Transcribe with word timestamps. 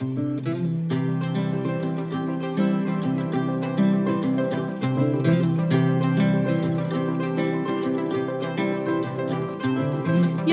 Yo 0.00 0.06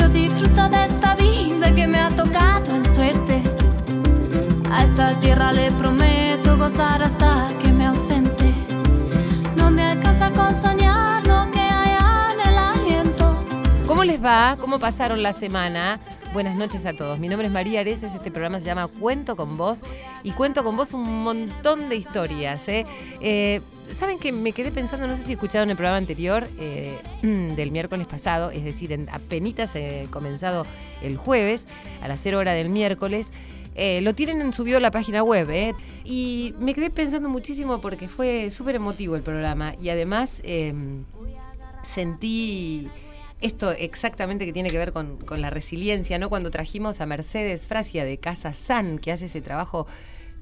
disfruto 0.10 0.68
de 0.70 0.86
esta 0.86 1.16
vida 1.16 1.76
que 1.76 1.86
me 1.86 2.00
ha 2.00 2.10
tocado 2.10 2.76
en 2.76 2.92
suerte. 2.92 3.44
A 4.72 4.84
esta 4.84 5.13
tierra 5.20 5.52
le 5.52 5.70
prometo 5.74 6.58
gozar 6.58 7.04
hasta 7.04 7.48
que 7.62 7.72
me 7.72 7.86
ausente. 7.86 8.52
No 9.56 9.70
me 9.70 9.84
alcanza 9.84 10.32
con 10.32 10.56
soñar 10.60 11.22
lo 11.28 11.52
que 11.52 11.60
hay 11.60 11.92
en 12.34 12.50
el 12.50 12.58
aliento. 12.58 13.46
¿Cómo 13.86 14.04
les 14.04 14.24
va? 14.24 14.58
¿Cómo 14.60 14.80
pasaron 14.80 15.22
la 15.22 15.34
semana? 15.34 16.00
Buenas 16.36 16.58
noches 16.58 16.86
a 16.86 16.91
todos. 16.91 17.17
Mi 17.17 17.30
nombre 17.30 17.48
es 17.48 17.54
María 17.54 17.80
Areces. 17.80 18.13
Este 18.13 18.30
programa 18.30 18.59
se 18.59 18.66
llama 18.66 18.88
Cuento 18.88 19.38
con 19.38 19.55
vos 19.55 19.84
y 20.22 20.31
cuento 20.31 20.66
con 20.66 20.75
vos 20.75 20.94
un 20.94 21.23
montón 21.23 21.88
de 21.88 21.95
historias. 21.95 22.67
¿eh? 22.67 22.85
Eh, 23.21 23.61
Saben 23.89 24.20
que 24.20 24.34
me 24.34 24.52
quedé 24.52 24.70
pensando, 24.70 25.08
no 25.08 25.16
sé 25.16 25.23
si 25.23 25.31
escucharon 25.31 25.70
el 25.70 25.77
programa 25.77 25.95
anterior 25.95 26.49
eh, 26.59 26.99
del 27.21 27.71
miércoles 27.71 28.05
pasado, 28.05 28.52
es 28.52 28.66
decir, 28.66 28.91
en, 28.91 29.08
apenas 29.13 29.75
comenzado 30.09 30.66
el 31.02 31.16
jueves 31.16 31.70
a 32.02 32.09
las 32.09 32.20
0 32.20 32.39
hora 32.39 32.52
del 32.52 32.67
miércoles. 32.67 33.31
Lo 34.02 34.13
tienen 34.13 34.41
en 34.41 34.52
subido 34.52 34.80
a 34.80 34.81
la 34.81 34.91
página 34.91 35.23
web. 35.23 35.73
Y 36.03 36.53
me 36.59 36.73
quedé 36.73 36.89
pensando 36.89 37.30
muchísimo 37.30 37.80
porque 37.80 38.09
fue 38.09 38.52
súper 38.52 38.75
emotivo 38.75 39.16
el 39.16 39.22
programa 39.22 39.73
y 39.81 39.88
además 39.88 40.41
em, 40.44 41.05
sentí 41.83 42.89
esto 43.41 43.71
exactamente 43.71 44.45
que 44.45 44.53
tiene 44.53 44.70
que 44.71 44.77
ver 44.77 44.91
con, 44.91 45.17
con, 45.17 45.41
la 45.41 45.49
resiliencia, 45.49 46.17
¿no? 46.17 46.30
Cuando 46.30 46.52
trajimos 46.52 47.02
a 47.02 47.05
Mercedes 47.05 47.67
Frasia 47.67 48.05
de 48.05 48.17
Casa 48.17 48.53
San, 48.53 48.98
que 48.99 49.11
hace 49.11 49.25
ese 49.25 49.41
trabajo 49.41 49.88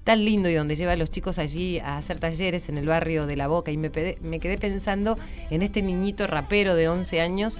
tan 0.03 0.25
lindo 0.25 0.49
y 0.49 0.53
donde 0.53 0.75
lleva 0.75 0.93
a 0.93 0.97
los 0.97 1.09
chicos 1.09 1.39
allí 1.39 1.79
a 1.79 1.97
hacer 1.97 2.19
talleres 2.19 2.69
en 2.69 2.77
el 2.77 2.87
barrio 2.87 3.25
de 3.25 3.37
La 3.37 3.47
Boca 3.47 3.71
y 3.71 3.77
me, 3.77 3.89
me 4.21 4.39
quedé 4.39 4.57
pensando 4.57 5.17
en 5.49 5.61
este 5.61 5.81
niñito 5.81 6.27
rapero 6.27 6.75
de 6.75 6.89
11 6.89 7.21
años, 7.21 7.59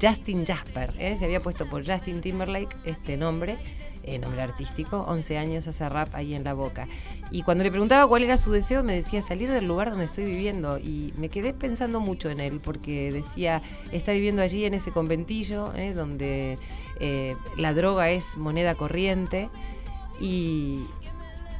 Justin 0.00 0.46
Jasper, 0.46 0.94
¿eh? 0.98 1.16
se 1.18 1.24
había 1.26 1.40
puesto 1.40 1.68
por 1.68 1.86
Justin 1.86 2.20
Timberlake 2.20 2.74
este 2.84 3.16
nombre. 3.16 3.58
Eh, 4.04 4.18
nombre 4.18 4.42
artístico, 4.42 5.04
11 5.06 5.38
años 5.38 5.68
hace 5.68 5.88
rap 5.88 6.12
ahí 6.12 6.34
en 6.34 6.42
la 6.42 6.54
boca. 6.54 6.88
Y 7.30 7.42
cuando 7.42 7.62
le 7.62 7.70
preguntaba 7.70 8.06
cuál 8.08 8.24
era 8.24 8.36
su 8.36 8.50
deseo, 8.50 8.82
me 8.82 8.94
decía 8.94 9.22
salir 9.22 9.48
del 9.48 9.66
lugar 9.66 9.90
donde 9.90 10.04
estoy 10.04 10.24
viviendo. 10.24 10.78
Y 10.78 11.14
me 11.16 11.28
quedé 11.28 11.54
pensando 11.54 12.00
mucho 12.00 12.28
en 12.28 12.40
él, 12.40 12.60
porque 12.60 13.12
decía, 13.12 13.62
está 13.92 14.10
viviendo 14.12 14.42
allí 14.42 14.64
en 14.64 14.74
ese 14.74 14.90
conventillo, 14.90 15.72
eh, 15.76 15.94
donde 15.94 16.58
eh, 16.98 17.36
la 17.56 17.74
droga 17.74 18.10
es 18.10 18.36
moneda 18.36 18.74
corriente. 18.74 19.50
Y 20.20 20.84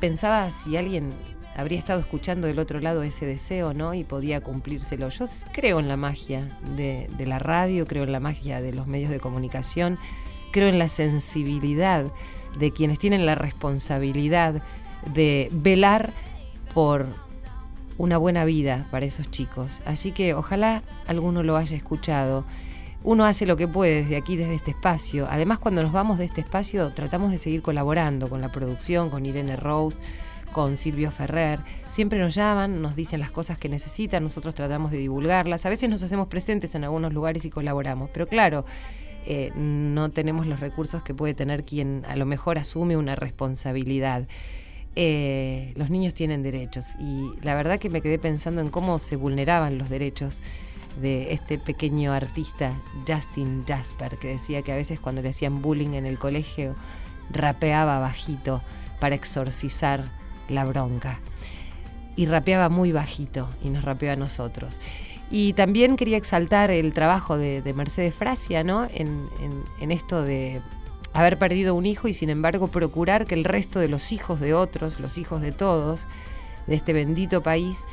pensaba 0.00 0.50
si 0.50 0.76
alguien 0.76 1.12
habría 1.54 1.78
estado 1.78 2.00
escuchando 2.00 2.48
del 2.48 2.58
otro 2.58 2.80
lado 2.80 3.04
ese 3.04 3.24
deseo, 3.24 3.72
¿no? 3.72 3.94
Y 3.94 4.02
podía 4.02 4.40
cumplírselo. 4.40 5.10
Yo 5.10 5.26
creo 5.52 5.78
en 5.78 5.86
la 5.86 5.96
magia 5.96 6.58
de, 6.74 7.08
de 7.16 7.26
la 7.26 7.38
radio, 7.38 7.86
creo 7.86 8.02
en 8.02 8.10
la 8.10 8.20
magia 8.20 8.60
de 8.60 8.72
los 8.72 8.88
medios 8.88 9.12
de 9.12 9.20
comunicación 9.20 9.98
creo 10.52 10.68
en 10.68 10.78
la 10.78 10.88
sensibilidad 10.88 12.06
de 12.58 12.70
quienes 12.70 12.98
tienen 12.98 13.26
la 13.26 13.34
responsabilidad 13.34 14.62
de 15.12 15.48
velar 15.50 16.12
por 16.74 17.06
una 17.98 18.18
buena 18.18 18.44
vida 18.44 18.86
para 18.90 19.06
esos 19.06 19.30
chicos. 19.30 19.82
Así 19.84 20.12
que 20.12 20.34
ojalá 20.34 20.82
alguno 21.06 21.42
lo 21.42 21.56
haya 21.56 21.76
escuchado. 21.76 22.44
Uno 23.04 23.24
hace 23.24 23.46
lo 23.46 23.56
que 23.56 23.66
puede 23.66 24.02
desde 24.02 24.16
aquí, 24.16 24.36
desde 24.36 24.54
este 24.54 24.70
espacio. 24.70 25.26
Además, 25.28 25.58
cuando 25.58 25.82
nos 25.82 25.92
vamos 25.92 26.18
de 26.18 26.24
este 26.24 26.40
espacio, 26.40 26.92
tratamos 26.92 27.32
de 27.32 27.38
seguir 27.38 27.62
colaborando 27.62 28.28
con 28.28 28.40
la 28.40 28.52
producción, 28.52 29.10
con 29.10 29.26
Irene 29.26 29.56
Rose, 29.56 29.98
con 30.52 30.76
Silvio 30.76 31.10
Ferrer. 31.10 31.60
Siempre 31.88 32.20
nos 32.20 32.34
llaman, 32.34 32.80
nos 32.80 32.94
dicen 32.94 33.18
las 33.18 33.32
cosas 33.32 33.58
que 33.58 33.68
necesitan, 33.68 34.22
nosotros 34.22 34.54
tratamos 34.54 34.92
de 34.92 34.98
divulgarlas. 34.98 35.66
A 35.66 35.68
veces 35.68 35.90
nos 35.90 36.02
hacemos 36.02 36.28
presentes 36.28 36.74
en 36.76 36.84
algunos 36.84 37.12
lugares 37.12 37.44
y 37.44 37.50
colaboramos. 37.50 38.10
Pero 38.12 38.28
claro, 38.28 38.64
eh, 39.26 39.52
no 39.54 40.10
tenemos 40.10 40.46
los 40.46 40.60
recursos 40.60 41.02
que 41.02 41.14
puede 41.14 41.34
tener 41.34 41.64
quien 41.64 42.04
a 42.08 42.16
lo 42.16 42.26
mejor 42.26 42.58
asume 42.58 42.96
una 42.96 43.14
responsabilidad. 43.14 44.26
Eh, 44.94 45.72
los 45.76 45.90
niños 45.90 46.12
tienen 46.12 46.42
derechos 46.42 46.96
y 47.00 47.30
la 47.42 47.54
verdad 47.54 47.78
que 47.78 47.88
me 47.88 48.02
quedé 48.02 48.18
pensando 48.18 48.60
en 48.60 48.68
cómo 48.68 48.98
se 48.98 49.16
vulneraban 49.16 49.78
los 49.78 49.88
derechos 49.88 50.42
de 51.00 51.32
este 51.32 51.58
pequeño 51.58 52.12
artista 52.12 52.74
Justin 53.08 53.64
Jasper, 53.66 54.18
que 54.18 54.28
decía 54.28 54.62
que 54.62 54.72
a 54.72 54.76
veces 54.76 55.00
cuando 55.00 55.22
le 55.22 55.30
hacían 55.30 55.62
bullying 55.62 55.94
en 55.94 56.04
el 56.04 56.18
colegio 56.18 56.74
rapeaba 57.30 58.00
bajito 58.00 58.62
para 59.00 59.14
exorcizar 59.14 60.04
la 60.48 60.64
bronca. 60.64 61.20
Y 62.14 62.26
rapeaba 62.26 62.68
muy 62.68 62.92
bajito 62.92 63.48
y 63.64 63.70
nos 63.70 63.84
rapeaba 63.84 64.14
a 64.14 64.16
nosotros. 64.16 64.80
Y 65.32 65.54
también 65.54 65.96
quería 65.96 66.18
exaltar 66.18 66.70
el 66.70 66.92
trabajo 66.92 67.38
de, 67.38 67.62
de 67.62 67.72
Mercedes 67.72 68.14
Frasia, 68.14 68.62
¿no? 68.64 68.86
En, 68.92 69.30
esto 69.90 70.22
de 70.22 70.60
haber 71.14 71.38
perdido 71.38 71.74
un 71.74 71.86
hijo 71.86 72.06
y 72.06 72.12
sin 72.12 72.28
embargo 72.28 72.68
procurar 72.68 73.24
que 73.24 73.34
el 73.34 73.44
resto 73.44 73.80
de 73.80 73.88
los 73.88 74.12
hijos 74.12 74.40
de 74.40 74.52
otros, 74.52 75.00
los 75.00 75.16
hijos 75.16 75.40
de 75.40 75.50
todos, 75.50 76.06
de 76.66 76.74
este 76.74 76.92
bendito 76.92 77.42
país, 77.42 77.86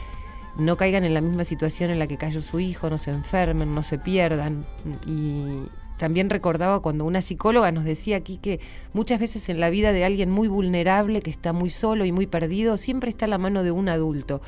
no 0.57 0.75
caigan 0.75 1.05
en 1.05 1.13
la 1.13 1.21
misma 1.21 1.45
situación 1.45 1.91
en 1.91 1.99
la 1.99 2.07
que 2.07 2.17
cayó 2.17 2.41
su 2.41 2.59
hijo, 2.59 2.89
no 2.89 2.97
se 2.97 3.11
enfermen, 3.11 3.73
no 3.73 3.83
se 3.83 3.97
pierdan. 3.97 4.65
Y 5.07 5.63
también 5.97 6.29
recordaba 6.29 6.81
cuando 6.81 7.05
una 7.05 7.21
psicóloga 7.21 7.71
nos 7.71 7.85
decía 7.85 8.17
aquí 8.17 8.37
que 8.37 8.59
muchas 8.91 9.17
veces 9.17 9.47
en 9.47 9.61
la 9.61 9.69
vida 9.69 9.93
de 9.93 10.03
alguien 10.03 10.29
muy 10.29 10.49
vulnerable, 10.49 11.21
que 11.21 11.29
está 11.29 11.53
muy 11.53 11.69
solo 11.69 12.03
y 12.03 12.11
muy 12.11 12.27
perdido, 12.27 12.75
siempre 12.75 13.09
está 13.09 13.27
la 13.27 13.37
mano 13.37 13.63
de 13.63 13.71
un 13.71 13.87
adulto 13.87 14.41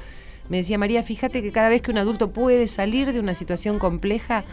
me 0.49 0.57
decía 0.57 0.77
María, 0.77 1.03
fíjate 1.03 1.41
que 1.41 1.51
cada 1.51 1.69
vez 1.69 1.81
que 1.81 1.91
un 1.91 1.97
adulto 1.97 2.31
puede 2.31 2.67
salir 2.67 3.13
de 3.13 3.19
una 3.19 3.33
situación 3.33 3.79
compleja, 3.79 4.43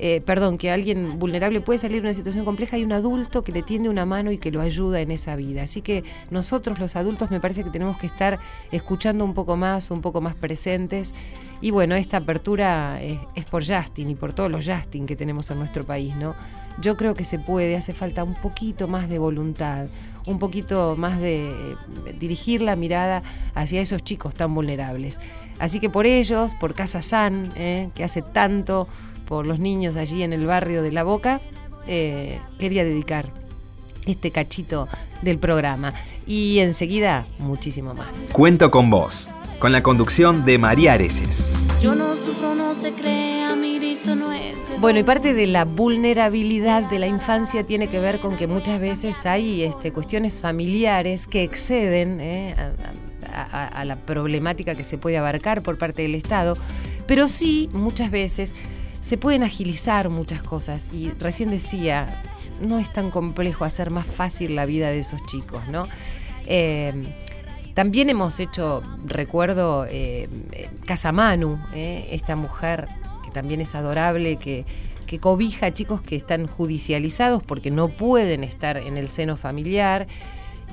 eh, 0.00 0.22
perdón, 0.24 0.58
que 0.58 0.70
alguien 0.70 1.18
vulnerable 1.18 1.60
puede 1.60 1.80
salir 1.80 1.96
de 2.02 2.08
una 2.08 2.14
situación 2.14 2.44
compleja, 2.44 2.76
hay 2.76 2.84
un 2.84 2.92
adulto 2.92 3.42
que 3.42 3.50
le 3.50 3.62
tiende 3.62 3.88
una 3.88 4.06
mano 4.06 4.30
y 4.30 4.38
que 4.38 4.52
lo 4.52 4.60
ayuda 4.60 5.00
en 5.00 5.10
esa 5.10 5.34
vida. 5.34 5.62
Así 5.62 5.82
que 5.82 6.04
nosotros 6.30 6.78
los 6.78 6.94
adultos 6.94 7.30
me 7.32 7.40
parece 7.40 7.64
que 7.64 7.70
tenemos 7.70 7.98
que 7.98 8.06
estar 8.06 8.38
escuchando 8.70 9.24
un 9.24 9.34
poco 9.34 9.56
más, 9.56 9.90
un 9.90 10.00
poco 10.00 10.20
más 10.20 10.36
presentes. 10.36 11.14
Y 11.60 11.72
bueno, 11.72 11.96
esta 11.96 12.18
apertura 12.18 13.02
es, 13.02 13.18
es 13.34 13.44
por 13.44 13.66
Justin 13.66 14.10
y 14.10 14.14
por 14.14 14.32
todos 14.32 14.50
los 14.50 14.68
Justin 14.68 15.06
que 15.06 15.16
tenemos 15.16 15.50
en 15.50 15.58
nuestro 15.58 15.84
país, 15.84 16.14
¿no? 16.14 16.36
Yo 16.80 16.96
creo 16.96 17.16
que 17.16 17.24
se 17.24 17.40
puede, 17.40 17.76
hace 17.76 17.92
falta 17.92 18.22
un 18.22 18.34
poquito 18.34 18.86
más 18.86 19.08
de 19.08 19.18
voluntad, 19.18 19.86
un 20.28 20.38
poquito 20.38 20.94
más 20.96 21.20
de 21.20 21.76
dirigir 22.18 22.60
la 22.60 22.76
mirada 22.76 23.22
hacia 23.54 23.80
esos 23.80 24.02
chicos 24.02 24.34
tan 24.34 24.54
vulnerables. 24.54 25.18
Así 25.58 25.80
que 25.80 25.90
por 25.90 26.06
ellos, 26.06 26.54
por 26.54 26.74
Casa 26.74 27.02
San, 27.02 27.52
eh, 27.56 27.88
que 27.94 28.04
hace 28.04 28.22
tanto 28.22 28.86
por 29.26 29.46
los 29.46 29.58
niños 29.58 29.96
allí 29.96 30.22
en 30.22 30.32
el 30.32 30.46
barrio 30.46 30.82
de 30.82 30.92
La 30.92 31.02
Boca, 31.02 31.40
eh, 31.86 32.40
quería 32.58 32.84
dedicar 32.84 33.32
este 34.06 34.30
cachito 34.30 34.88
del 35.22 35.38
programa. 35.38 35.94
Y 36.26 36.58
enseguida, 36.58 37.26
muchísimo 37.38 37.94
más. 37.94 38.28
Cuento 38.32 38.70
con 38.70 38.90
vos, 38.90 39.30
con 39.58 39.72
la 39.72 39.82
conducción 39.82 40.44
de 40.44 40.58
María 40.58 40.92
Areces. 40.92 41.48
Yo 41.80 41.94
no 41.94 42.14
sufro, 42.16 42.54
no 42.54 42.74
se 42.74 42.92
crea, 42.92 43.17
Bueno, 44.80 45.00
y 45.00 45.02
parte 45.02 45.34
de 45.34 45.48
la 45.48 45.64
vulnerabilidad 45.64 46.88
de 46.88 47.00
la 47.00 47.08
infancia 47.08 47.64
tiene 47.64 47.88
que 47.88 47.98
ver 47.98 48.20
con 48.20 48.36
que 48.36 48.46
muchas 48.46 48.78
veces 48.78 49.26
hay 49.26 49.64
este, 49.64 49.92
cuestiones 49.92 50.38
familiares 50.38 51.26
que 51.26 51.42
exceden 51.42 52.20
eh, 52.20 52.54
a, 53.32 53.84
la 53.84 53.96
problemática 53.96 54.76
que 54.76 54.84
se 54.84 54.96
puede 54.96 55.18
abarcar 55.18 55.62
por 55.64 55.78
parte 55.78 56.02
del 56.02 56.14
Estado, 56.14 56.56
pero 57.08 57.26
sí 57.26 57.68
muchas 57.72 58.12
veces 58.12 58.54
se 59.00 59.18
pueden 59.18 59.42
agilizar 59.42 60.10
muchas 60.10 60.44
cosas. 60.44 60.90
Y 60.92 61.10
recién 61.18 61.50
decía, 61.50 62.22
no 62.60 62.78
es 62.78 62.92
tan 62.92 63.10
complejo 63.10 63.64
hacer 63.64 63.90
más 63.90 64.06
fácil 64.06 64.54
la 64.54 64.64
vida 64.64 64.90
de 64.90 65.00
esos 65.00 65.20
chicos, 65.26 65.66
¿no? 65.68 65.88
Eh, 66.46 66.92
también 67.78 68.10
hemos 68.10 68.40
hecho, 68.40 68.82
recuerdo, 69.04 69.86
eh, 69.86 70.28
eh, 70.52 72.08
esta 72.10 72.34
mujer 72.34 72.88
también 73.38 73.60
es 73.60 73.76
adorable, 73.76 74.36
que, 74.36 74.64
que 75.06 75.20
cobija 75.20 75.66
a 75.66 75.72
chicos 75.72 76.02
que 76.02 76.16
están 76.16 76.48
judicializados 76.48 77.40
porque 77.44 77.70
no 77.70 77.86
pueden 77.86 78.42
estar 78.42 78.78
en 78.78 78.96
el 78.96 79.08
seno 79.08 79.36
familiar. 79.36 80.08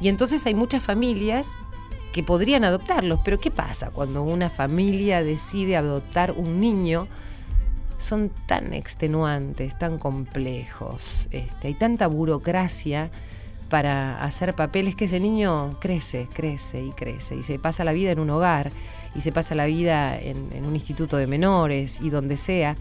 Y 0.02 0.08
entonces 0.10 0.44
hay 0.48 0.56
muchas 0.56 0.82
familias 0.82 1.56
que 2.12 2.24
podrían 2.24 2.64
adoptarlos. 2.64 3.20
Pero 3.24 3.40
¿qué 3.40 3.52
pasa 3.52 3.92
cuando 3.92 4.24
una 4.24 4.50
familia 4.50 5.22
decide 5.22 5.78
adoptar 5.78 6.32
un 6.32 6.60
niño? 6.60 7.08
Son 7.98 8.32
tan 8.48 8.74
extenuantes, 8.74 9.78
tan 9.78 10.00
complejos, 10.00 11.28
este, 11.30 11.68
hay 11.68 11.74
tanta 11.76 12.08
burocracia 12.08 13.12
para 13.70 14.24
hacer 14.24 14.56
papeles 14.56 14.96
que 14.96 15.06
ese 15.06 15.20
niño 15.20 15.78
crece, 15.80 16.28
crece 16.34 16.84
y 16.84 16.92
crece 16.92 17.36
y 17.36 17.44
se 17.44 17.60
pasa 17.60 17.84
la 17.84 17.94
vida 17.94 18.12
en 18.12 18.20
un 18.20 18.30
hogar 18.32 18.72
y 19.16 19.22
se 19.22 19.32
pasa 19.32 19.56
la 19.56 19.66
vida 19.66 20.20
en, 20.20 20.50
en 20.54 20.66
un 20.66 20.76
instituto 20.76 21.18
de 21.18 21.28
menores 21.28 22.02
y 22.02 22.10
donde 22.10 22.38
sea. 22.38 22.76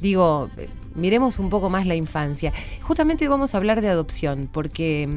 Digo, 0.00 0.50
miremos 0.94 1.38
un 1.38 1.48
poco 1.48 1.70
más 1.70 1.86
la 1.86 1.94
infancia. 1.94 2.52
Justamente 2.82 3.24
hoy 3.24 3.28
vamos 3.28 3.54
a 3.54 3.58
hablar 3.58 3.80
de 3.80 3.88
adopción, 3.88 4.48
porque 4.52 5.08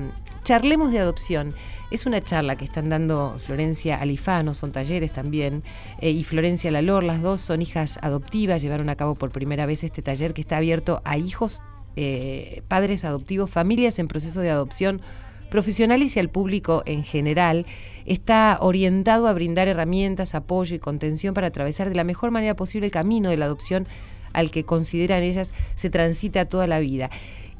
Charlemos 0.44 0.92
de 0.92 1.00
Adopción. 1.00 1.54
Es 1.92 2.06
una 2.06 2.22
charla 2.22 2.56
que 2.56 2.66
están 2.66 2.90
dando 2.90 3.36
Florencia 3.38 3.98
Alifano, 3.98 4.54
son 4.54 4.72
talleres 4.72 5.12
también, 5.12 5.64
eh, 6.02 6.10
y 6.10 6.24
Florencia 6.24 6.72
Lalor, 6.72 7.04
las 7.04 7.22
dos 7.22 7.42
son 7.42 7.62
hijas 7.62 8.00
adoptivas, 8.02 8.62
llevaron 8.62 8.90
a 8.90 8.96
cabo 8.96 9.16
por 9.16 9.32
primera 9.32 9.66
vez 9.66 9.84
este 9.84 10.02
taller 10.02 10.34
que 10.34 10.42
está 10.42 10.58
abierto 10.58 11.02
a 11.06 11.18
hijos, 11.18 11.62
eh, 11.96 12.64
padres 12.68 13.06
adoptivos, 13.06 13.50
familias 13.50 14.00
en 14.00 14.08
proceso 14.08 14.42
de 14.42 14.50
adopción 14.50 15.02
profesionales 15.50 16.16
y 16.16 16.20
al 16.20 16.30
público 16.30 16.84
en 16.86 17.04
general, 17.04 17.66
está 18.06 18.58
orientado 18.62 19.28
a 19.28 19.34
brindar 19.34 19.68
herramientas, 19.68 20.36
apoyo 20.36 20.76
y 20.76 20.80
contención 20.80 21.34
para 21.34 21.48
atravesar 21.48 21.90
de 21.90 21.96
la 21.96 22.04
mejor 22.04 22.32
manera 22.32 22.56
posible 22.56 22.88
el 22.88 22.92
camino 22.92 23.30
de 23.30 23.38
la 23.38 23.46
adopción 23.46 23.88
al 24.34 24.52
que 24.52 24.64
consideran 24.64 25.24
ellas 25.24 25.54
se 25.76 25.90
transita 25.90 26.46
toda 26.46 26.68
la 26.68 26.80
vida. 26.80 27.10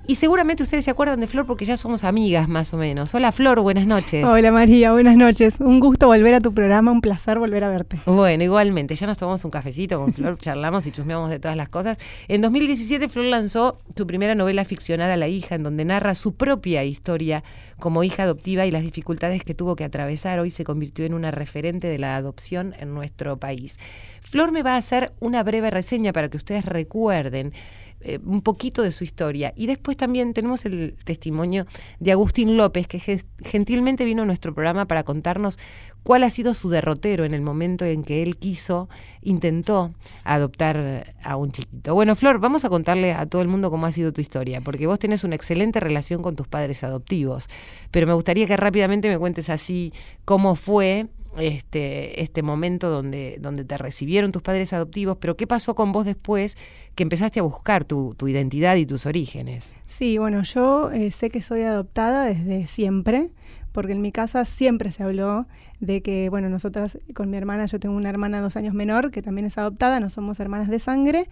Y 0.10 0.16
seguramente 0.16 0.64
ustedes 0.64 0.86
se 0.86 0.90
acuerdan 0.90 1.20
de 1.20 1.28
Flor 1.28 1.46
porque 1.46 1.66
ya 1.66 1.78
somos 1.78 2.04
amigas 2.04 2.50
más 2.50 2.74
o 2.74 2.78
menos. 2.78 3.14
Hola 3.14 3.32
Flor, 3.32 3.62
buenas 3.62 3.86
noches. 3.86 4.26
Hola 4.26 4.52
María, 4.52 4.92
buenas 4.92 5.16
noches. 5.16 5.60
Un 5.60 5.80
gusto 5.80 6.08
volver 6.08 6.34
a 6.34 6.42
tu 6.42 6.52
programa, 6.52 6.92
un 6.92 7.00
placer 7.00 7.38
volver 7.38 7.64
a 7.64 7.70
verte. 7.70 8.02
Bueno, 8.08 8.44
igualmente, 8.44 8.96
ya 8.96 9.06
nos 9.06 9.18
tomamos 9.18 9.46
un 9.46 9.52
cafecito 9.52 10.00
con 10.00 10.12
Flor, 10.12 10.36
charlamos 10.42 10.88
y 10.88 10.92
chusmeamos 10.92 11.30
de 11.30 11.38
todas 11.38 11.56
las 11.56 11.70
cosas. 11.70 12.00
En 12.28 12.42
2017 12.42 13.08
Flor 13.08 13.26
lanzó 13.26 13.78
su 13.96 14.08
primera 14.08 14.34
novela 14.34 14.66
ficcionada 14.66 15.16
La 15.16 15.28
hija, 15.28 15.54
en 15.54 15.62
donde 15.62 15.86
narra 15.86 16.16
su 16.16 16.34
propia 16.34 16.84
historia 16.84 17.44
como 17.80 18.04
hija 18.04 18.24
adoptiva 18.24 18.66
y 18.66 18.72
las 18.72 18.82
dificultades 18.82 19.44
que 19.44 19.54
tuvo 19.54 19.76
que 19.76 19.84
atravesar. 19.84 20.40
Hoy 20.40 20.50
se 20.50 20.64
convirtió 20.64 21.06
en 21.06 21.14
una 21.14 21.30
referente 21.30 21.88
de 21.88 22.00
la 22.00 22.16
adopción 22.16 22.74
en 22.80 22.96
nuestro 22.96 23.38
país. 23.38 23.78
Flor 24.22 24.52
me 24.52 24.64
va 24.64 24.74
a 24.74 24.78
hacer 24.78 25.14
una 25.20 25.44
breve 25.44 25.70
reseña 25.70 26.14
para 26.14 26.30
que 26.30 26.38
ustedes 26.38 26.66
recuerden 26.66 27.54
eh, 28.02 28.20
un 28.24 28.42
poquito 28.42 28.82
de 28.82 28.92
su 28.92 29.04
historia. 29.04 29.54
Y 29.56 29.68
después 29.68 29.98
también 29.98 30.34
tenemos 30.34 30.66
el 30.66 30.96
testimonio 31.04 31.66
de 32.00 32.12
Agustín 32.12 32.56
López, 32.56 32.88
que 32.88 33.22
gentilmente 33.44 34.06
vino 34.06 34.24
a 34.24 34.26
nuestro 34.26 34.54
programa 34.54 34.86
para 34.86 35.04
contarnos 35.04 35.60
cuál 36.04 36.24
ha 36.24 36.30
sido 36.30 36.54
su 36.54 36.70
derrotero 36.70 37.26
en 37.26 37.34
el 37.34 37.42
momento 37.42 37.86
en 37.86 38.04
que 38.04 38.24
él 38.24 38.38
quiso, 38.38 38.90
intentó 39.22 39.94
adoptar 40.24 41.14
a 41.22 41.36
un 41.36 41.52
chiquito. 41.52 41.94
Bueno, 41.94 42.16
Flor, 42.16 42.40
vamos 42.40 42.66
a 42.66 42.70
contarle 42.70 43.14
a 43.14 43.26
todo 43.26 43.42
el 43.42 43.48
mundo 43.48 43.70
cómo 43.70 43.86
ha 43.86 43.92
sido 43.92 44.14
tu 44.14 44.22
historia, 44.22 44.62
porque 44.62 44.88
vos 44.88 45.00
tenés 45.00 45.24
una 45.24 45.36
excelente 45.36 45.80
relación 45.80 46.22
con 46.22 46.36
tus 46.36 46.48
padres 46.48 46.84
adoptivos, 46.84 47.48
pero 47.92 48.08
me 48.08 48.14
gustaría 48.14 48.48
que 48.48 48.58
rápidamente 48.58 49.10
me 49.10 49.18
cuentes 49.18 49.50
así 49.50 49.94
cómo 50.26 50.56
fue 50.56 51.08
este, 51.38 52.22
este 52.22 52.42
momento 52.42 52.90
donde, 52.90 53.38
donde 53.40 53.64
te 53.66 53.78
recibieron 53.78 54.32
tus 54.32 54.42
padres 54.42 54.74
adoptivos, 54.74 55.18
pero 55.20 55.38
¿qué 55.38 55.48
pasó 55.48 55.76
con 55.76 55.92
vos 55.92 56.06
después 56.06 56.58
que 56.96 57.04
empezaste 57.04 57.40
a 57.40 57.44
buscar 57.44 57.86
tu, 57.86 58.16
identidad 58.28 58.76
y 58.76 58.86
tus 58.86 59.06
orígenes? 59.06 59.76
Sí, 59.86 60.18
bueno, 60.18 60.44
yo 60.44 60.92
eh, 60.92 61.12
sé 61.12 61.30
que 61.30 61.42
soy 61.42 61.62
adoptada 61.62 62.26
desde 62.26 62.68
siempre, 62.68 63.30
porque 63.72 63.94
en 63.94 64.02
mi 64.02 64.12
casa 64.12 64.46
siempre 64.46 64.92
se 64.92 65.04
habló 65.04 65.46
de 65.80 66.02
que, 66.02 66.30
bueno, 66.30 66.50
nosotras 66.50 66.98
con 67.14 67.30
mi 67.30 67.38
hermana, 67.38 67.66
yo 67.66 67.80
tengo 67.80 67.96
una 67.96 68.10
hermana 68.10 68.42
dos 68.42 68.58
años 68.58 68.74
menor 68.74 69.12
que 69.12 69.22
también 69.22 69.46
es 69.46 69.58
adoptada, 69.58 70.00
no 70.00 70.10
somos 70.10 70.40
hermanas 70.40 70.68
de 70.68 70.80
sangre, 70.80 71.30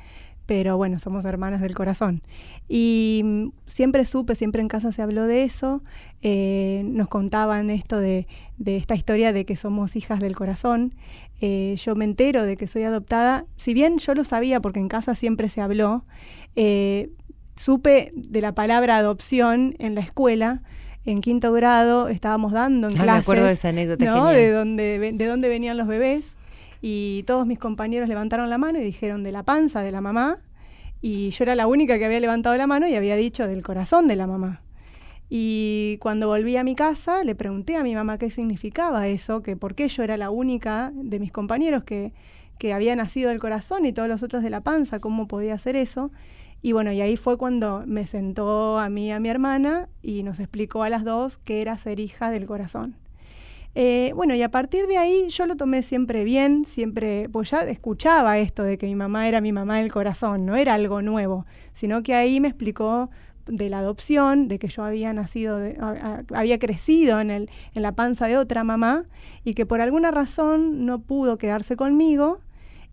pero 0.48 0.78
bueno, 0.78 0.98
somos 0.98 1.26
hermanas 1.26 1.62
del 1.62 1.76
corazón. 1.76 2.24
Y 2.68 3.22
mm, 3.24 3.48
siempre 3.68 4.06
supe, 4.06 4.34
siempre 4.34 4.62
en 4.62 4.70
casa 4.70 4.92
se 4.92 5.04
habló 5.04 5.28
de 5.28 5.44
eso, 5.44 5.84
eh, 6.24 6.82
nos 6.86 7.10
contaban 7.10 7.70
esto 7.70 7.98
de, 8.00 8.26
esta 8.66 8.96
historia 8.96 9.34
de 9.34 9.46
que 9.46 9.56
somos 9.56 9.96
hijas 9.96 10.20
del 10.20 10.36
corazón. 10.36 10.96
Eh, 11.42 11.76
yo 11.78 11.96
me 11.96 12.06
entero 12.06 12.44
de 12.44 12.58
que 12.58 12.66
soy 12.66 12.84
adoptada, 12.84 13.46
si 13.58 13.76
bien 13.76 14.00
yo 14.00 14.16
lo 14.16 14.24
sabía 14.24 14.60
porque 14.62 14.80
en 14.80 14.88
casa 14.88 15.14
siempre 15.14 15.50
se 15.50 15.62
habló, 15.62 16.06
eh, 16.56 17.12
supe 17.58 18.12
de 18.16 18.42
la 18.42 18.56
palabra 18.56 18.98
adopción 18.98 19.76
en 19.80 19.96
la 19.96 20.02
escuela, 20.02 20.64
en 21.06 21.22
quinto 21.22 21.52
grado 21.52 22.08
estábamos 22.08 22.54
dando 22.54 22.88
en 22.88 22.98
ah, 22.98 23.04
clases. 23.04 23.28
Me 23.28 23.34
acuerdo 23.34 23.46
de 23.46 23.54
esa 23.54 23.70
anécdota. 23.70 24.32
De 24.32 24.52
dónde, 24.52 25.14
de 25.14 25.26
dónde 25.26 25.50
venían 25.50 25.78
los 25.78 25.88
bebés 25.88 26.37
y 26.82 27.24
todos 27.24 27.46
mis 27.46 27.60
compañeros 27.60 28.10
levantaron 28.10 28.50
la 28.50 28.58
mano 28.58 28.80
y 28.80 28.84
dijeron 28.84 29.24
de 29.24 29.32
la 29.32 29.44
panza 29.44 29.82
de 29.82 29.92
la 29.92 30.02
mamá 30.02 30.40
y 31.02 31.30
yo 31.30 31.44
era 31.44 31.56
la 31.56 31.68
única 31.68 31.98
que 31.98 32.06
había 32.06 32.20
levantado 32.20 32.56
la 32.58 32.68
mano 32.68 32.88
y 32.88 32.96
había 32.96 33.16
dicho 33.16 33.48
del 33.48 33.64
corazón 33.64 34.08
de 34.08 34.16
la 34.16 34.28
mamá. 34.28 34.62
Y 35.30 35.98
cuando 36.00 36.28
volví 36.28 36.56
a 36.56 36.64
mi 36.64 36.76
casa 36.76 37.24
le 37.24 37.36
pregunté 37.36 37.76
a 37.76 37.84
mi 37.84 37.94
mamá 37.94 38.18
qué 38.18 38.30
significaba 38.30 39.08
eso, 39.08 39.44
que 39.44 39.56
por 39.58 39.76
qué 39.76 39.90
yo 39.90 40.04
era 40.04 40.18
la 40.18 40.30
única 40.30 40.92
de 40.96 41.20
mis 41.20 41.32
compañeros 41.32 41.84
que, 41.84 42.14
que 42.58 42.74
había 42.74 42.96
nacido 42.96 43.30
del 43.30 43.40
corazón 43.40 43.86
y 43.86 43.94
todos 43.94 44.08
los 44.08 44.24
otros 44.24 44.42
de 44.42 44.50
la 44.50 44.62
panza, 44.62 45.00
cómo 45.00 45.28
podía 45.28 45.54
hacer 45.54 45.76
eso. 45.76 46.12
Y 46.62 46.72
bueno, 46.72 46.92
y 46.92 47.02
ahí 47.02 47.18
fue 47.18 47.38
cuando 47.38 47.84
me 47.86 48.08
sentó 48.08 48.80
a 48.80 48.90
mí 48.90 49.08
y 49.08 49.12
a 49.12 49.20
mi 49.20 49.30
hermana 49.30 49.90
y 50.02 50.24
nos 50.24 50.40
explicó 50.40 50.84
a 50.84 50.90
las 50.90 51.04
dos 51.04 51.38
qué 51.38 51.62
era 51.62 51.78
ser 51.78 52.00
hija 52.00 52.32
del 52.32 52.46
corazón. 52.46 52.96
Eh, 53.80 54.12
bueno, 54.16 54.34
y 54.34 54.42
a 54.42 54.50
partir 54.50 54.88
de 54.88 54.98
ahí 54.98 55.30
yo 55.30 55.46
lo 55.46 55.56
tomé 55.56 55.84
siempre 55.84 56.24
bien, 56.24 56.66
siempre, 56.66 57.30
pues 57.30 57.52
ya 57.52 57.62
escuchaba 57.62 58.40
esto 58.40 58.64
de 58.64 58.80
que 58.80 58.88
mi 58.88 58.96
mamá 58.96 59.28
era 59.28 59.40
mi 59.40 59.52
mamá 59.52 59.78
del 59.78 59.92
corazón, 59.92 60.48
no 60.48 60.56
era 60.56 60.74
algo 60.74 61.04
nuevo, 61.04 61.46
sino 61.74 62.02
que 62.02 62.16
ahí 62.16 62.40
me 62.40 62.48
explicó 62.48 63.12
de 63.46 63.70
la 63.70 63.78
adopción, 63.78 64.48
de 64.48 64.58
que 64.58 64.68
yo 64.68 64.84
había 64.84 65.14
nacido, 65.14 65.60
había 66.34 66.58
crecido 66.58 67.20
en, 67.22 67.30
el, 67.30 67.52
en 67.76 67.84
la 67.84 67.92
panza 67.92 68.26
de 68.26 68.40
otra 68.40 68.64
mamá 68.64 69.06
y 69.44 69.54
que 69.54 69.68
por 69.68 69.80
alguna 69.80 70.10
razón 70.10 70.88
no 70.88 71.04
pudo 71.04 71.38
quedarse 71.38 71.76
conmigo 71.76 72.40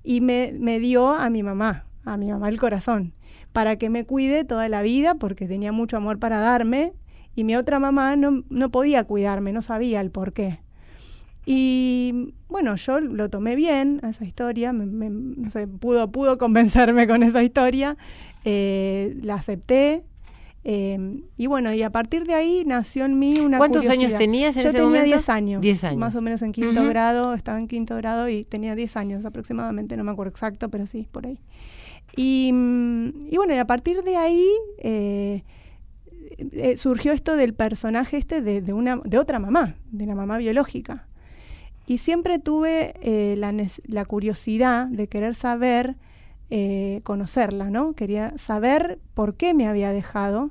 y 0.03 0.21
me, 0.21 0.53
me 0.53 0.81
dio 0.81 1.13
a 1.13 1.31
mi 1.31 1.43
mamá, 1.43 1.87
a 2.05 2.19
mi 2.19 2.31
mamá 2.31 2.49
del 2.49 2.61
corazón, 2.61 3.15
para 3.55 3.77
que 3.77 3.89
me 3.89 4.05
cuide 4.05 4.45
toda 4.45 4.69
la 4.69 4.83
vida 4.83 5.15
porque 5.15 5.49
tenía 5.49 5.73
mucho 5.73 5.97
amor 5.97 6.19
para 6.19 6.41
darme 6.41 6.93
y 7.35 7.45
mi 7.45 7.57
otra 7.57 7.79
mamá 7.79 8.17
no, 8.17 8.45
no 8.51 8.71
podía 8.71 9.05
cuidarme, 9.05 9.55
no 9.55 9.63
sabía 9.63 10.03
el 10.03 10.11
por 10.11 10.35
qué. 10.35 10.63
Y 11.46 12.35
bueno, 12.49 12.76
yo 12.76 13.00
lo 13.00 13.29
tomé 13.29 13.56
bien 13.56 14.00
a 14.02 14.11
esa 14.11 14.25
historia, 14.25 14.73
no 14.73 15.50
sé, 15.50 15.67
pudo, 15.67 16.11
pudo 16.11 16.38
convencerme 16.38 17.06
con 17.06 17.23
esa 17.23 17.43
historia, 17.43 17.96
eh, 18.44 19.17
la 19.23 19.35
acepté. 19.35 20.05
Eh, 20.67 21.20
y 21.37 21.46
bueno, 21.46 21.75
y 21.75 21.82
a 21.82 21.91
partir 21.91 22.25
de 22.25 22.32
ahí 22.32 22.62
nació 22.64 23.05
en 23.05 23.19
mí 23.19 23.38
una 23.38 23.58
¿Cuántos 23.58 23.87
años 23.91 24.14
tenías 24.14 24.56
en 24.56 24.62
yo 24.62 24.69
ese 24.70 24.79
tenía 24.79 24.88
momento? 24.88 25.17
10 25.17 25.29
años. 25.29 25.61
10 25.61 25.85
años. 25.85 25.99
Más 25.99 26.17
o 26.17 26.23
menos 26.23 26.41
en 26.41 26.52
quinto 26.52 26.82
grado, 26.85 27.35
estaba 27.35 27.58
en 27.58 27.69
quinto 27.69 27.97
grado 27.97 28.31
y 28.31 28.44
tenía 28.44 28.75
10 28.75 28.97
años 28.97 29.26
aproximadamente, 29.26 29.94
no 29.99 30.05
me 30.05 30.12
acuerdo 30.12 30.31
exacto, 30.31 30.70
pero 30.70 30.87
sí, 30.87 31.06
por 31.12 31.26
ahí. 31.26 31.38
Y, 32.17 32.50
mm, 32.50 33.26
y 33.31 33.37
bueno, 33.37 33.52
y 33.55 33.58
a 33.58 33.67
partir 33.67 34.02
de 34.05 34.17
ahí 34.17 34.49
eh, 34.79 35.43
surgió 36.76 37.12
esto 37.12 37.37
del 37.37 37.52
personaje 37.52 38.17
este 38.17 38.40
de, 38.40 38.62
de, 38.62 38.73
una, 38.73 39.02
de 39.05 39.19
otra 39.19 39.38
mamá, 39.38 39.75
de 39.90 40.06
la 40.06 40.14
mamá 40.14 40.38
biológica. 40.38 41.08
Y 41.87 41.99
siempre 41.99 42.38
tuve 42.38 42.95
eh, 43.03 43.37
la, 43.37 44.05
curiosidad 44.07 44.87
de 44.87 45.07
querer 45.07 45.35
saber, 45.35 45.97
eh, 46.50 47.00
conocerla, 47.05 47.71
¿no? 47.71 47.93
Quería 47.93 48.37
saber 48.38 48.99
por 49.12 49.37
qué 49.37 49.53
me 49.53 49.69
había 49.69 49.93
dejado, 49.93 50.50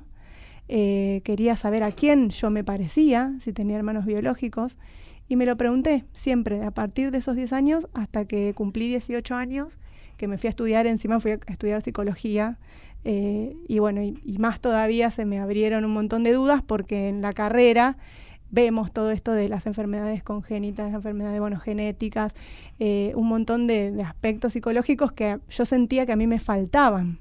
eh, 0.68 1.22
quería 1.24 1.56
saber 1.56 1.82
a 1.82 1.90
quién 1.90 2.30
yo 2.30 2.50
me 2.50 2.62
parecía, 2.62 3.34
si 3.40 3.52
tenía 3.52 3.76
hermanos 3.76 4.06
biológicos, 4.06 4.78
y 5.28 5.36
me 5.36 5.46
lo 5.46 5.56
pregunté 5.56 6.04
siempre, 6.12 6.62
a 6.62 6.70
partir 6.70 7.10
de 7.10 7.18
esos 7.18 7.34
10 7.34 7.52
años 7.52 7.88
hasta 7.94 8.26
que 8.26 8.52
cumplí 8.54 8.88
18 8.88 9.34
años, 9.34 9.78
que 10.16 10.28
me 10.28 10.38
fui 10.38 10.46
a 10.46 10.50
estudiar, 10.50 10.86
encima 10.86 11.18
fui 11.18 11.32
a 11.32 11.38
estudiar 11.48 11.82
psicología, 11.82 12.58
y 13.06 13.78
bueno, 13.80 14.00
y 14.02 14.38
más 14.38 14.60
todavía 14.60 15.10
se 15.10 15.26
me 15.26 15.38
abrieron 15.38 15.84
un 15.84 15.90
montón 15.90 16.24
de 16.24 16.32
dudas 16.32 16.62
porque 16.62 17.08
en 17.10 17.20
la 17.20 17.34
carrera 17.34 17.98
vemos 18.54 18.92
todo 18.92 19.10
esto 19.10 19.32
de 19.32 19.48
las 19.48 19.66
enfermedades 19.66 20.22
congénitas, 20.22 20.94
enfermedades 20.94 21.40
bueno, 21.40 21.58
genéticas, 21.58 22.32
eh, 22.78 23.12
un 23.16 23.26
montón 23.28 23.66
de, 23.66 24.02
aspectos 24.06 24.52
psicológicos 24.52 25.12
que 25.12 25.38
yo 25.50 25.64
sentía 25.64 26.06
que 26.06 26.12
a 26.12 26.16
mí 26.16 26.26
me 26.26 26.38
faltaban. 26.38 27.18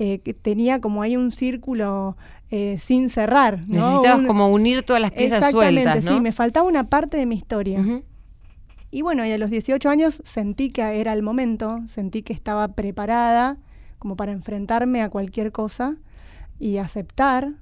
Eh, 0.00 0.20
que 0.20 0.32
tenía 0.32 0.80
como 0.80 1.02
ahí 1.02 1.16
un 1.16 1.32
círculo 1.32 2.16
eh, 2.52 2.76
sin 2.78 3.10
cerrar. 3.10 3.66
Necesitabas 3.66 4.24
como 4.28 4.48
unir 4.48 4.84
todas 4.84 5.02
las 5.02 5.10
piezas 5.10 5.50
sueltas. 5.50 6.04
¿no? 6.04 6.14
sí, 6.14 6.20
me 6.20 6.30
faltaba 6.30 6.68
una 6.68 6.84
parte 6.84 7.16
de 7.16 7.26
mi 7.26 7.34
historia. 7.34 7.84
Y 8.92 9.02
bueno, 9.02 9.26
y 9.26 9.32
a 9.32 9.38
los 9.38 9.50
18 9.50 9.90
años 9.90 10.22
sentí 10.24 10.70
que 10.70 10.82
era 11.00 11.12
el 11.12 11.22
momento, 11.22 11.80
sentí 11.88 12.22
que 12.22 12.32
estaba 12.32 12.68
preparada 12.68 13.58
como 13.98 14.16
para 14.16 14.30
enfrentarme 14.30 15.02
a 15.02 15.08
cualquier 15.08 15.50
cosa 15.50 15.96
y 16.60 16.76
aceptar 16.76 17.54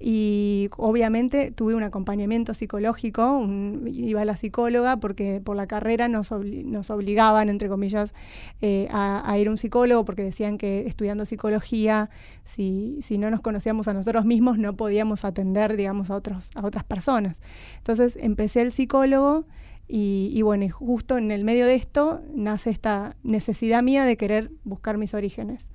y 0.00 0.68
obviamente 0.76 1.52
tuve 1.52 1.74
un 1.74 1.84
acompañamiento 1.84 2.52
psicológico, 2.52 3.46
iba 3.86 4.22
a 4.22 4.24
la 4.24 4.36
psicóloga 4.36 4.96
porque 4.96 5.40
por 5.42 5.56
la 5.56 5.66
carrera 5.66 6.08
nos, 6.08 6.30
nos 6.32 6.90
obligaban, 6.90 7.48
entre 7.48 7.68
comillas, 7.68 8.12
eh, 8.60 8.88
a, 8.90 9.38
ir 9.38 9.48
a 9.48 9.50
un 9.50 9.58
psicólogo 9.58 10.04
porque 10.04 10.24
decían 10.24 10.58
que 10.58 10.86
estudiando 10.86 11.24
psicología, 11.24 12.10
si, 12.42 12.98
si 13.02 13.18
no 13.18 13.30
nos 13.30 13.40
conocíamos 13.40 13.86
a 13.86 13.94
nosotros 13.94 14.24
mismos, 14.24 14.58
no 14.58 14.76
podíamos 14.76 15.24
atender, 15.24 15.76
digamos, 15.76 16.10
a, 16.10 16.16
otros, 16.16 16.50
a 16.56 16.66
otras 16.66 16.84
personas. 16.84 17.40
Entonces 17.78 18.18
empecé 18.20 18.62
el 18.62 18.72
psicólogo 18.72 19.46
y, 19.86 20.40
bueno, 20.42 20.64
y 20.64 20.70
justo 20.70 21.18
en 21.18 21.30
el 21.30 21.44
medio 21.44 21.66
de 21.66 21.76
esto 21.76 22.20
nace 22.34 22.70
esta 22.70 23.16
necesidad 23.22 23.82
mía 23.82 24.04
de 24.04 24.16
querer 24.16 24.50
buscar 24.64 24.98
mis 24.98 25.14
orígenes. 25.14 25.70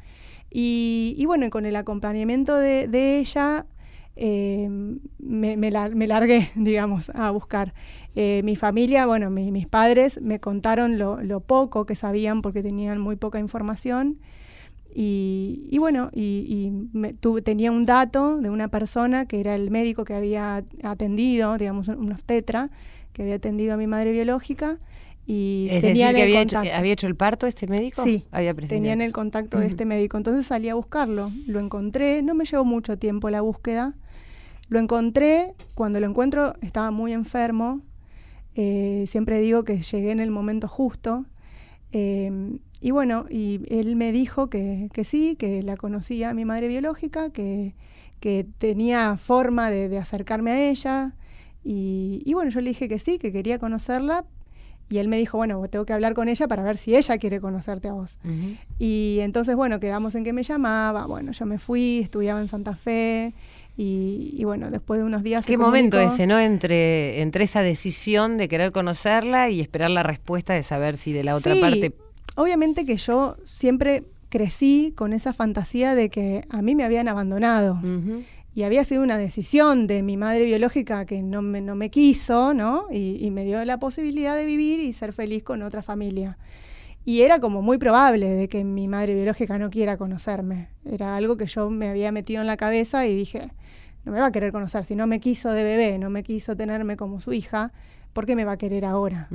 Y, 0.52 1.14
y 1.18 1.26
bueno, 1.26 1.50
con 1.52 1.66
el 1.66 1.76
acompañamiento 1.76 2.56
de, 2.56 2.88
de 2.88 3.20
ella, 3.20 3.66
eh, 4.22 4.68
me, 5.18 5.56
me, 5.56 5.72
largué, 5.72 6.52
digamos, 6.56 7.10
a 7.16 7.32
buscar. 7.32 7.74
Eh, 8.16 8.42
mi 8.44 8.58
familia, 8.58 9.06
bueno, 9.06 9.30
mis 9.30 9.66
padres 9.66 10.22
me 10.22 10.42
contaron 10.42 10.98
lo, 10.98 11.40
poco 11.40 11.86
que 11.86 11.96
sabían 11.96 12.42
porque 12.42 12.62
tenían 12.62 13.00
muy 13.00 13.16
poca 13.16 13.40
información. 13.40 14.18
Y, 14.94 15.78
bueno, 15.80 16.10
y, 16.14 16.74
tenía 17.46 17.72
un 17.72 17.86
dato 17.86 18.38
de 18.38 18.50
una 18.50 18.68
persona 18.68 19.26
que 19.26 19.40
era 19.40 19.56
el 19.56 19.72
médico 19.72 20.04
que 20.04 20.16
había 20.16 20.66
atendido, 20.84 21.58
digamos, 21.58 21.88
unos 21.88 22.24
tetra, 22.24 22.70
que 23.14 23.22
había 23.22 23.36
atendido 23.36 23.76
a 23.76 23.78
mi 23.78 23.88
madre 23.88 24.12
biológica. 24.12 24.80
Y 25.26 25.68
es 25.70 25.84
decir, 25.84 26.14
que 26.14 26.24
había 26.24 26.42
hecho, 26.42 26.58
había 26.58 26.92
hecho, 26.92 27.08
el 27.08 27.16
parto 27.16 27.48
este 27.48 27.68
médico. 27.68 28.04
Sí, 28.04 28.26
había 28.32 28.54
tenían 28.54 29.00
el 29.00 29.14
contacto 29.14 29.60
de 29.60 29.68
este 29.68 29.86
médico. 29.86 30.18
Entonces 30.18 30.46
salí 30.48 30.68
a 30.68 30.76
buscarlo. 30.76 31.32
Lo 31.48 31.60
encontré, 31.60 32.22
no 32.24 32.34
me 32.34 32.44
llevó 32.44 32.66
mucho 32.66 32.98
tiempo 32.98 33.30
la 33.30 33.42
búsqueda. 33.42 33.94
Lo 34.70 34.80
encontré, 34.80 35.54
cuando 35.76 36.00
lo 36.00 36.08
encuentro 36.08 36.54
estaba 36.62 36.92
muy 36.92 37.14
enfermo. 37.14 37.82
Eh, 38.56 39.06
siempre 39.08 39.40
digo 39.40 39.64
que 39.64 39.82
llegué 39.82 40.12
en 40.12 40.20
el 40.20 40.32
momento 40.32 40.68
justo. 40.68 41.26
Eh, 41.92 42.60
y 42.82 42.92
bueno, 42.92 43.26
y 43.30 43.62
él 43.70 43.96
me 43.96 44.12
dijo 44.12 44.50
que, 44.50 44.90
sí, 45.04 45.36
que 45.36 45.64
la 45.64 45.76
conocía 45.76 46.30
a 46.30 46.34
mi 46.34 46.46
madre 46.46 46.68
biológica, 46.68 47.30
que, 47.32 47.76
que 48.20 48.46
tenía 48.58 49.18
forma 49.18 49.70
de, 49.70 49.98
acercarme 49.98 50.52
a 50.52 50.70
ella. 50.70 51.14
Y, 51.64 52.22
y, 52.26 52.34
bueno, 52.34 52.52
yo 52.52 52.62
le 52.62 52.70
dije 52.70 52.88
que 52.88 53.00
sí, 53.00 53.18
que 53.18 53.34
quería 53.34 53.60
conocerla, 53.60 54.26
y 54.90 54.98
él 54.98 55.08
me 55.08 55.18
dijo, 55.18 55.38
bueno, 55.38 55.62
tengo 55.68 55.86
que 55.86 55.94
hablar 55.94 56.16
con 56.16 56.30
ella 56.30 56.48
para 56.48 56.64
ver 56.64 56.78
si 56.78 56.96
ella 56.96 57.18
quiere 57.20 57.40
conocerte 57.40 57.90
a 57.90 57.94
vos. 57.94 58.18
Y 58.80 59.20
entonces, 59.22 59.56
bueno, 59.56 59.80
quedamos 59.80 60.16
en 60.16 60.24
que 60.24 60.34
me 60.34 60.42
llamaba. 60.42 61.06
Bueno, 61.06 61.32
yo 61.32 61.46
me 61.46 61.60
fui, 61.60 62.00
estudiaba 62.00 62.42
en 62.42 62.48
Santa 62.48 62.76
Fe. 62.76 63.34
Y, 63.82 64.44
bueno, 64.44 64.70
después 64.70 65.00
de 65.00 65.06
unos 65.06 65.24
días... 65.24 65.46
¿Qué 65.46 65.58
momento 65.58 65.98
ese, 65.98 66.28
no? 66.28 66.38
Entre, 66.38 67.22
entre 67.22 67.46
esa 67.46 67.62
decisión 67.62 68.36
de 68.36 68.50
querer 68.50 68.74
conocerla 68.74 69.50
y 69.50 69.62
esperar 69.62 69.90
la 69.90 70.04
respuesta 70.04 70.54
de 70.54 70.64
saber 70.64 70.98
si 70.98 71.14
de 71.14 71.24
la 71.24 71.34
otra 71.34 71.56
parte... 71.56 71.94
Obviamente 72.36 72.86
que 72.86 72.98
yo 72.98 73.38
siempre 73.46 74.04
crecí 74.28 74.94
con 74.98 75.14
esa 75.14 75.32
fantasía 75.32 75.96
de 75.96 76.10
que 76.10 76.44
a 76.50 76.62
mí 76.62 76.76
me 76.76 76.84
habían 76.84 77.08
abandonado 77.08 77.80
y 78.54 78.64
había 78.64 78.84
sido 78.84 79.02
una 79.02 79.18
decisión 79.18 79.88
de 79.88 80.04
mi 80.04 80.18
madre 80.18 80.44
biológica 80.44 81.06
que 81.06 81.22
no 81.22 81.42
me, 81.42 81.62
no 81.62 81.76
me 81.76 81.90
quiso, 81.90 82.54
¿no? 82.54 82.88
Y, 82.92 83.32
me 83.32 83.46
dio 83.46 83.64
la 83.64 83.80
posibilidad 83.80 84.36
de 84.36 84.44
vivir 84.44 84.82
y 84.82 84.92
ser 84.92 85.14
feliz 85.14 85.44
con 85.44 85.62
otra 85.62 85.84
familia. 85.84 86.38
Y 87.06 87.22
era 87.22 87.40
como 87.40 87.62
muy 87.62 87.78
probable 87.78 88.30
de 88.30 88.50
que 88.50 88.64
mi 88.64 88.88
madre 88.88 89.16
biológica 89.16 89.58
no 89.58 89.70
quiera 89.70 89.98
conocerme. 89.98 90.70
Era 90.86 91.16
algo 91.16 91.38
que 91.38 91.48
yo 91.48 91.70
me 91.70 91.90
había 91.90 92.12
metido 92.12 92.42
en 92.42 92.48
la 92.48 92.58
cabeza 92.58 93.08
y 93.08 93.16
dije, 93.16 93.50
no 94.06 94.12
me 94.12 94.20
va 94.20 94.28
a 94.28 94.32
querer 94.32 94.52
conocer. 94.52 94.86
Si 94.86 94.96
no 94.96 95.08
me 95.08 95.20
quiso 95.20 95.52
de 95.52 95.64
bebé, 95.64 95.98
no 95.98 96.10
me 96.10 96.24
quiso 96.24 96.56
tenerme 96.56 96.98
como 96.98 97.20
su 97.20 97.34
hija, 97.34 97.72
¿por 98.14 98.26
qué 98.26 98.36
me 98.36 98.46
va 98.46 98.54
a 98.54 98.58
querer 98.58 98.86
ahora? 98.86 99.30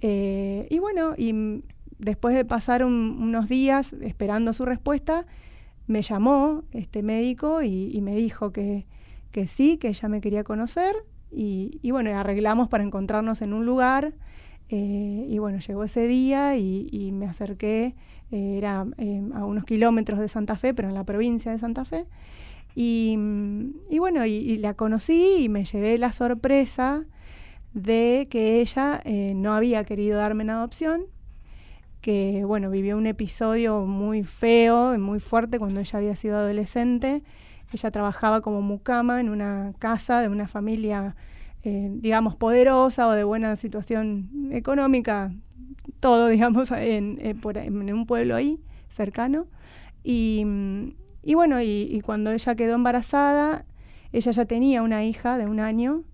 Eh, 0.00 0.66
y 0.70 0.78
bueno, 0.78 1.14
y 1.16 1.62
después 1.98 2.34
de 2.34 2.44
pasar 2.44 2.84
unos 2.84 3.48
días 3.48 3.94
esperando 4.00 4.52
su 4.52 4.64
respuesta, 4.64 5.26
me 5.86 6.02
llamó 6.02 6.64
este 6.72 7.02
médico 7.02 7.62
y, 7.62 8.00
me 8.00 8.14
dijo 8.14 8.52
que, 8.52 8.86
sí, 9.46 9.76
que 9.76 9.88
ella 9.88 10.08
me 10.08 10.20
quería 10.20 10.44
conocer 10.44 10.94
y, 11.32 11.90
bueno, 11.90 12.10
arreglamos 12.16 12.68
para 12.68 12.84
encontrarnos 12.84 13.42
en 13.42 13.52
un 13.52 13.66
lugar 13.66 14.14
eh, 14.72 15.26
y 15.28 15.38
bueno, 15.38 15.58
llegó 15.58 15.82
ese 15.82 16.06
día 16.06 16.56
y, 16.56 17.10
me 17.12 17.26
acerqué, 17.26 17.96
eh, 18.30 18.54
era 18.56 18.86
eh, 18.98 19.20
a 19.34 19.44
unos 19.44 19.64
kilómetros 19.64 20.20
de 20.20 20.28
Santa 20.28 20.56
Fe, 20.56 20.74
pero 20.74 20.88
en 20.88 20.94
la 20.94 21.02
provincia 21.02 21.50
de 21.50 21.58
Santa 21.58 21.84
Fe. 21.84 22.06
Y, 22.76 23.16
bueno, 23.98 24.24
y, 24.24 24.58
la 24.58 24.74
conocí 24.74 25.38
y 25.40 25.48
me 25.48 25.64
llevé 25.64 25.98
la 25.98 26.12
sorpresa 26.12 27.04
de 27.74 28.28
que 28.30 28.60
ella 28.60 29.02
no 29.34 29.54
había 29.54 29.84
querido 29.84 30.18
darme 30.18 30.44
en 30.44 30.50
adopción, 30.50 31.02
que 32.00 32.44
bueno, 32.44 32.70
vivió 32.70 32.96
un 32.96 33.06
episodio 33.06 33.80
muy 33.80 34.22
feo 34.22 34.94
y 34.94 34.98
muy 34.98 35.18
fuerte 35.18 35.58
cuando 35.58 35.80
ella 35.80 35.98
había 35.98 36.14
sido 36.14 36.36
adolescente. 36.38 37.24
Ella 37.72 37.90
trabajaba 37.90 38.40
como 38.40 38.62
mucama 38.62 39.20
en 39.20 39.28
una 39.30 39.72
casa 39.80 40.20
de 40.20 40.28
una 40.28 40.46
familia, 40.46 41.16
eh, 41.64 41.90
digamos, 41.92 42.36
poderosa 42.36 43.08
o 43.08 43.12
de 43.12 43.24
buena 43.24 43.56
situación 43.56 44.48
económica, 44.50 45.32
todo, 46.00 46.28
digamos, 46.28 46.70
en, 46.70 47.18
eh, 47.20 47.34
en 47.54 47.94
un 47.94 48.06
pueblo 48.06 48.36
ahí, 48.36 48.60
cercano. 48.88 49.46
Y, 50.02 50.44
y 51.22 51.34
bueno, 51.34 51.60
y 51.60 52.00
cuando 52.04 52.32
ella 52.32 52.54
quedó 52.54 52.74
embarazada, 52.74 53.66
ella 54.12 54.32
ya 54.32 54.44
tenía 54.44 54.82
una 54.82 55.04
hija 55.04 55.38
de 55.38 55.46
un 55.46 55.60
año 55.60 56.04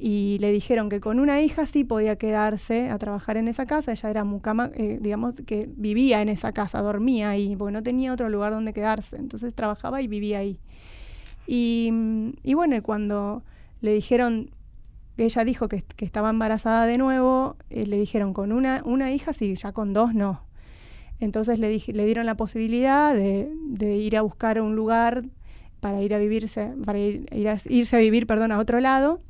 y 0.00 0.38
le 0.38 0.52
dijeron 0.52 0.88
que 0.88 1.00
con 1.00 1.18
una 1.18 1.42
hija 1.42 1.66
sí 1.66 1.82
podía 1.82 2.16
quedarse 2.16 2.88
a 2.88 2.98
trabajar 2.98 3.36
en 3.36 3.48
esa 3.48 3.66
casa. 3.66 3.90
Ella 3.90 4.10
era 4.10 4.24
mucama, 4.24 4.70
eh, 4.74 4.98
digamos 5.00 5.34
que 5.44 5.68
vivía 5.76 6.22
en 6.22 6.28
esa 6.28 6.52
casa, 6.52 6.80
dormía 6.80 7.30
ahí, 7.30 7.56
porque 7.56 7.72
no 7.72 7.82
tenía 7.82 8.12
otro 8.12 8.28
lugar 8.28 8.52
donde 8.52 8.72
quedarse. 8.72 9.16
Entonces 9.16 9.54
trabajaba 9.56 10.00
y 10.00 10.06
vivía 10.06 10.38
ahí. 10.38 10.60
Y, 11.48 11.92
y 12.44 12.54
bueno, 12.54 12.80
cuando 12.80 13.42
le 13.80 13.92
dijeron, 13.92 14.50
ella 15.24 15.44
dijo 15.44 15.68
que, 15.68 15.84
estaba 15.98 16.30
embarazada 16.30 16.86
de 16.86 16.98
nuevo, 16.98 17.56
eh, 17.70 17.86
le 17.86 17.98
dijeron 17.98 18.32
con 18.32 18.52
una, 18.52 18.82
una 18.84 19.10
hija 19.10 19.32
sí, 19.32 19.54
ya 19.54 19.72
con 19.72 19.92
dos 19.92 20.14
no. 20.14 20.42
Entonces 21.20 21.58
le, 21.58 21.68
le 21.68 22.06
dieron 22.06 22.26
la 22.26 22.36
posibilidad 22.36 23.14
de, 23.14 23.50
de, 23.66 23.96
ir 23.96 24.16
a 24.16 24.22
buscar 24.22 24.60
un 24.60 24.76
lugar 24.76 25.24
para 25.80 26.00
ir 26.00 26.14
a 26.14 26.18
vivirse, 26.18 26.72
para 26.84 26.98
ir, 26.98 27.26
ir 27.32 27.48
a, 27.48 27.56
irse 27.66 27.96
a 27.96 27.98
vivir, 27.98 28.26
perdón, 28.26 28.52
a 28.52 28.58
otro 28.58 28.80
lado 28.80 29.20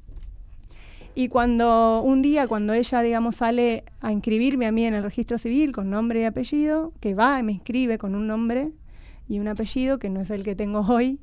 y 1.19 1.27
cuando 1.27 2.01
un 2.03 2.23
día, 2.23 2.47
cuando 2.47 2.75
ella, 2.75 3.03
digamos, 3.03 3.35
sale 3.35 3.83
a 4.01 4.13
inscribirme 4.13 4.67
a 4.67 4.71
mí 4.71 4.85
en 4.85 4.95
el 4.95 5.03
registro 5.03 5.37
civil 5.37 5.73
con 5.73 5.91
nombre 5.91 6.21
y 6.21 6.25
apellido, 6.25 6.93
que 7.01 7.15
va 7.15 7.41
y 7.41 7.43
me 7.43 7.51
inscribe 7.51 7.99
con 7.99 8.15
un 8.15 8.29
nombre 8.29 8.71
y 9.29 9.41
un 9.41 9.49
apellido 9.49 9.99
que 9.99 10.11
no 10.11 10.21
es 10.21 10.31
el 10.31 10.45
que 10.45 10.55
tengo 10.55 10.79
hoy, 10.89 11.19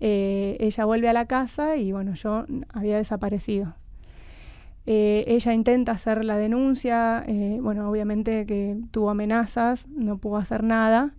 eh, 0.00 0.56
ella 0.58 0.84
vuelve 0.86 1.08
a 1.08 1.12
la 1.12 1.26
casa 1.26 1.76
y 1.76 1.92
bueno, 1.92 2.14
yo 2.14 2.46
había 2.70 2.96
desaparecido. 2.96 3.76
Eh, 4.90 5.24
ella 5.26 5.52
intenta 5.52 5.92
hacer 5.92 6.24
la 6.24 6.38
denuncia, 6.38 7.22
eh, 7.26 7.58
bueno, 7.60 7.90
obviamente 7.90 8.46
que 8.46 8.78
tuvo 8.90 9.10
amenazas, 9.10 9.86
no 9.88 10.16
pudo 10.16 10.38
hacer 10.38 10.64
nada. 10.64 11.14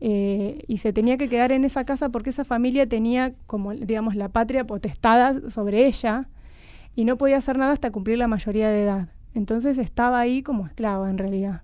y 0.00 0.78
se 0.78 0.92
tenía 0.92 1.16
que 1.16 1.28
quedar 1.30 1.50
en 1.52 1.64
esa 1.64 1.84
casa 1.84 2.10
porque 2.10 2.30
esa 2.30 2.44
familia 2.44 2.86
tenía 2.86 3.34
como, 3.46 3.72
digamos, 3.72 4.16
la 4.16 4.28
patria 4.28 4.66
potestada 4.66 5.50
sobre 5.50 5.86
ella 5.86 6.28
y 6.94 7.04
no 7.04 7.16
podía 7.16 7.38
hacer 7.38 7.56
nada 7.58 7.72
hasta 7.72 7.90
cumplir 7.90 8.18
la 8.18 8.28
mayoría 8.28 8.68
de 8.68 8.82
edad. 8.82 9.08
Entonces 9.34 9.78
estaba 9.78 10.20
ahí 10.20 10.42
como 10.42 10.66
esclava 10.66 11.10
en 11.10 11.18
realidad. 11.18 11.62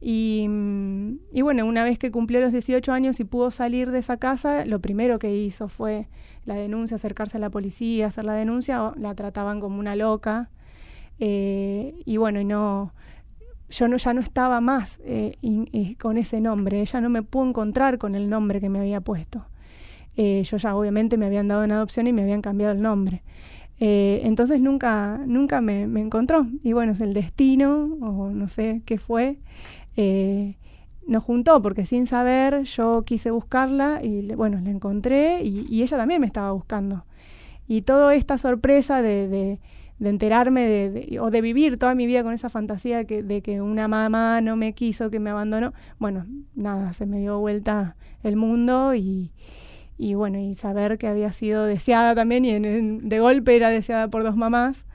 Y, 0.00 0.46
mm, 0.48 1.18
y, 1.32 1.42
bueno, 1.42 1.66
una 1.66 1.84
vez 1.84 1.98
que 1.98 2.10
cumplió 2.10 2.40
los 2.40 2.52
18 2.52 2.92
años 2.92 3.20
y 3.20 3.24
pudo 3.24 3.50
salir 3.50 3.90
de 3.90 3.98
esa 3.98 4.16
casa, 4.16 4.64
lo 4.66 4.80
primero 4.80 5.18
que 5.18 5.34
hizo 5.36 5.68
fue 5.68 6.08
la 6.44 6.54
denuncia, 6.54 6.96
acercarse 6.96 7.36
a 7.38 7.40
la 7.40 7.50
policía, 7.50 8.06
hacer 8.06 8.24
la 8.24 8.34
denuncia, 8.34 8.92
la 8.96 9.14
trataban 9.14 9.60
como 9.60 9.78
una 9.78 9.96
loca. 9.96 10.50
Eh, 11.20 11.94
y 12.04 12.16
bueno, 12.16 12.40
y 12.40 12.44
no, 12.44 12.92
yo 13.68 13.86
no, 13.86 13.96
ya 13.96 14.14
no 14.14 14.20
estaba 14.20 14.60
más 14.60 15.00
eh, 15.04 15.36
con 16.00 16.18
ese 16.18 16.40
nombre, 16.40 16.80
ella 16.80 17.00
no 17.00 17.08
me 17.08 17.22
pudo 17.22 17.48
encontrar 17.48 17.98
con 17.98 18.14
el 18.14 18.28
nombre 18.28 18.60
que 18.60 18.68
me 18.68 18.80
había 18.80 19.00
puesto. 19.00 19.46
Eh, 20.16 20.42
yo 20.44 20.56
ya 20.56 20.76
obviamente 20.76 21.16
me 21.16 21.26
habían 21.26 21.48
dado 21.48 21.64
en 21.64 21.72
adopción 21.72 22.06
y 22.06 22.12
me 22.12 22.22
habían 22.22 22.42
cambiado 22.42 22.72
el 22.72 22.82
nombre. 22.82 23.22
Eh, 23.78 24.20
entonces 24.24 24.60
nunca, 24.60 25.18
nunca 25.26 25.60
me, 25.60 25.82
encontró. 25.82 26.46
Y 26.62 26.72
bueno, 26.72 26.92
es 26.92 27.00
el 27.00 27.14
destino, 27.14 27.96
o 28.02 28.30
no 28.30 28.48
sé 28.48 28.82
qué 28.84 28.98
fue, 28.98 29.38
eh, 29.96 30.56
nos 31.06 31.24
juntó, 31.24 31.62
porque 31.62 31.86
sin 31.86 32.06
saber 32.06 32.64
yo 32.64 33.02
quise 33.04 33.30
buscarla 33.30 34.00
y 34.02 34.34
bueno, 34.34 34.60
la 34.62 34.70
encontré 34.70 35.42
y, 35.42 35.82
ella 35.82 35.96
también 35.96 36.20
me 36.20 36.26
estaba 36.26 36.52
buscando. 36.52 37.04
Y 37.66 37.82
toda 37.82 38.14
esta 38.14 38.36
sorpresa 38.36 39.00
de, 39.00 39.58
enterarme 40.08 40.66
de, 40.66 41.20
o 41.20 41.30
de 41.30 41.40
vivir 41.42 41.76
toda 41.76 41.94
mi 41.94 42.06
vida 42.06 42.22
con 42.22 42.32
esa 42.32 42.48
fantasía 42.48 43.04
que, 43.04 43.22
de 43.22 43.42
que 43.42 43.60
una 43.60 43.86
mamá 43.86 44.40
no 44.40 44.56
me 44.56 44.72
quiso, 44.72 45.10
que 45.10 45.20
me 45.20 45.30
abandonó, 45.30 45.74
bueno, 45.98 46.26
nada, 46.54 46.92
se 46.94 47.04
me 47.04 47.18
dio 47.18 47.38
vuelta 47.38 47.96
el 48.22 48.36
mundo 48.36 48.94
y, 48.94 49.32
y 49.98 50.14
bueno, 50.14 50.38
y 50.38 50.54
saber 50.54 50.96
que 50.96 51.06
había 51.06 51.32
sido 51.32 51.64
deseada 51.64 52.14
también 52.14 52.46
y 52.46 52.58
de 52.58 53.20
golpe 53.20 53.54
era 53.54 53.68
deseada 53.68 54.08
por 54.08 54.22
dos 54.22 54.36
mamás, 54.36 54.86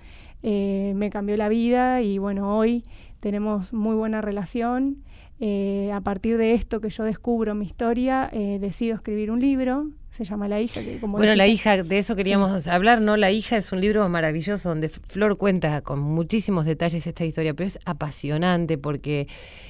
eh, 0.41 0.93
me 0.95 1.09
cambió 1.11 1.37
la 1.37 1.49
vida 1.49 2.01
y 2.01 2.17
bueno, 2.17 2.57
hoy 2.57 2.83
tenemos 3.19 3.73
muy 3.73 3.95
buena 3.95 4.21
relación. 4.21 5.03
Eh, 5.39 5.91
a 5.93 6.01
partir 6.01 6.37
de 6.37 6.53
esto 6.53 6.79
que 6.79 6.89
yo 6.89 7.03
descubro 7.03 7.55
mi 7.55 7.65
historia, 7.65 8.29
eh, 8.31 8.57
decido 8.59 8.95
escribir 8.95 9.31
un 9.31 9.39
libro, 9.39 9.89
se 10.15 10.23
llama 10.23 10.47
La 10.47 10.61
hija. 10.61 10.81
Que 10.81 10.99
como 10.99 11.17
bueno, 11.17 11.35
La 11.35 11.47
hija, 11.47 11.83
de 11.83 11.97
eso 11.97 12.15
queríamos 12.15 12.67
hablar, 12.67 13.01
¿no? 13.01 13.17
La 13.17 13.31
hija 13.31 13.57
es 13.57 13.71
un 13.71 13.81
libro 13.81 14.07
maravilloso 14.07 14.69
donde 14.69 14.87
Flor 14.89 15.37
cuenta 15.37 15.81
con 15.81 15.99
muchísimos 15.99 16.65
detalles 16.65 17.05
esta 17.05 17.25
historia, 17.25 17.53
pero 17.53 17.67
es 17.67 17.79
apasionante 17.85 18.77
porque 18.77 19.27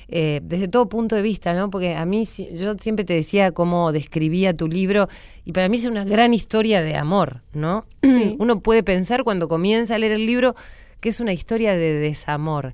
eh, 0.07 0.41
desde 0.43 0.67
todo 0.67 0.87
punto 0.87 1.15
de 1.15 1.23
vista, 1.23 1.53
¿no? 1.53 1.71
Porque 1.71 1.95
a 1.95 2.05
mí, 2.05 2.25
yo 2.53 2.75
siempre 2.75 3.05
te 3.05 3.13
decía 3.13 3.51
cómo 3.51 3.91
describía 3.91 4.55
tu 4.55 4.67
libro 4.67 5.09
y 5.43 5.51
para 5.51 5.67
mí 5.67 5.77
es 5.77 5.85
una 5.85 6.05
gran 6.05 6.33
historia 6.33 6.81
de 6.81 6.95
amor, 6.95 7.41
¿no? 7.53 7.85
Sí. 8.03 8.35
Uno 8.39 8.59
puede 8.59 8.83
pensar 8.83 9.23
cuando 9.23 9.47
comienza 9.47 9.95
a 9.95 9.97
leer 9.97 10.13
el 10.13 10.25
libro 10.27 10.55
que 10.99 11.09
es 11.09 11.19
una 11.19 11.33
historia 11.33 11.75
de 11.75 11.93
desamor. 11.93 12.73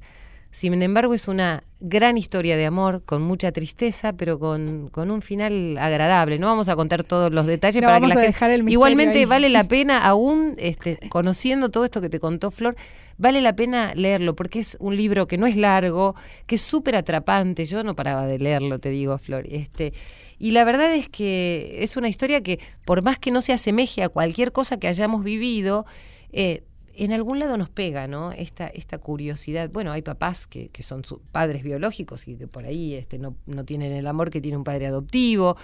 Sin 0.51 0.81
embargo, 0.81 1.13
es 1.13 1.29
una 1.29 1.63
gran 1.81 2.17
historia 2.17 2.55
de 2.57 2.65
amor, 2.65 3.03
con 3.05 3.21
mucha 3.23 3.51
tristeza, 3.51 4.13
pero 4.13 4.39
con, 4.39 4.87
con 4.89 5.11
un 5.11 5.21
final 5.21 5.77
agradable. 5.79 6.39
No 6.39 6.47
vamos 6.47 6.69
a 6.69 6.75
contar 6.75 7.03
todos 7.03 7.31
los 7.33 7.45
detalles 7.47 7.81
No, 7.81 7.87
para 7.87 7.99
que 7.99 8.07
la 8.07 8.13
a 8.13 8.17
gente. 8.17 8.27
dejar 8.27 8.51
el 8.51 8.69
Igualmente 8.69 9.19
ahí. 9.19 9.25
vale 9.25 9.49
la 9.49 9.63
pena, 9.67 9.97
aún 10.05 10.55
este, 10.59 10.99
conociendo 11.09 11.69
todo 11.69 11.83
esto 11.85 11.99
que 12.01 12.09
te 12.09 12.19
contó 12.19 12.51
Flor, 12.51 12.75
vale 13.17 13.41
la 13.41 13.55
pena 13.55 13.93
leerlo, 13.95 14.35
porque 14.35 14.59
es 14.59 14.77
un 14.79 14.95
libro 14.95 15.27
que 15.27 15.37
no 15.37 15.47
es 15.47 15.55
largo, 15.55 16.15
que 16.45 16.55
es 16.55 16.61
súper 16.61 16.95
atrapante. 16.95 17.65
Yo 17.65 17.83
no 17.83 17.95
paraba 17.95 18.25
de 18.25 18.37
leerlo, 18.39 18.79
te 18.79 18.89
digo, 18.89 19.17
Flor. 19.17 19.45
Este, 19.49 19.93
y 20.37 20.51
la 20.51 20.63
verdad 20.63 20.93
es 20.93 21.09
que 21.09 21.77
es 21.81 21.97
una 21.97 22.09
historia 22.09 22.41
que, 22.41 22.59
por 22.85 23.01
más 23.03 23.17
que 23.19 23.31
no 23.31 23.41
se 23.41 23.53
asemeje 23.53 24.03
a 24.03 24.09
cualquier 24.09 24.51
cosa 24.51 24.77
que 24.77 24.87
hayamos 24.87 25.23
vivido, 25.23 25.85
eh, 26.31 26.63
en 26.95 27.13
algún 27.13 27.39
lado 27.39 27.57
nos 27.57 27.69
pega, 27.69 28.07
¿no? 28.07 28.31
Esta, 28.31 28.67
esta 28.67 28.97
curiosidad. 28.97 29.69
Bueno, 29.69 29.91
hay 29.91 30.01
papás 30.01 30.47
que, 30.47 30.69
que 30.69 30.83
son 30.83 31.03
sus 31.05 31.19
padres 31.31 31.63
biológicos 31.63 32.27
y 32.27 32.35
que 32.35 32.47
por 32.47 32.65
ahí 32.65 32.93
este, 32.93 33.19
no, 33.19 33.35
no 33.45 33.65
tienen 33.65 33.91
el 33.91 34.07
amor 34.07 34.29
que 34.29 34.41
tiene 34.41 34.57
un 34.57 34.63
padre 34.63 34.87
adoptivo. 34.87 35.57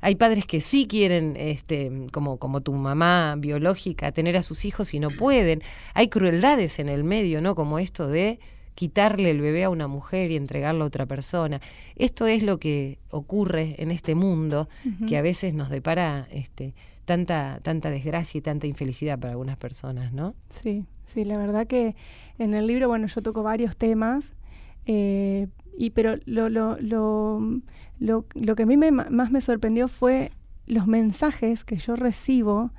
Hay 0.00 0.14
padres 0.14 0.46
que 0.46 0.60
sí 0.60 0.86
quieren, 0.86 1.36
este, 1.38 2.06
como, 2.12 2.38
como 2.38 2.60
tu 2.60 2.72
mamá 2.74 3.36
biológica, 3.38 4.12
tener 4.12 4.36
a 4.36 4.42
sus 4.42 4.64
hijos 4.64 4.94
y 4.94 5.00
no 5.00 5.10
pueden. 5.10 5.62
Hay 5.94 6.08
crueldades 6.08 6.78
en 6.78 6.88
el 6.88 7.04
medio, 7.04 7.40
¿no? 7.40 7.54
Como 7.54 7.78
esto 7.78 8.08
de 8.08 8.38
quitarle 8.74 9.30
el 9.30 9.40
bebé 9.40 9.64
a 9.64 9.70
una 9.70 9.86
mujer 9.86 10.30
y 10.30 10.36
entregarlo 10.36 10.84
a 10.84 10.88
otra 10.88 11.06
persona. 11.06 11.60
Esto 11.96 12.26
es 12.26 12.42
lo 12.42 12.58
que 12.58 12.98
ocurre 13.10 13.76
en 13.78 13.90
este 13.90 14.14
mundo 14.14 14.68
que 15.06 15.16
a 15.16 15.22
veces 15.22 15.54
nos 15.54 15.70
depara 15.70 16.26
este, 16.30 16.74
tanta, 17.04 17.60
tanta 17.62 17.90
desgracia 17.90 18.38
y 18.38 18.42
tanta 18.42 18.66
infelicidad 18.66 19.18
para 19.18 19.32
algunas 19.32 19.56
personas, 19.56 20.12
¿no? 20.12 20.34
Sí, 20.48 20.84
sí, 21.04 21.24
la 21.24 21.36
verdad 21.36 21.66
que 21.66 21.96
en 22.38 22.54
el 22.54 22.66
libro, 22.66 22.88
bueno, 22.88 23.06
yo 23.06 23.22
toco 23.22 23.42
varios 23.42 23.76
temas, 23.76 24.32
eh, 24.86 25.48
y 25.76 25.90
pero 25.90 26.16
lo, 26.24 26.48
lo, 26.48 26.76
lo, 26.76 27.40
lo, 27.98 28.26
lo 28.34 28.56
que 28.56 28.62
a 28.62 28.66
mí 28.66 28.76
me, 28.76 28.90
más 28.90 29.30
me 29.30 29.40
sorprendió 29.40 29.88
fue 29.88 30.30
los 30.66 30.86
mensajes 30.86 31.64
que 31.64 31.76
yo 31.76 31.96
recibo 31.96 32.70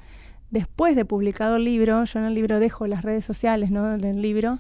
después 0.50 0.96
de 0.96 1.06
publicado 1.06 1.58
el 1.58 1.66
libro. 1.66 2.04
Yo 2.06 2.20
en 2.20 2.26
el 2.26 2.34
libro 2.34 2.60
dejo 2.60 2.88
las 2.88 3.04
redes 3.04 3.26
sociales 3.26 3.72
¿no? 3.72 3.98
del 3.98 4.22
libro, 4.22 4.58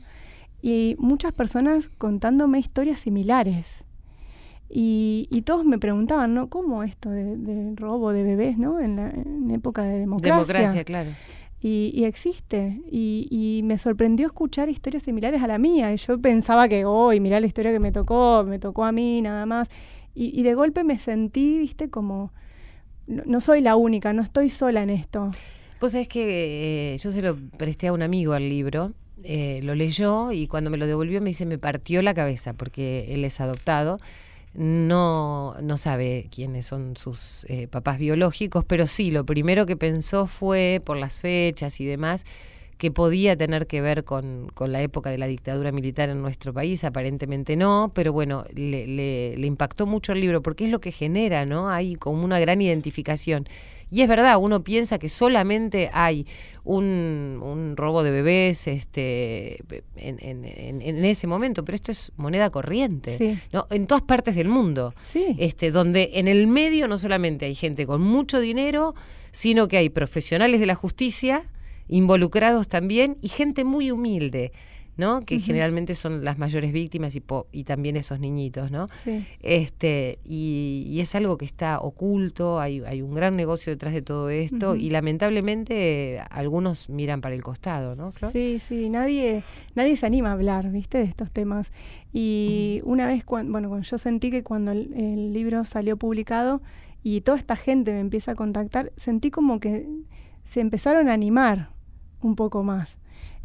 y 0.61 0.95
muchas 0.99 1.31
personas 1.31 1.89
contándome 1.97 2.59
historias 2.59 2.99
similares. 2.99 3.84
Y, 4.77 5.29
y 5.31 5.43
todos 5.43 5.63
me 5.63 5.79
preguntaban, 5.79 6.33
¿no? 6.33 6.49
¿Cómo 6.49 6.83
esto 6.83 7.09
de, 7.09 7.37
de 7.37 7.73
robo 7.77 8.11
de 8.11 8.23
bebés, 8.23 8.57
¿no? 8.57 8.81
En, 8.81 8.97
la, 8.97 9.09
en 9.09 9.49
época 9.51 9.83
de 9.83 9.99
democracia. 9.99 10.35
Democracia, 10.35 10.83
claro. 10.83 11.11
Y, 11.61 11.93
y 11.95 12.03
existe. 12.03 12.81
Y, 12.91 13.25
y 13.31 13.63
me 13.63 13.77
sorprendió 13.77 14.27
escuchar 14.27 14.67
historias 14.67 15.03
similares 15.03 15.41
a 15.41 15.47
la 15.47 15.59
mía. 15.59 15.93
Y 15.93 15.95
yo 15.95 16.19
pensaba 16.19 16.67
que, 16.67 16.83
hoy 16.83 17.21
mirá 17.21 17.39
la 17.39 17.47
historia 17.47 17.71
que 17.71 17.79
me 17.79 17.93
tocó, 17.93 18.43
me 18.45 18.59
tocó 18.59 18.83
a 18.83 18.91
mí 18.91 19.21
nada 19.21 19.45
más. 19.45 19.69
Y, 20.13 20.37
y 20.37 20.43
de 20.43 20.55
golpe 20.55 20.83
me 20.83 20.99
sentí, 20.99 21.57
viste, 21.57 21.89
como, 21.89 22.33
no, 23.07 23.23
no 23.25 23.39
soy 23.39 23.61
la 23.61 23.77
única, 23.77 24.11
no 24.11 24.23
estoy 24.23 24.49
sola 24.49 24.83
en 24.83 24.89
esto. 24.89 25.31
Vos 25.79 25.93
sabés 25.93 26.09
que 26.09 26.95
eh, 26.95 26.97
yo 26.97 27.13
se 27.13 27.21
lo 27.21 27.37
presté 27.57 27.87
a 27.87 27.93
un 27.93 28.01
amigo 28.01 28.33
al 28.33 28.49
libro, 28.49 28.91
eh, 29.23 29.61
lo 29.63 29.73
leyó 29.73 30.33
y 30.33 30.47
cuando 30.47 30.69
me 30.69 30.75
lo 30.75 30.85
devolvió 30.85 31.21
me 31.21 31.29
dice, 31.29 31.45
me 31.45 31.57
partió 31.57 32.01
la 32.01 32.13
cabeza 32.13 32.51
porque 32.51 33.05
él 33.13 33.23
es 33.23 33.39
adoptado. 33.39 34.01
No, 34.57 35.53
no 35.61 35.77
sabe 35.77 36.29
quiénes 36.33 36.65
son 36.65 36.95
sus 36.95 37.45
eh, 37.49 37.67
papás 37.67 37.97
biológicos, 37.99 38.63
pero 38.63 38.87
sí, 38.87 39.11
lo 39.11 39.25
primero 39.25 39.65
que 39.65 39.75
pensó 39.75 40.27
fue, 40.27 40.81
por 40.85 40.95
las 40.95 41.19
fechas 41.19 41.81
y 41.81 41.85
demás, 41.85 42.23
que 42.77 42.89
podía 42.89 43.35
tener 43.35 43.67
que 43.67 43.81
ver 43.81 44.05
con, 44.05 44.49
con 44.53 44.71
la 44.71 44.81
época 44.81 45.09
de 45.09 45.17
la 45.17 45.27
dictadura 45.27 45.73
militar 45.73 46.09
en 46.09 46.21
nuestro 46.21 46.53
país, 46.53 46.85
aparentemente 46.85 47.57
no, 47.57 47.91
pero 47.93 48.13
bueno, 48.13 48.45
le, 48.53 48.87
le, 48.87 49.35
le 49.37 49.47
impactó 49.47 49.85
mucho 49.87 50.13
el 50.13 50.21
libro 50.21 50.41
porque 50.41 50.65
es 50.65 50.71
lo 50.71 50.79
que 50.79 50.93
genera, 50.93 51.45
¿no? 51.45 51.69
Hay 51.69 51.95
como 51.95 52.23
una 52.23 52.39
gran 52.39 52.61
identificación. 52.61 53.47
Y 53.91 54.01
es 54.01 54.07
verdad, 54.07 54.37
uno 54.39 54.63
piensa 54.63 54.97
que 54.99 55.09
solamente 55.09 55.89
hay 55.93 56.25
un, 56.63 57.39
un 57.43 57.77
robo 57.77 58.03
de 58.03 58.11
bebés 58.11 58.67
este, 58.67 59.63
en, 59.95 60.19
en, 60.19 60.81
en, 60.81 61.05
ese 61.05 61.27
momento, 61.27 61.63
pero 61.63 61.75
esto 61.75 61.91
es 61.91 62.11
moneda 62.17 62.49
corriente, 62.49 63.17
Sí. 63.17 63.39
¿no? 63.53 63.67
En 63.69 63.85
todas 63.87 64.01
partes 64.01 64.35
del 64.35 64.47
mundo. 64.47 64.93
Sí. 65.03 65.35
Este, 65.37 65.71
donde 65.71 66.11
en 66.15 66.27
el 66.27 66.47
medio 66.47 66.87
no 66.87 66.97
solamente 66.97 67.45
hay 67.45 67.55
gente 67.55 67.85
con 67.85 68.01
mucho 68.01 68.39
dinero, 68.39 68.95
sino 69.31 69.67
que 69.67 69.77
hay 69.77 69.89
profesionales 69.89 70.59
de 70.59 70.65
la 70.65 70.75
justicia 70.75 71.43
involucrados 71.87 72.67
también 72.67 73.17
y 73.21 73.29
gente 73.29 73.63
muy 73.63 73.91
humilde, 73.91 74.51
¿no? 74.97 75.21
Que 75.21 75.39
generalmente 75.39 75.93
son 75.95 76.23
las 76.23 76.37
mayores 76.37 76.71
víctimas 76.71 77.15
y, 77.15 77.19
po- 77.19 77.47
y 77.51 77.63
también 77.65 77.97
esos 77.97 78.19
niñitos, 78.19 78.71
¿no? 78.71 78.87
Sí. 79.03 79.25
Este, 79.41 80.19
y, 80.23 80.85
y 80.89 80.99
es 81.01 81.13
algo 81.15 81.37
que 81.37 81.45
está 81.45 81.79
oculto, 81.79 82.59
hay, 82.59 82.81
hay 82.85 83.01
un 83.01 83.13
gran 83.13 83.35
negocio 83.35 83.73
detrás 83.73 83.93
de 83.93 84.01
todo 84.01 84.29
esto 84.29 84.75
y 84.75 84.89
lamentablemente 84.89 86.15
eh, 86.15 86.21
algunos 86.29 86.89
miran 86.89 87.21
para 87.21 87.35
el 87.35 87.43
costado, 87.43 87.95
¿no, 87.95 88.11
Flor? 88.11 88.31
Sí, 88.31 88.59
sí, 88.59 88.89
nadie, 88.89 89.43
nadie 89.75 89.97
se 89.97 90.05
anima 90.05 90.29
a 90.29 90.33
hablar, 90.33 90.71
¿viste? 90.71 90.97
De 90.99 91.03
estos 91.03 91.31
temas. 91.31 91.71
Y 92.13 92.81
una 92.85 93.07
vez, 93.07 93.23
cuando, 93.25 93.51
bueno, 93.51 93.67
cuando 93.69 93.85
yo 93.85 93.97
sentí 93.97 94.31
que 94.31 94.43
cuando 94.43 94.71
el, 94.71 94.93
el 94.93 95.33
libro 95.33 95.65
salió 95.65 95.97
publicado 95.97 96.61
y 97.03 97.21
toda 97.21 97.37
esta 97.37 97.55
gente 97.55 97.91
me 97.91 97.99
empieza 97.99 98.31
a 98.31 98.35
contactar, 98.35 98.93
sentí 98.95 99.29
como 99.29 99.59
que 99.59 99.87
se 100.43 100.61
empezaron 100.61 101.09
a 101.09 101.13
animar 101.13 101.69
un 102.21 102.35
poco 102.35 102.63
más. 102.63 102.97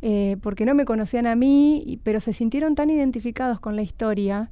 Eh, 0.03 0.39
porque 0.41 0.65
no 0.65 0.75
me 0.75 0.85
conocían 0.85 1.27
a 1.27 1.37
mí, 1.37 2.01
pero 2.03 2.21
se 2.21 2.33
sintieron 2.33 2.75
tan 2.75 2.89
identificados 2.91 3.61
con 3.61 3.77
la 3.77 3.83
historia. 3.83 4.51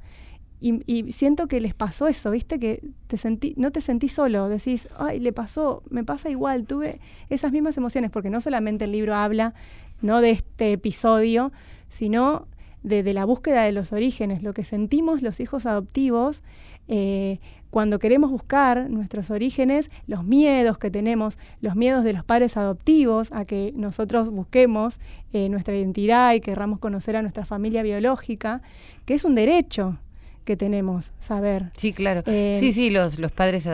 Y, 0.61 1.13
siento 1.13 1.47
que 1.47 1.61
les 1.61 1.73
pasó 1.75 2.09
eso, 2.09 2.33
¿viste? 2.33 2.59
Que 2.59 2.83
te 3.07 3.17
sentí, 3.17 3.55
no 3.57 3.71
te 3.71 3.81
sentí 3.81 4.09
solo, 4.09 4.49
decís, 4.49 4.89
ay, 4.99 5.21
le 5.21 5.33
pasó, 5.33 5.85
me 5.89 6.03
pasa 6.03 6.31
igual, 6.31 6.67
tuve 6.67 7.01
esas 7.31 7.53
mismas 7.53 7.77
emociones, 7.77 8.11
porque 8.11 8.29
no 8.29 8.41
solamente 8.41 8.85
el 8.85 8.93
libro 8.93 9.15
habla 9.15 9.55
no 10.03 10.21
de 10.21 10.33
este 10.33 10.73
episodio, 10.73 11.53
sino 11.89 12.49
de, 12.83 13.05
de 13.05 13.15
la 13.15 13.25
búsqueda 13.25 13.63
de 13.63 13.73
los 13.73 13.93
orígenes, 13.93 14.43
lo 14.43 14.53
que 14.53 14.65
sentimos 14.65 15.23
los 15.23 15.39
hijos 15.39 15.65
adoptivos 15.65 16.43
eh, 16.89 17.39
cuando 17.71 17.99
queremos 17.99 18.31
buscar 18.31 18.89
nuestros 18.89 19.31
orígenes, 19.31 19.91
los 20.07 20.25
miedos 20.25 20.79
que 20.79 20.91
tenemos, 20.91 21.39
los 21.61 21.77
miedos 21.77 22.03
de 22.03 22.15
los 22.15 22.25
padres 22.25 22.57
adoptivos 22.57 23.31
a 23.33 23.45
que 23.45 23.73
nosotros 23.77 24.31
busquemos 24.31 24.99
eh, 25.33 25.49
nuestra 25.51 25.77
identidad 25.77 26.33
y 26.33 26.41
querramos 26.41 26.79
conocer 26.79 27.17
a 27.17 27.23
nuestra 27.23 27.45
familia 27.45 27.83
biológica, 27.83 28.63
que 29.05 29.15
es 29.15 29.25
un 29.25 29.35
derecho 29.35 29.99
que 30.49 30.57
tenemos 30.57 31.13
saber. 31.21 31.71
Sí, 31.77 31.93
claro. 31.93 32.23
Eh, 32.25 32.57
sí, 32.59 32.73
sí, 32.73 32.89
los, 32.89 33.19
los 33.19 33.31
padres 33.33 33.67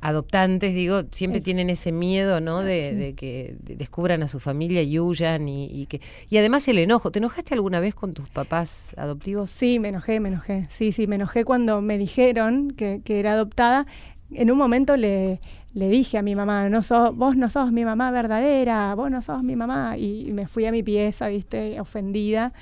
adoptantes, 0.00 0.74
digo, 0.74 1.02
siempre 1.12 1.38
Es- 1.38 1.44
tienen 1.44 1.70
ese 1.70 1.92
miedo, 1.92 2.40
¿no? 2.40 2.60
De, 2.62 2.90
Sí. 2.90 2.96
de 2.96 3.14
que 3.14 3.56
de- 3.60 3.76
descubran 3.76 4.22
a 4.22 4.28
su 4.28 4.38
familia 4.40 4.82
y 4.82 4.98
huyan 4.98 5.48
y, 5.48 5.64
y 5.66 5.86
que 5.86 6.00
y 6.28 6.36
además 6.36 6.68
el 6.68 6.78
enojo. 6.78 7.10
¿Te 7.10 7.20
enojaste 7.20 7.54
alguna 7.54 7.80
vez 7.80 7.94
con 7.94 8.12
tus 8.12 8.28
papás 8.28 8.92
adoptivos? 8.96 9.50
Sí, 9.50 9.78
me 9.78 9.88
enojé, 9.88 10.20
me 10.20 10.28
enojé. 10.28 10.66
Sí, 10.70 10.92
sí, 10.92 11.06
me 11.06 11.16
enojé 11.16 11.44
cuando 11.44 11.80
me 11.80 11.96
dijeron 11.98 12.70
que, 12.72 13.00
que 13.04 13.18
era 13.20 13.32
adoptada. 13.32 13.86
En 14.32 14.50
un 14.50 14.58
momento 14.58 14.96
le, 14.96 15.40
le 15.74 15.88
dije 15.88 16.18
a 16.18 16.22
mi 16.22 16.34
mamá, 16.34 16.68
no 16.68 16.82
sos, 16.82 17.14
vos 17.14 17.36
no 17.36 17.48
sos 17.50 17.72
mi 17.72 17.84
mamá 17.84 18.10
verdadera, 18.10 18.94
vos 18.94 19.10
no 19.10 19.22
sos 19.22 19.42
mi 19.42 19.56
mamá. 19.56 19.96
Y, 19.96 20.32
me 20.32 20.48
fui 20.48 20.64
a 20.66 20.72
mi 20.72 20.82
pieza, 20.82 21.28
viste, 21.28 21.80
ofendida. 21.80 22.52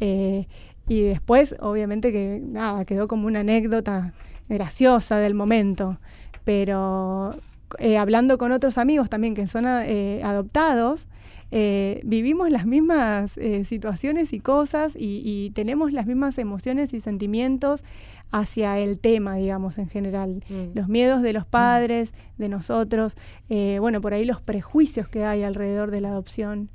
Eh, 0.00 0.46
y 0.88 1.02
después, 1.02 1.54
obviamente 1.60 2.12
que 2.12 2.40
nada, 2.42 2.84
quedó 2.84 3.08
como 3.08 3.26
una 3.26 3.40
anécdota 3.40 4.12
graciosa 4.48 5.18
del 5.18 5.34
momento. 5.34 5.98
Pero 6.44 7.36
eh, 7.78 7.98
hablando 7.98 8.36
con 8.38 8.52
otros 8.52 8.78
amigos 8.78 9.08
también 9.08 9.34
que 9.34 9.46
son 9.46 9.64
eh, 9.66 10.20
adoptados, 10.24 11.06
eh, 11.50 12.00
vivimos 12.04 12.50
las 12.50 12.66
mismas 12.66 13.32
situaciones 13.64 14.32
y 14.32 14.40
cosas 14.40 14.96
y, 14.96 15.22
y 15.24 15.50
tenemos 15.50 15.92
las 15.92 16.06
mismas 16.06 16.38
emociones 16.38 16.94
y 16.94 17.00
sentimientos 17.00 17.84
hacia 18.30 18.78
el 18.78 18.98
tema, 18.98 19.36
digamos, 19.36 19.76
en 19.76 19.88
general. 19.88 20.42
Mm. 20.48 20.74
Los 20.76 20.88
miedos 20.88 21.20
de 21.20 21.34
los 21.34 21.44
padres, 21.46 22.14
de 22.38 22.48
nosotros, 22.48 23.16
bueno, 23.48 24.00
por 24.00 24.14
ahí 24.14 24.24
los 24.24 24.40
prejuicios 24.40 25.08
que 25.08 25.24
hay 25.24 25.42
alrededor 25.42 25.90
de 25.90 26.00
la 26.00 26.08
adopción. 26.08 26.70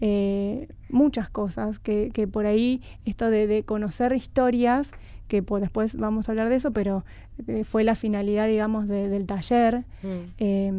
eh, 0.00 0.68
muchas 0.88 1.28
cosas 1.28 1.78
que, 1.78 2.10
que 2.12 2.26
por 2.26 2.46
ahí 2.46 2.82
esto 3.04 3.30
de, 3.30 3.46
de 3.46 3.64
conocer 3.64 4.12
historias 4.12 4.92
que 5.26 5.42
pues, 5.42 5.60
después 5.60 5.96
vamos 5.96 6.28
a 6.28 6.32
hablar 6.32 6.48
de 6.48 6.56
eso, 6.56 6.70
pero 6.72 7.04
eh, 7.48 7.64
fue 7.64 7.84
la 7.84 7.94
finalidad, 7.94 8.46
digamos, 8.48 8.88
del 8.88 9.26
taller. 9.26 9.84
Mm. 10.02 10.06
Eh, 10.38 10.72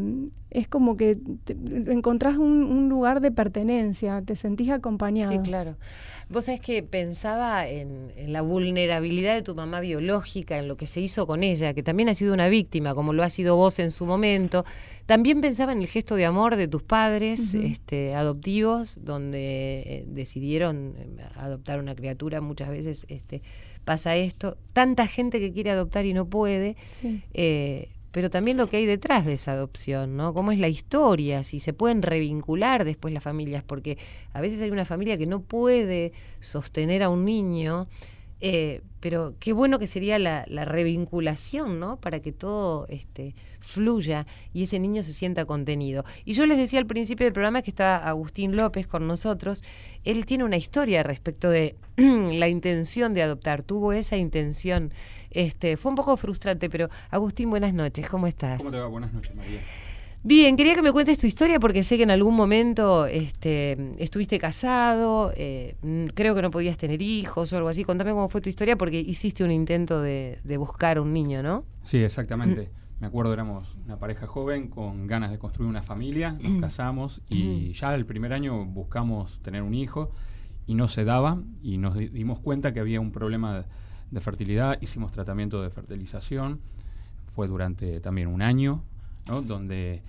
es 0.49 0.67
como 0.69 0.95
que 0.95 1.17
te- 1.43 1.55
encontrás 1.91 2.37
un, 2.37 2.63
un 2.63 2.87
lugar 2.89 3.19
de 3.19 3.31
pertenencia, 3.31 4.21
te 4.21 4.35
sentís 4.35 4.71
acompañado. 4.71 5.31
Sí, 5.31 5.39
claro. 5.39 5.75
Vos 6.29 6.45
sabés 6.45 6.61
que 6.61 6.83
pensaba 6.83 7.67
en, 7.67 8.11
en 8.15 8.33
la 8.33 8.41
vulnerabilidad 8.41 9.35
de 9.35 9.41
tu 9.43 9.55
mamá 9.55 9.79
biológica, 9.81 10.57
en 10.57 10.67
lo 10.67 10.75
que 10.77 10.85
se 10.85 10.99
hizo 11.01 11.27
con 11.27 11.43
ella, 11.43 11.73
que 11.73 11.83
también 11.83 12.09
ha 12.09 12.13
sido 12.15 12.33
una 12.33 12.47
víctima, 12.49 12.95
como 12.95 13.13
lo 13.13 13.23
ha 13.23 13.29
sido 13.29 13.55
vos 13.55 13.79
en 13.79 13.91
su 13.91 14.05
momento. 14.05 14.65
También 15.05 15.41
pensaba 15.41 15.71
en 15.73 15.79
el 15.79 15.87
gesto 15.87 16.15
de 16.15 16.25
amor 16.25 16.55
de 16.55 16.67
tus 16.67 16.83
padres 16.83 17.53
este, 17.53 18.13
adoptivos, 18.15 18.99
donde 19.03 19.83
eh, 19.85 20.05
decidieron 20.07 20.95
adoptar 21.35 21.79
una 21.79 21.95
criatura. 21.95 22.41
Muchas 22.41 22.69
veces 22.69 23.05
este, 23.09 23.41
pasa 23.87 24.17
esto. 24.17 24.57
Tanta 24.73 25.07
gente 25.07 25.39
que 25.39 25.53
quiere 25.53 25.71
adoptar 25.71 26.05
y 26.05 26.13
no 26.13 26.25
puede. 26.25 26.75
Sí. 27.01 27.23
Eh, 27.33 27.87
pero 28.11 28.29
también 28.29 28.57
lo 28.57 28.67
que 28.67 28.77
hay 28.77 28.85
detrás 28.85 29.25
de 29.25 29.33
esa 29.33 29.53
adopción, 29.53 30.17
¿no? 30.17 30.33
Cómo 30.33 30.51
es 30.51 30.59
la 30.59 30.67
historia, 30.67 31.43
si 31.43 31.59
se 31.59 31.71
pueden 31.71 32.01
revincular 32.01 32.83
después 32.83 33.13
las 33.13 33.23
familias, 33.23 33.63
porque 33.63 33.97
a 34.33 34.41
veces 34.41 34.61
hay 34.61 34.71
una 34.71 34.85
familia 34.85 35.17
que 35.17 35.27
no 35.27 35.41
puede 35.41 36.11
sostener 36.39 37.03
a 37.03 37.09
un 37.09 37.25
niño, 37.25 37.87
eh, 38.39 38.81
pero 38.99 39.35
qué 39.39 39.53
bueno 39.53 39.79
que 39.79 39.87
sería 39.87 40.19
la, 40.19 40.45
la 40.47 40.65
revinculación, 40.65 41.79
¿no? 41.79 41.97
Para 41.97 42.19
que 42.19 42.31
todo 42.31 42.87
este, 42.87 43.35
fluya 43.59 44.25
y 44.53 44.63
ese 44.63 44.79
niño 44.79 45.03
se 45.03 45.13
sienta 45.13 45.45
contenido. 45.45 46.05
Y 46.25 46.33
yo 46.33 46.45
les 46.45 46.57
decía 46.57 46.79
al 46.79 46.87
principio 46.87 47.25
del 47.25 47.33
programa 47.33 47.61
que 47.61 47.69
está 47.69 47.97
Agustín 48.07 48.55
López 48.55 48.87
con 48.87 49.07
nosotros. 49.07 49.63
Él 50.03 50.25
tiene 50.25 50.43
una 50.43 50.57
historia 50.57 51.03
respecto 51.03 51.49
de 51.49 51.75
la 51.97 52.47
intención 52.47 53.13
de 53.13 53.23
adoptar, 53.23 53.63
tuvo 53.63 53.93
esa 53.93 54.17
intención. 54.17 54.91
Este, 55.29 55.77
fue 55.77 55.91
un 55.91 55.95
poco 55.95 56.17
frustrante, 56.17 56.69
pero 56.69 56.89
Agustín, 57.11 57.49
buenas 57.49 57.73
noches, 57.73 58.07
¿cómo 58.07 58.27
estás? 58.27 58.63
¿Cómo 58.63 58.75
va? 58.77 58.87
Buenas 58.87 59.13
noches, 59.13 59.35
María. 59.35 59.59
Bien, 60.27 60.57
quería 60.57 60.75
que 60.75 60.81
me 60.81 60.91
cuentes 60.91 61.17
tu 61.17 61.25
historia 61.25 61.57
porque 61.57 61.83
sé 61.83 61.95
que 61.95 62.03
en 62.03 62.11
algún 62.11 62.35
momento 62.35 63.05
este, 63.05 63.93
estuviste 63.97 64.37
casado, 64.39 65.31
eh, 65.37 65.75
creo 66.15 66.35
que 66.35 66.41
no 66.41 66.51
podías 66.51 66.75
tener 66.77 67.01
hijos 67.01 67.53
o 67.53 67.55
algo 67.55 67.69
así. 67.69 67.85
Contame 67.85 68.11
cómo 68.11 68.27
fue 68.27 68.41
tu 68.41 68.49
historia 68.49 68.75
porque 68.77 68.99
hiciste 68.99 69.45
un 69.45 69.51
intento 69.51 70.01
de, 70.01 70.39
de 70.43 70.57
buscar 70.57 70.99
un 70.99 71.13
niño, 71.13 71.41
¿no? 71.41 71.63
Sí, 71.85 71.99
exactamente. 71.99 72.67
Me 72.99 73.07
acuerdo, 73.07 73.31
éramos 73.31 73.73
una 73.85 73.99
pareja 73.99 74.27
joven 74.27 74.67
con 74.67 75.07
ganas 75.07 75.31
de 75.31 75.39
construir 75.39 75.69
una 75.69 75.81
familia, 75.81 76.31
nos 76.41 76.59
casamos 76.59 77.21
y 77.29 77.71
ya 77.71 77.95
el 77.95 78.05
primer 78.05 78.33
año 78.33 78.65
buscamos 78.65 79.39
tener 79.43 79.61
un 79.61 79.73
hijo 79.75 80.11
y 80.65 80.75
no 80.75 80.89
se 80.89 81.05
daba 81.05 81.41
y 81.63 81.77
nos 81.77 81.95
di- 81.95 82.09
dimos 82.09 82.39
cuenta 82.39 82.73
que 82.73 82.81
había 82.81 82.99
un 82.99 83.13
problema 83.13 83.59
de, 83.59 83.63
de 84.11 84.19
fertilidad, 84.19 84.77
hicimos 84.81 85.13
tratamiento 85.13 85.61
de 85.61 85.69
fertilización, 85.69 86.59
fue 87.33 87.47
durante 87.47 88.01
también 88.01 88.27
un 88.27 88.41
año, 88.41 88.83
¿no? 89.25 89.41
donde 89.41 90.01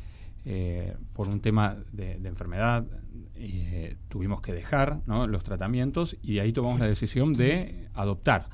eh, 0.51 0.97
por 1.13 1.29
un 1.29 1.41
tema 1.41 1.77
de, 1.93 2.13
enfermedad 2.27 2.87
eh, 3.35 3.97
tuvimos 4.09 4.41
que 4.41 4.55
dejar 4.55 5.03
los 5.07 5.45
tratamientos 5.45 6.17
y 6.23 6.37
de 6.37 6.41
ahí 6.41 6.55
tomamos 6.55 6.81
la 6.81 6.87
decisión 6.87 7.35
de 7.35 7.87
adoptar. 7.93 8.49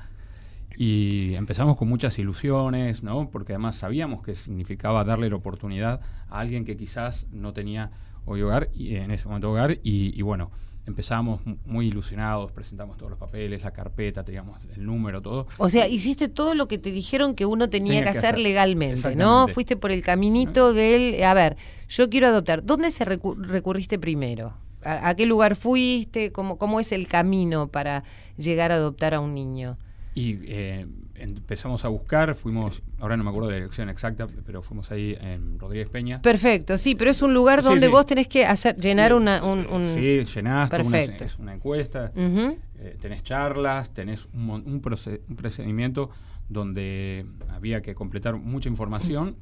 Y 0.75 1.35
empezamos 1.35 1.77
con 1.77 1.87
muchas 1.87 2.19
ilusiones, 2.19 3.01
¿no? 3.01 3.29
Porque 3.29 3.53
además 3.53 3.77
sabíamos 3.77 4.23
que 4.23 4.35
significaba 4.35 5.05
darle 5.05 5.29
la 5.29 5.37
oportunidad 5.37 6.01
a 6.27 6.39
alguien 6.39 6.65
que 6.65 6.75
quizás 6.75 7.27
no 7.31 7.53
tenía 7.53 7.91
hoy 8.25 8.41
hogar 8.41 8.67
y 8.73 8.95
en 8.95 9.11
ese 9.11 9.29
momento 9.29 9.51
hogar 9.51 9.79
y 9.81 10.21
bueno, 10.21 10.51
empezamos 10.85 11.45
mu- 11.45 11.57
muy 11.65 11.87
ilusionados, 11.87 12.51
presentamos 12.51 12.97
todos 12.97 13.09
los 13.09 13.19
papeles, 13.19 13.63
la 13.63 13.71
carpeta, 13.71 14.23
teníamos 14.23 14.59
el 14.75 14.85
número, 14.85 15.21
todo. 15.21 15.47
O 15.57 15.69
sea, 15.69 15.87
hiciste 15.87 16.27
todo 16.29 16.53
lo 16.55 16.67
que 16.67 16.77
te 16.77 16.91
dijeron 16.91 17.35
que 17.35 17.45
uno 17.45 17.69
tenía, 17.69 17.93
Tenía 17.93 18.03
que 18.03 18.11
que 18.11 18.17
hacer 18.17 18.35
hacer. 18.35 18.39
legalmente, 18.39 19.15
¿no? 19.15 19.47
Fuiste 19.47 19.75
por 19.77 19.91
el 19.91 20.01
caminito 20.03 20.73
del, 20.73 21.21
a 21.23 21.33
ver, 21.33 21.57
yo 21.89 22.09
quiero 22.09 22.27
adoptar. 22.27 22.63
¿Dónde 22.65 22.91
se 22.91 23.05
recu- 23.05 23.35
recurriste 23.37 23.97
primero? 23.99 24.53
¿A, 24.83 25.09
a 25.09 25.15
qué 25.15 25.25
lugar 25.25 25.55
fuiste? 25.55 26.31
¿Cómo, 26.31 26.57
¿Cómo 26.59 26.79
es 26.79 26.91
el 26.91 27.07
camino 27.07 27.67
para 27.69 28.03
llegar 28.37 28.71
a 28.71 28.75
adoptar 28.75 29.15
a 29.15 29.19
un 29.19 29.33
niño? 29.33 29.77
Y 30.13 30.37
eh, 30.43 30.85
empezamos 31.15 31.85
a 31.85 31.87
buscar, 31.87 32.35
fuimos, 32.35 32.81
ahora 32.99 33.15
no 33.17 33.23
me 33.23 33.29
acuerdo 33.29 33.47
de 33.49 33.53
la 33.53 33.59
dirección 33.61 33.89
exacta, 33.89 34.27
pero 34.45 34.61
fuimos 34.61 34.91
ahí 34.91 35.15
en 35.19 35.57
Rodríguez 35.59 35.89
Peña. 35.89 36.21
Perfecto, 36.21 36.77
sí, 36.77 36.95
pero 36.95 37.11
es 37.11 37.21
un 37.21 37.33
lugar 37.33 37.61
Sí, 37.61 37.65
donde 37.69 37.87
sí. 37.87 37.91
vos 37.91 38.05
tenés 38.05 38.27
que 38.27 38.45
hacer 38.45 38.75
llenar 38.77 39.13
una, 39.13 39.43
un, 39.43 39.65
un- 39.67 39.93
Sí, 39.93 40.23
llenaste, 40.25 40.75
una, 40.81 40.89
Perfecto. 40.91 41.23
es 41.23 41.37
una 41.39 41.53
encuesta, 41.53 42.11
eh, 42.15 42.97
tenés 42.99 43.23
charlas, 43.23 43.89
tenés 43.93 44.27
un, 44.33 44.49
un, 44.49 44.81
un 45.29 45.35
procedimiento 45.35 46.09
donde 46.49 47.25
había 47.49 47.81
que 47.81 47.95
completar 47.95 48.35
mucha 48.35 48.69
información 48.69 49.35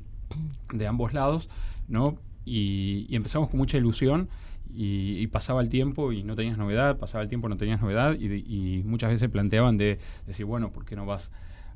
de 0.73 0.87
ambos 0.87 1.13
lados, 1.13 1.49
¿no? 1.87 2.17
Y, 2.45 3.05
y 3.09 3.15
empezamos 3.15 3.49
con 3.49 3.57
mucha 3.57 3.77
ilusión 3.77 4.29
y, 4.73 5.17
y 5.19 5.27
pasaba 5.27 5.61
el 5.61 5.69
tiempo 5.69 6.11
y 6.11 6.23
no 6.23 6.35
tenías 6.35 6.57
novedad, 6.57 6.97
pasaba 6.97 7.21
el 7.21 7.29
tiempo 7.29 7.47
y 7.47 7.51
no 7.51 7.57
tenías 7.57 7.81
novedad 7.81 8.15
y, 8.19 8.27
de- 8.27 8.37
y 8.37 8.81
muchas 8.85 9.11
veces 9.11 9.29
planteaban 9.29 9.77
de 9.77 9.99
decir, 10.25 10.45
bueno, 10.45 10.71
¿por 10.71 10.85
qué 10.85 10.95
no 10.95 11.05
vas 11.05 11.29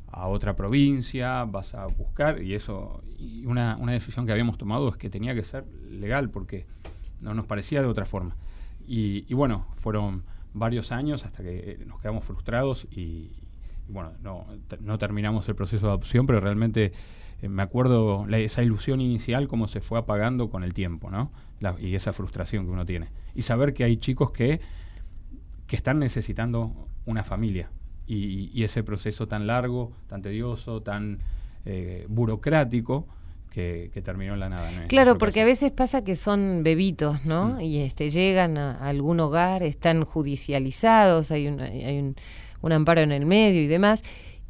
a 0.09 0.27
otra 0.27 0.55
provincia, 0.55 1.43
vas 1.45 1.73
a 1.75 1.85
buscar? 1.87 2.41
Y 2.41 2.53
eso, 2.55 3.01
y 3.19 3.45
una, 3.45 3.77
una 3.77 3.91
decisión 3.91 4.25
que 4.25 4.31
habíamos 4.31 4.57
tomado 4.57 4.89
es 4.89 4.97
que 4.97 5.09
tenía 5.09 5.35
que 5.35 5.43
ser 5.43 5.65
legal 5.91 6.29
porque 6.29 6.65
no 7.21 7.33
nos 7.33 7.45
parecía 7.45 7.81
de 7.81 7.87
otra 7.87 8.05
forma. 8.05 8.35
Y, 8.87 9.25
y 9.27 9.33
bueno, 9.33 9.65
fueron 9.77 10.23
varios 10.53 10.91
años 10.91 11.25
hasta 11.25 11.43
que 11.43 11.71
eh, 11.71 11.85
nos 11.85 11.99
quedamos 11.99 12.23
frustrados 12.23 12.87
y, 12.89 13.31
bueno, 13.89 14.13
no, 14.21 14.45
no 14.79 14.97
terminamos 14.97 15.47
el 15.49 15.55
proceso 15.55 15.85
de 15.87 15.91
adopción, 15.91 16.25
pero 16.25 16.39
realmente 16.39 16.93
eh, 17.41 17.49
me 17.49 17.61
acuerdo 17.63 18.25
la- 18.27 18.39
esa 18.39 18.63
ilusión 18.63 19.01
inicial 19.01 19.47
cómo 19.47 19.67
se 19.67 19.81
fue 19.81 19.99
apagando 19.99 20.49
con 20.49 20.63
el 20.63 20.73
tiempo, 20.73 21.09
¿no? 21.11 21.31
Y 21.79 21.95
esa 21.95 22.13
frustración 22.13 22.65
que 22.65 22.71
uno 22.71 22.85
tiene. 22.85 23.09
Y 23.35 23.41
saber 23.41 23.73
que 23.73 23.83
hay 23.83 23.97
chicos 23.97 24.31
que, 24.31 24.61
que 25.67 25.75
están 25.75 25.99
necesitando 25.99 26.87
una 27.05 27.23
familia. 27.23 27.69
Y, 28.07 28.51
y 28.53 28.63
ese 28.63 28.83
proceso 28.83 29.27
tan 29.27 29.47
largo, 29.47 29.91
tan 30.07 30.21
tedioso, 30.21 30.81
tan 30.81 31.19
eh, 31.65 32.05
burocrático, 32.07 33.05
que, 33.51 33.89
que 33.93 34.01
terminó 34.01 34.35
en 34.35 34.39
la 34.39 34.49
nada. 34.49 34.71
en 34.71 34.87
Claro, 34.87 35.17
porque 35.17 35.41
a 35.41 35.45
veces 35.45 35.71
pasa 35.71 36.03
que 36.03 36.15
son 36.15 36.61
bebitos, 36.63 37.25
¿no? 37.25 37.55
Mm. 37.55 37.61
Y 37.61 37.79
este 37.79 38.09
llegan 38.09 38.57
a, 38.57 38.77
a 38.77 38.89
algún 38.89 39.19
hogar, 39.19 39.63
están 39.63 40.05
judicializados, 40.05 41.31
hay, 41.31 41.47
un, 41.47 41.59
hay 41.59 41.99
un, 41.99 42.15
un 42.61 42.71
amparo 42.71 43.01
en 43.01 43.11
el 43.11 43.25
medio 43.25 43.61
y 43.61 43.67
demás, 43.67 44.03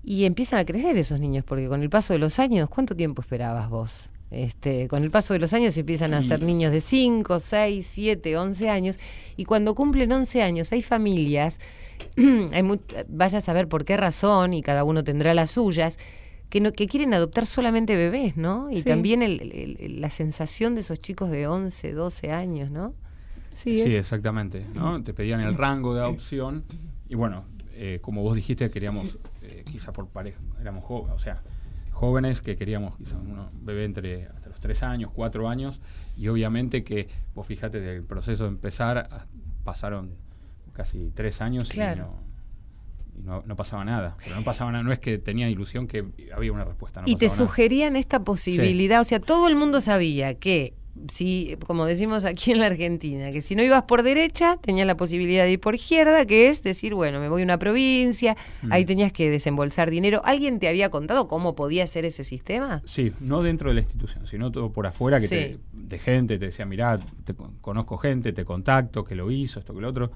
y 0.04 0.26
empiezan 0.26 0.60
a 0.60 0.66
crecer 0.66 0.98
esos 0.98 1.20
niños, 1.20 1.44
porque 1.44 1.68
con 1.68 1.82
el 1.82 1.90
paso 1.90 2.14
de 2.14 2.20
los 2.20 2.40
años, 2.40 2.70
¿cuánto 2.70 2.96
tiempo 2.96 3.22
esperabas 3.22 3.70
vos? 3.70 4.10
Este, 4.30 4.90
con 4.90 5.04
el 5.04 5.10
paso 5.12 5.34
de 5.34 5.40
los 5.40 5.54
años 5.54 5.78
empiezan 5.78 6.14
a 6.14 6.22
ser 6.22 6.42
niños 6.44 6.72
de 6.74 6.82
5, 6.82 7.40
6, 7.40 7.88
7, 7.88 8.38
11 8.38 8.70
años, 8.70 9.00
y 9.38 9.46
cuando 9.46 9.74
cumplen 9.74 10.12
11 10.12 10.44
años 10.44 10.72
hay 10.74 10.82
familias, 10.82 11.60
hay 12.52 12.62
mu- 12.64 12.78
vaya 13.08 13.38
a 13.38 13.42
saber 13.42 13.68
por 13.70 13.86
qué 13.86 13.96
razón, 13.96 14.54
y 14.54 14.62
cada 14.62 14.84
uno 14.84 15.04
tendrá 15.04 15.34
las 15.34 15.52
suyas, 15.52 15.98
que, 16.50 16.60
no, 16.62 16.72
que 16.74 16.88
quieren 16.88 17.14
adoptar 17.14 17.46
solamente 17.46 17.96
bebés, 17.96 18.36
¿no? 18.38 18.70
Y 18.70 18.78
Sí. 18.78 18.84
también 18.84 19.22
el- 19.22 19.40
el- 19.42 19.78
el- 19.80 20.02
la 20.02 20.10
sensación 20.10 20.76
de 20.76 20.82
esos 20.82 21.00
chicos 21.00 21.30
de 21.30 21.48
11, 21.48 21.94
12 21.94 22.32
años, 22.32 22.70
¿no? 22.70 22.94
Sí, 23.56 23.80
Sí, 23.80 23.94
es- 23.94 23.96
exactamente. 23.96 24.66
¿no? 24.74 25.02
Te 25.04 25.14
pedían 25.14 25.40
el 25.42 25.56
rango 25.56 25.94
de 25.96 26.02
adopción 26.02 26.64
y 27.10 27.16
bueno, 27.16 27.46
eh, 27.74 28.00
como 28.02 28.24
vos 28.24 28.36
dijiste, 28.36 28.70
queríamos, 28.70 29.18
eh, 29.42 29.64
quizá 29.72 29.92
por 29.94 30.08
pareja, 30.08 30.40
éramos 30.62 30.84
jóvenes, 30.84 31.16
o 31.16 31.20
sea, 31.20 31.42
jóvenes 31.98 32.42
que 32.42 32.56
queríamos 32.56 32.96
quizá 32.98 33.18
un 33.18 33.50
bebé 33.66 33.86
entre 33.86 34.28
hasta 34.28 34.50
los 34.50 34.60
tres 34.60 34.84
años, 34.84 35.12
cuatro 35.14 35.50
años 35.50 35.82
y 36.16 36.28
obviamente 36.28 36.84
que 36.84 37.08
vos 37.34 37.46
fíjate 37.48 37.80
del 37.80 38.04
proceso 38.04 38.44
de 38.44 38.50
empezar 38.50 38.98
a- 39.00 39.26
pasaron 39.64 40.12
casi 40.74 41.12
tres 41.14 41.42
años 41.42 41.70
Claro. 41.70 42.14
y, 43.16 43.22
no, 43.24 43.40
y 43.40 43.42
no, 43.42 43.44
no 43.48 43.56
pasaba 43.56 43.84
nada. 43.84 44.16
Pero 44.24 44.36
no 44.36 44.44
pasaba 44.44 44.72
nada, 44.72 44.84
no 44.84 44.92
es 44.94 45.00
que 45.00 45.18
tenía 45.18 45.50
ilusión 45.50 45.88
que 45.88 46.06
había 46.36 46.52
una 46.54 46.66
respuesta. 46.66 47.02
no 47.02 47.08
y 47.08 47.16
te 47.16 47.26
nada. 47.26 47.36
sugerían 47.38 47.96
esta 47.96 48.24
posibilidad, 48.24 49.02
o 49.02 49.04
sea, 49.04 49.20
todo 49.20 49.48
el 49.48 49.56
mundo 49.56 49.82
sabía 49.82 50.36
que 50.36 50.76
si, 51.12 51.56
como 51.66 51.86
decimos 51.86 52.26
aquí 52.26 52.52
en 52.52 52.60
la 52.60 52.66
Argentina, 52.68 53.32
que 53.32 53.42
si 53.42 53.56
no 53.56 53.64
ibas 53.64 53.84
por 53.84 54.04
derecha, 54.04 54.58
tenías 54.58 54.86
la 54.88 54.98
posibilidad 54.98 55.44
de 55.44 55.52
ir 55.54 55.60
por 55.60 55.76
izquierda, 55.76 56.26
que 56.26 56.50
es 56.50 56.64
decir, 56.64 56.94
bueno, 56.94 57.20
me 57.20 57.30
voy 57.30 57.42
a 57.42 57.46
una 57.46 57.58
provincia, 57.60 58.36
Mm. 58.62 58.72
ahí 58.72 58.86
tenías 58.86 59.12
que 59.14 59.30
desembolsar 59.30 59.90
dinero. 59.90 60.22
¿Alguien 60.26 60.60
te 60.60 60.68
había 60.68 60.90
contado 60.90 61.28
cómo 61.28 61.56
podía 61.56 61.88
ser 61.88 62.06
ese 62.06 62.24
sistema? 62.24 62.82
Sí, 62.86 63.14
no 63.20 63.42
dentro 63.44 63.70
de 63.70 63.76
la 63.76 63.82
institución, 63.82 64.28
sino 64.28 64.52
todo 64.52 64.72
por 64.72 64.88
afuera, 64.88 65.20
que 65.20 65.28
Sí. 65.28 65.36
te- 65.36 65.60
de 65.74 66.00
gente 66.00 66.38
te 66.40 66.46
decía, 66.46 66.66
mirá, 66.66 67.00
te 67.24 67.34
con- 67.34 67.54
conozco 67.62 67.98
gente, 67.98 68.34
te 68.34 68.44
contacto, 68.44 69.04
que 69.06 69.16
lo 69.16 69.32
hizo, 69.32 69.60
esto 69.60 69.74
que 69.74 69.82
lo 69.82 69.90
otro. 69.90 70.12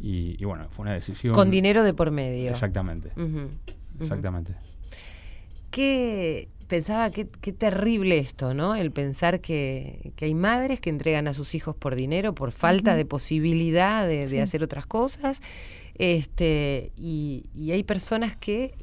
Y, 0.00 0.36
y 0.40 0.44
bueno, 0.44 0.66
fue 0.70 0.82
una 0.82 0.92
decisión. 0.92 1.32
Con 1.34 1.50
dinero 1.50 1.82
de 1.84 1.94
por 1.94 2.10
medio. 2.10 2.50
Exactamente, 2.50 3.10
exactamente. 4.00 4.54
Qué 5.70 6.48
pensaba 6.66 7.10
qué, 7.10 7.28
qué 7.40 7.52
terrible 7.52 8.18
esto, 8.18 8.54
¿no? 8.54 8.74
El 8.74 8.90
pensar 8.90 9.40
que, 9.40 10.12
que 10.16 10.26
hay 10.26 10.34
madres 10.34 10.80
que 10.80 10.90
entregan 10.90 11.28
a 11.28 11.34
sus 11.34 11.54
hijos 11.54 11.74
por 11.76 11.94
dinero, 11.94 12.34
por 12.34 12.52
falta 12.52 12.96
de 12.96 13.04
posibilidad 13.04 14.06
de, 14.06 14.40
hacer 14.40 14.62
otras 14.62 14.86
cosas, 14.86 15.40
este, 15.96 16.92
y, 16.96 17.44
y 17.54 17.72
hay 17.72 17.82
personas 17.84 18.36
que 18.36 18.74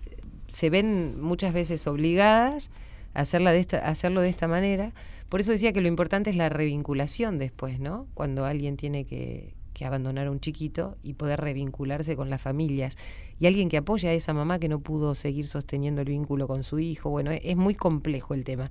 se 0.48 0.70
ven 0.70 1.20
muchas 1.20 1.54
veces 1.54 1.88
obligadas 1.88 2.70
a, 3.14 3.22
hacerla 3.22 3.52
de 3.52 3.60
esta, 3.60 3.80
a 3.80 3.90
hacerlo 3.90 4.22
de 4.22 4.30
esta 4.30 4.48
manera. 4.48 4.94
Por 5.30 5.40
eso 5.40 5.52
decía 5.52 5.72
que 5.72 5.82
lo 5.82 5.88
importante 5.88 6.30
es 6.30 6.36
la 6.36 6.50
revinculación 6.50 7.38
después, 7.38 7.80
¿no? 7.80 8.08
Cuando 8.14 8.46
alguien 8.46 8.76
tiene 8.76 9.06
que, 9.06 9.54
que 9.82 9.88
abandonar 9.88 10.28
a 10.28 10.32
un 10.32 10.40
chiquito 10.40 10.96
y 11.02 11.14
poder 11.14 11.42
revincularse 11.42 12.16
con 12.16 12.30
las 12.30 12.40
familias. 12.40 13.00
Y 13.40 13.48
alguien 13.48 13.68
que 13.68 13.78
apoya 13.78 14.12
a 14.12 14.14
esa 14.14 14.32
mamá 14.32 14.60
que 14.60 14.70
no 14.70 14.80
pudo 14.80 15.16
seguir 15.16 15.48
sosteniendo 15.48 16.02
el 16.02 16.10
vínculo 16.10 16.48
con 16.48 16.62
su 16.62 16.78
hijo. 16.78 17.10
Bueno, 17.10 17.32
es 17.32 17.58
muy 17.58 17.74
complejo 17.74 18.36
el 18.36 18.44
tema. 18.44 18.70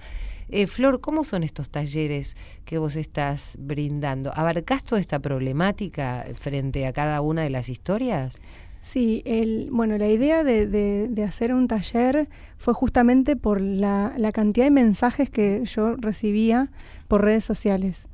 Eh, 0.51 0.69
Flor, 0.69 1.01
¿cómo 1.01 1.25
son 1.25 1.43
estos 1.43 1.69
talleres 1.69 2.37
que 2.65 2.79
vos 2.79 2.95
estás 2.95 3.57
brindando? 3.59 4.31
¿Abarcás 4.33 4.85
toda 4.85 5.01
esta 5.01 5.19
problemática 5.19 6.25
frente 6.41 6.87
a 6.87 6.93
cada 6.93 7.21
una 7.23 7.43
de 7.43 7.51
las 7.51 7.69
historias? 7.69 8.41
Sí, 8.81 9.23
el, 9.27 9.69
bueno, 9.73 9.99
la 9.99 10.09
idea 10.09 10.45
de, 10.45 11.25
hacer 11.27 11.53
un 11.53 11.67
taller 11.67 12.29
fue 12.57 12.73
justamente 12.73 13.35
por 13.35 13.61
la, 13.61 14.15
la, 14.17 14.31
cantidad 14.31 14.67
de 14.67 14.71
mensajes 14.71 15.29
que 15.29 15.65
yo 15.65 15.97
recibía 15.97 16.71
por 17.09 17.25
redes 17.25 17.45
sociales. 17.45 18.07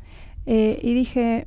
Eh, 0.46 0.78
y 0.82 0.94
dije, 0.94 1.46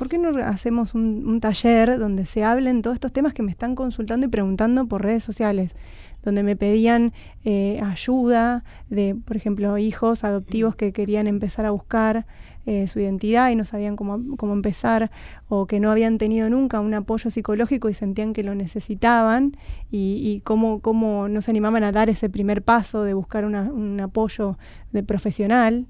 ¿por 0.00 0.08
qué 0.08 0.16
no 0.16 0.30
hacemos 0.46 0.94
un, 0.94 1.40
taller 1.42 1.98
donde 1.98 2.24
se 2.24 2.42
hablen 2.42 2.80
todos 2.80 2.94
estos 2.94 3.12
temas 3.12 3.34
que 3.34 3.42
me 3.42 3.50
están 3.50 3.74
consultando 3.74 4.24
y 4.24 4.30
preguntando 4.30 4.86
por 4.86 5.02
redes 5.02 5.22
sociales? 5.22 5.76
Donde 6.22 6.42
me 6.42 6.56
pedían 6.56 7.12
eh, 7.44 7.78
ayuda 7.82 8.64
de, 8.88 9.14
por 9.14 9.36
ejemplo, 9.36 9.76
hijos 9.76 10.24
adoptivos 10.24 10.74
que 10.74 10.94
querían 10.94 11.26
empezar 11.26 11.66
a 11.66 11.70
buscar 11.70 12.24
eh, 12.66 12.88
su 12.88 13.00
identidad 13.00 13.50
y 13.50 13.56
no 13.56 13.64
sabían 13.64 13.96
cómo, 13.96 14.36
cómo, 14.36 14.52
empezar 14.52 15.10
o 15.48 15.66
que 15.66 15.80
no 15.80 15.90
habían 15.90 16.18
tenido 16.18 16.50
nunca 16.50 16.80
un 16.80 16.92
apoyo 16.92 17.30
psicológico 17.30 17.88
y 17.88 17.94
sentían 17.94 18.32
que 18.32 18.42
lo 18.42 18.54
necesitaban 18.54 19.56
y, 19.90 20.42
cómo, 20.44 20.80
cómo, 20.80 21.28
no 21.28 21.40
se 21.42 21.50
animaban 21.50 21.84
a 21.84 21.92
dar 21.92 22.10
ese 22.10 22.28
primer 22.28 22.62
paso 22.62 23.02
de 23.02 23.14
buscar 23.14 23.44
una, 23.44 23.62
un 23.62 23.98
apoyo 24.00 24.58
de 24.92 25.02
profesional. 25.02 25.86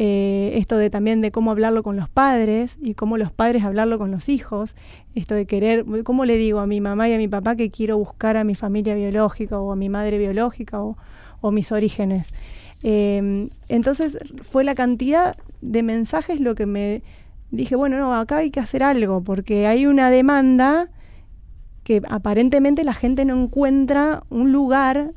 Eh, 0.00 0.52
esto 0.54 0.76
de 0.76 0.90
también 0.90 1.20
de 1.20 1.32
cómo 1.32 1.50
hablarlo 1.50 1.82
con 1.82 1.96
los 1.96 2.08
padres 2.08 2.78
y 2.80 2.94
cómo 2.94 3.16
los 3.16 3.32
padres 3.32 3.64
hablarlo 3.64 3.98
con 3.98 4.10
los 4.10 4.28
hijos, 4.28 4.76
esto 5.14 5.34
de 5.34 5.46
querer, 5.46 5.84
cómo 6.04 6.24
le 6.24 6.36
digo 6.36 6.60
a 6.60 6.66
mi 6.66 6.80
mamá 6.80 7.08
y 7.08 7.14
a 7.14 7.18
mi 7.18 7.28
papá 7.28 7.56
que 7.56 7.70
quiero 7.70 7.98
buscar 7.98 8.36
a 8.36 8.44
mi 8.44 8.54
familia 8.54 8.94
biológica 8.94 9.58
o 9.58 9.72
a 9.72 9.76
mi 9.76 9.88
madre 9.88 10.18
biológica 10.18 10.80
o, 10.80 10.96
mis 11.50 11.72
orígenes. 11.72 12.32
Em, 12.82 13.48
entonces 13.68 14.18
fue 14.42 14.62
la 14.62 14.74
cantidad 14.74 15.36
de 15.60 15.82
mensajes 15.82 16.40
lo 16.40 16.54
que 16.54 16.66
me 16.66 17.02
dije, 17.50 17.76
bueno, 17.76 17.98
no, 17.98 18.14
acá 18.14 18.38
hay 18.38 18.50
que 18.50 18.60
hacer 18.60 18.82
algo 18.82 19.22
porque 19.22 19.66
hay 19.66 19.86
una 19.86 20.10
demanda 20.10 20.90
que 21.82 22.02
aparentemente 22.08 22.84
la 22.84 22.94
gente 22.94 23.24
no 23.24 23.42
encuentra 23.42 24.22
un 24.28 24.52
lugar 24.52 25.12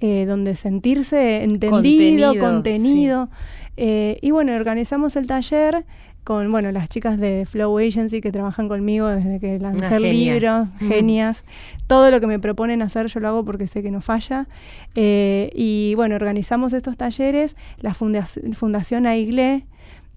eh, 0.00 0.26
donde 0.26 0.56
sentirse 0.56 1.44
entendido, 1.44 2.34
contenido. 2.38 3.30
Eh, 3.76 4.18
y 4.22 4.30
bueno, 4.30 4.54
organizamos 4.54 5.16
el 5.16 5.26
taller 5.26 5.84
con 6.24 6.50
bueno 6.50 6.72
las 6.72 6.88
chicas 6.88 7.20
de 7.20 7.46
Flow 7.46 7.78
Agency 7.78 8.20
que 8.20 8.32
trabajan 8.32 8.66
conmigo 8.66 9.06
desde 9.06 9.38
que 9.38 9.60
lancé 9.60 9.96
el 9.96 10.02
libro, 10.02 10.66
genias. 10.80 11.44
Todo 11.86 12.10
lo 12.10 12.20
que 12.20 12.26
me 12.26 12.40
proponen 12.40 12.82
hacer 12.82 13.06
yo 13.06 13.20
lo 13.20 13.28
hago 13.28 13.44
porque 13.44 13.68
sé 13.68 13.82
que 13.84 13.92
no 13.92 14.00
falla. 14.00 14.48
Eh, 14.96 15.50
y 15.54 15.94
bueno, 15.94 16.16
organizamos 16.16 16.72
estos 16.72 16.96
talleres. 16.96 17.54
La 17.78 17.94
Fundación 17.94 19.06
AIGLE 19.06 19.66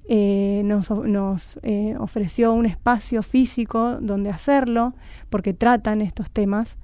eh, 0.10 0.63
nos, 0.65 0.89
nos 0.89 1.60
ofreció 2.00 2.54
un 2.54 2.65
espacio 2.65 3.24
físico 3.24 4.00
donde 4.02 4.30
hacerlo 4.30 4.95
porque 5.30 5.54
tratan 5.54 6.02
estos 6.02 6.30
temas. 6.32 6.78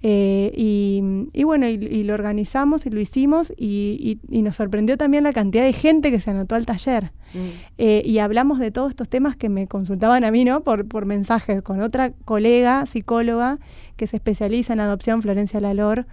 Eh, 0.00 0.52
y, 0.54 1.42
bueno, 1.42 1.66
y, 1.66 2.04
lo 2.04 2.14
organizamos 2.14 2.86
y 2.86 2.90
lo 2.90 3.00
hicimos 3.00 3.52
y, 3.56 4.20
nos 4.28 4.56
sorprendió 4.56 4.96
también 4.96 5.24
la 5.24 5.32
cantidad 5.32 5.64
de 5.64 5.72
gente 5.72 6.10
que 6.10 6.20
se 6.20 6.30
anotó 6.30 6.54
al 6.54 6.66
taller. 6.66 7.12
Mm. 7.34 7.38
Eh, 7.78 8.02
y 8.04 8.18
hablamos 8.18 8.58
de 8.58 8.70
todos 8.70 8.90
estos 8.90 9.08
temas 9.08 9.36
que 9.36 9.48
me 9.48 9.66
consultaban 9.66 10.24
a 10.24 10.30
mí, 10.30 10.44
¿no? 10.44 10.62
Por, 10.62 10.86
por 10.86 11.04
mensajes 11.04 11.62
con 11.62 11.80
otra 11.80 12.12
colega 12.24 12.86
psicóloga 12.86 13.58
que 13.96 14.06
se 14.06 14.16
especializa 14.16 14.72
en 14.72 14.80
adopción, 14.80 15.20
Florencia 15.20 15.60
Lalor. 15.60 16.06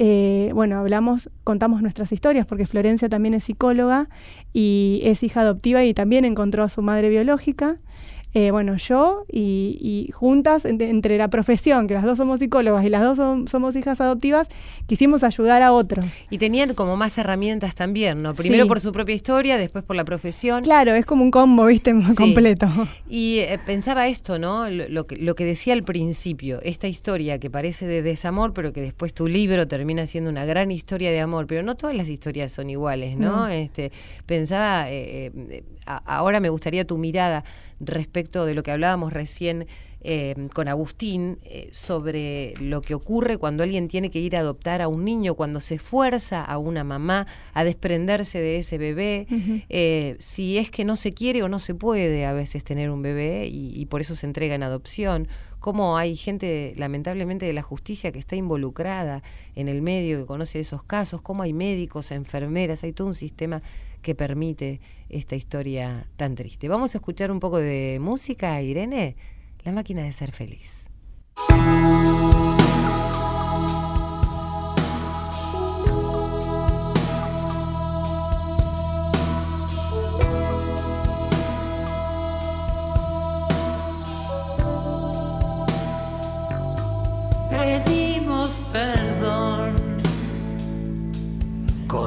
Eh, 0.00 0.52
bueno, 0.54 0.78
hablamos, 0.78 1.28
contamos 1.42 1.82
nuestras 1.82 2.12
historias 2.12 2.46
porque 2.46 2.66
Florencia 2.66 3.08
también 3.08 3.34
es 3.34 3.42
psicóloga 3.42 4.08
y 4.52 5.00
es 5.02 5.24
hija 5.24 5.40
adoptiva 5.40 5.84
y 5.84 5.92
también 5.92 6.24
encontró 6.24 6.62
a 6.62 6.68
su 6.68 6.82
madre 6.82 7.08
biológica. 7.08 7.80
Eh, 8.34 8.50
bueno, 8.50 8.76
yo 8.76 9.24
y, 9.32 10.10
juntas, 10.12 10.64
entre 10.64 11.16
la 11.16 11.28
profesión, 11.28 11.86
que 11.86 11.94
las 11.94 12.04
dos 12.04 12.18
somos 12.18 12.40
psicólogas 12.40 12.84
y 12.84 12.88
las 12.90 13.02
dos 13.02 13.48
somos 13.50 13.74
hijas 13.74 14.00
adoptivas, 14.00 14.48
quisimos 14.86 15.24
ayudar 15.24 15.62
a 15.62 15.72
otros. 15.72 16.04
Y 16.30 16.38
tenían 16.38 16.74
como 16.74 16.96
más 16.96 17.16
herramientas 17.16 17.74
también, 17.74 18.22
¿no? 18.22 18.34
Primero 18.34 18.66
por 18.66 18.80
su 18.80 18.92
propia 18.92 19.14
historia, 19.14 19.56
después 19.56 19.82
por 19.84 19.96
la 19.96 20.04
profesión. 20.04 20.62
Claro, 20.62 20.94
es 20.94 21.06
como 21.06 21.22
un 21.22 21.30
combo, 21.30 21.64
¿viste? 21.66 21.94
Completo. 22.16 22.68
Y 23.08 23.38
eh, 23.38 23.58
pensaba 23.64 24.08
esto, 24.08 24.38
¿no? 24.38 24.68
Lo, 24.68 25.06
que, 25.06 25.16
lo 25.16 25.34
que 25.34 25.44
decía 25.44 25.72
al 25.72 25.82
principio, 25.82 26.60
esta 26.62 26.86
historia 26.86 27.38
que 27.38 27.48
parece 27.48 27.86
de 27.86 28.02
desamor, 28.02 28.52
pero 28.52 28.72
que 28.72 28.82
después 28.82 29.14
tu 29.14 29.26
libro 29.26 29.66
termina 29.66 30.06
siendo 30.06 30.28
una 30.28 30.44
gran 30.44 30.70
historia 30.70 31.10
de 31.10 31.20
amor, 31.20 31.46
pero 31.46 31.62
no 31.62 31.76
todas 31.76 31.96
las 31.96 32.08
historias 32.08 32.52
son 32.52 32.68
iguales, 32.68 33.16
¿no? 33.16 33.48
Este, 33.48 33.90
pensaba, 34.26 34.90
eh, 34.90 35.32
ahora 35.96 36.40
me 36.40 36.48
gustaría 36.48 36.86
tu 36.86 36.98
mirada 36.98 37.44
respecto 37.80 38.44
de 38.44 38.54
lo 38.54 38.62
que 38.62 38.70
hablábamos 38.70 39.12
recién 39.12 39.66
eh, 40.00 40.48
con 40.54 40.68
Agustín 40.68 41.38
eh, 41.42 41.68
sobre 41.72 42.54
lo 42.60 42.82
que 42.82 42.94
ocurre 42.94 43.36
cuando 43.36 43.64
alguien 43.64 43.88
tiene 43.88 44.10
que 44.10 44.20
ir 44.20 44.36
a 44.36 44.40
adoptar 44.40 44.80
a 44.80 44.86
un 44.86 45.04
niño, 45.04 45.34
cuando 45.34 45.60
se 45.60 45.78
fuerza 45.78 46.44
a 46.44 46.56
una 46.58 46.84
mamá 46.84 47.26
a 47.52 47.64
desprenderse 47.64 48.38
de 48.38 48.58
ese 48.58 48.78
bebé, 48.78 49.26
eh, 49.68 50.14
si 50.20 50.56
es 50.56 50.70
que 50.70 50.84
no 50.84 50.94
se 50.94 51.12
quiere 51.12 51.42
o 51.42 51.48
no 51.48 51.58
se 51.58 51.74
puede 51.74 52.26
a 52.26 52.32
veces 52.32 52.62
tener 52.62 52.90
un 52.90 53.02
bebé 53.02 53.48
y, 53.48 53.72
y 53.74 53.86
por 53.86 54.00
eso 54.00 54.14
se 54.14 54.26
entrega 54.26 54.54
en 54.54 54.62
adopción, 54.62 55.26
cómo 55.58 55.98
hay 55.98 56.14
gente 56.14 56.74
lamentablemente 56.76 57.46
de 57.46 57.52
la 57.52 57.62
justicia 57.62 58.12
que 58.12 58.20
está 58.20 58.36
involucrada 58.36 59.24
en 59.56 59.66
el 59.66 59.82
medio, 59.82 60.20
que 60.20 60.26
conoce 60.26 60.60
esos 60.60 60.84
casos, 60.84 61.22
cómo 61.22 61.42
hay 61.42 61.52
médicos, 61.52 62.12
enfermeras, 62.12 62.84
hay 62.84 62.92
todo 62.92 63.08
un 63.08 63.14
sistema 63.14 63.62
que 64.08 64.14
permite 64.14 64.80
esta 65.10 65.36
historia 65.36 66.08
tan 66.16 66.34
triste. 66.34 66.66
Vamos 66.66 66.94
a 66.94 66.98
escuchar 66.98 67.30
un 67.30 67.40
poco 67.40 67.58
de 67.58 67.98
música, 68.00 68.62
Irene, 68.62 69.16
La 69.64 69.72
máquina 69.72 70.02
de 70.02 70.12
ser 70.12 70.32
feliz. 70.32 70.86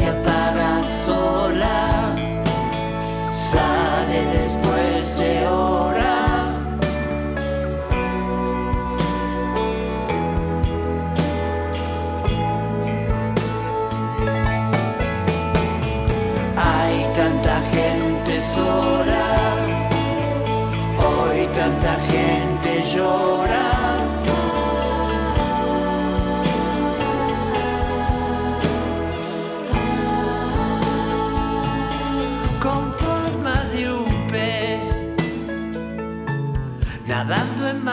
se 0.00 0.06
apaga 0.08 0.82
sola, 1.04 1.89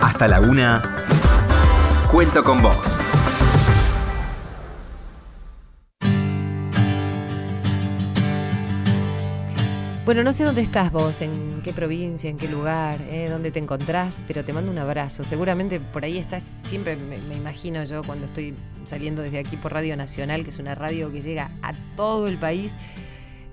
Hasta 0.00 0.26
la 0.26 0.40
una. 0.40 0.82
Cuento 2.10 2.42
con 2.42 2.60
vos. 2.60 3.07
Bueno, 10.08 10.22
no 10.22 10.32
sé 10.32 10.42
dónde 10.42 10.62
estás 10.62 10.90
vos, 10.90 11.20
en 11.20 11.60
qué 11.62 11.74
provincia, 11.74 12.30
en 12.30 12.38
qué 12.38 12.48
lugar, 12.48 12.98
eh, 13.10 13.28
dónde 13.28 13.50
te 13.50 13.58
encontrás, 13.58 14.24
pero 14.26 14.42
te 14.42 14.54
mando 14.54 14.72
un 14.72 14.78
abrazo. 14.78 15.22
Seguramente 15.22 15.80
por 15.80 16.02
ahí 16.02 16.16
estás, 16.16 16.42
siempre 16.42 16.96
me, 16.96 17.18
imagino 17.36 17.84
yo 17.84 18.02
cuando 18.02 18.24
estoy 18.24 18.54
saliendo 18.86 19.20
desde 19.20 19.38
aquí 19.38 19.58
por 19.58 19.74
Radio 19.74 19.98
Nacional, 19.98 20.44
que 20.44 20.48
es 20.48 20.58
una 20.58 20.74
radio 20.74 21.12
que 21.12 21.20
llega 21.20 21.50
a 21.60 21.74
todo 21.94 22.26
el 22.26 22.38
país, 22.38 22.74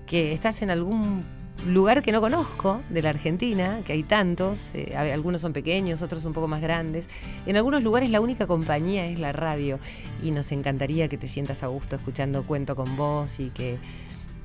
que 0.08 0.32
estás 0.32 0.62
en 0.62 0.70
algún 0.70 1.26
lugar 1.68 2.02
que 2.02 2.13
no 2.13 2.22
conozco 2.22 2.80
de 2.89 3.02
la 3.02 3.10
Argentina, 3.10 3.82
que 3.84 3.91
hay 3.91 4.04
tantos, 4.04 4.76
eh, 4.76 4.96
algunos 4.96 5.41
son 5.41 5.52
pequeños, 5.52 6.02
otros 6.04 6.24
un 6.24 6.32
poco 6.32 6.48
más 6.48 6.62
grandes. 6.62 7.10
En 7.46 7.58
algunos 7.58 7.84
lugares 7.84 8.10
la 8.10 8.22
única 8.22 8.48
compañía 8.48 9.08
es 9.08 9.20
la 9.20 9.34
radio 9.34 9.78
y 10.24 10.32
nos 10.32 10.54
encantaría 10.54 11.10
que 11.10 11.18
te 11.18 11.28
sientas 11.28 11.63
a 11.63 11.68
gusto 11.68 11.98
escuchando 11.98 12.48
Cuento 12.48 12.78
con 12.78 12.96
vos 12.96 13.41
y 13.41 13.50
que 13.50 13.78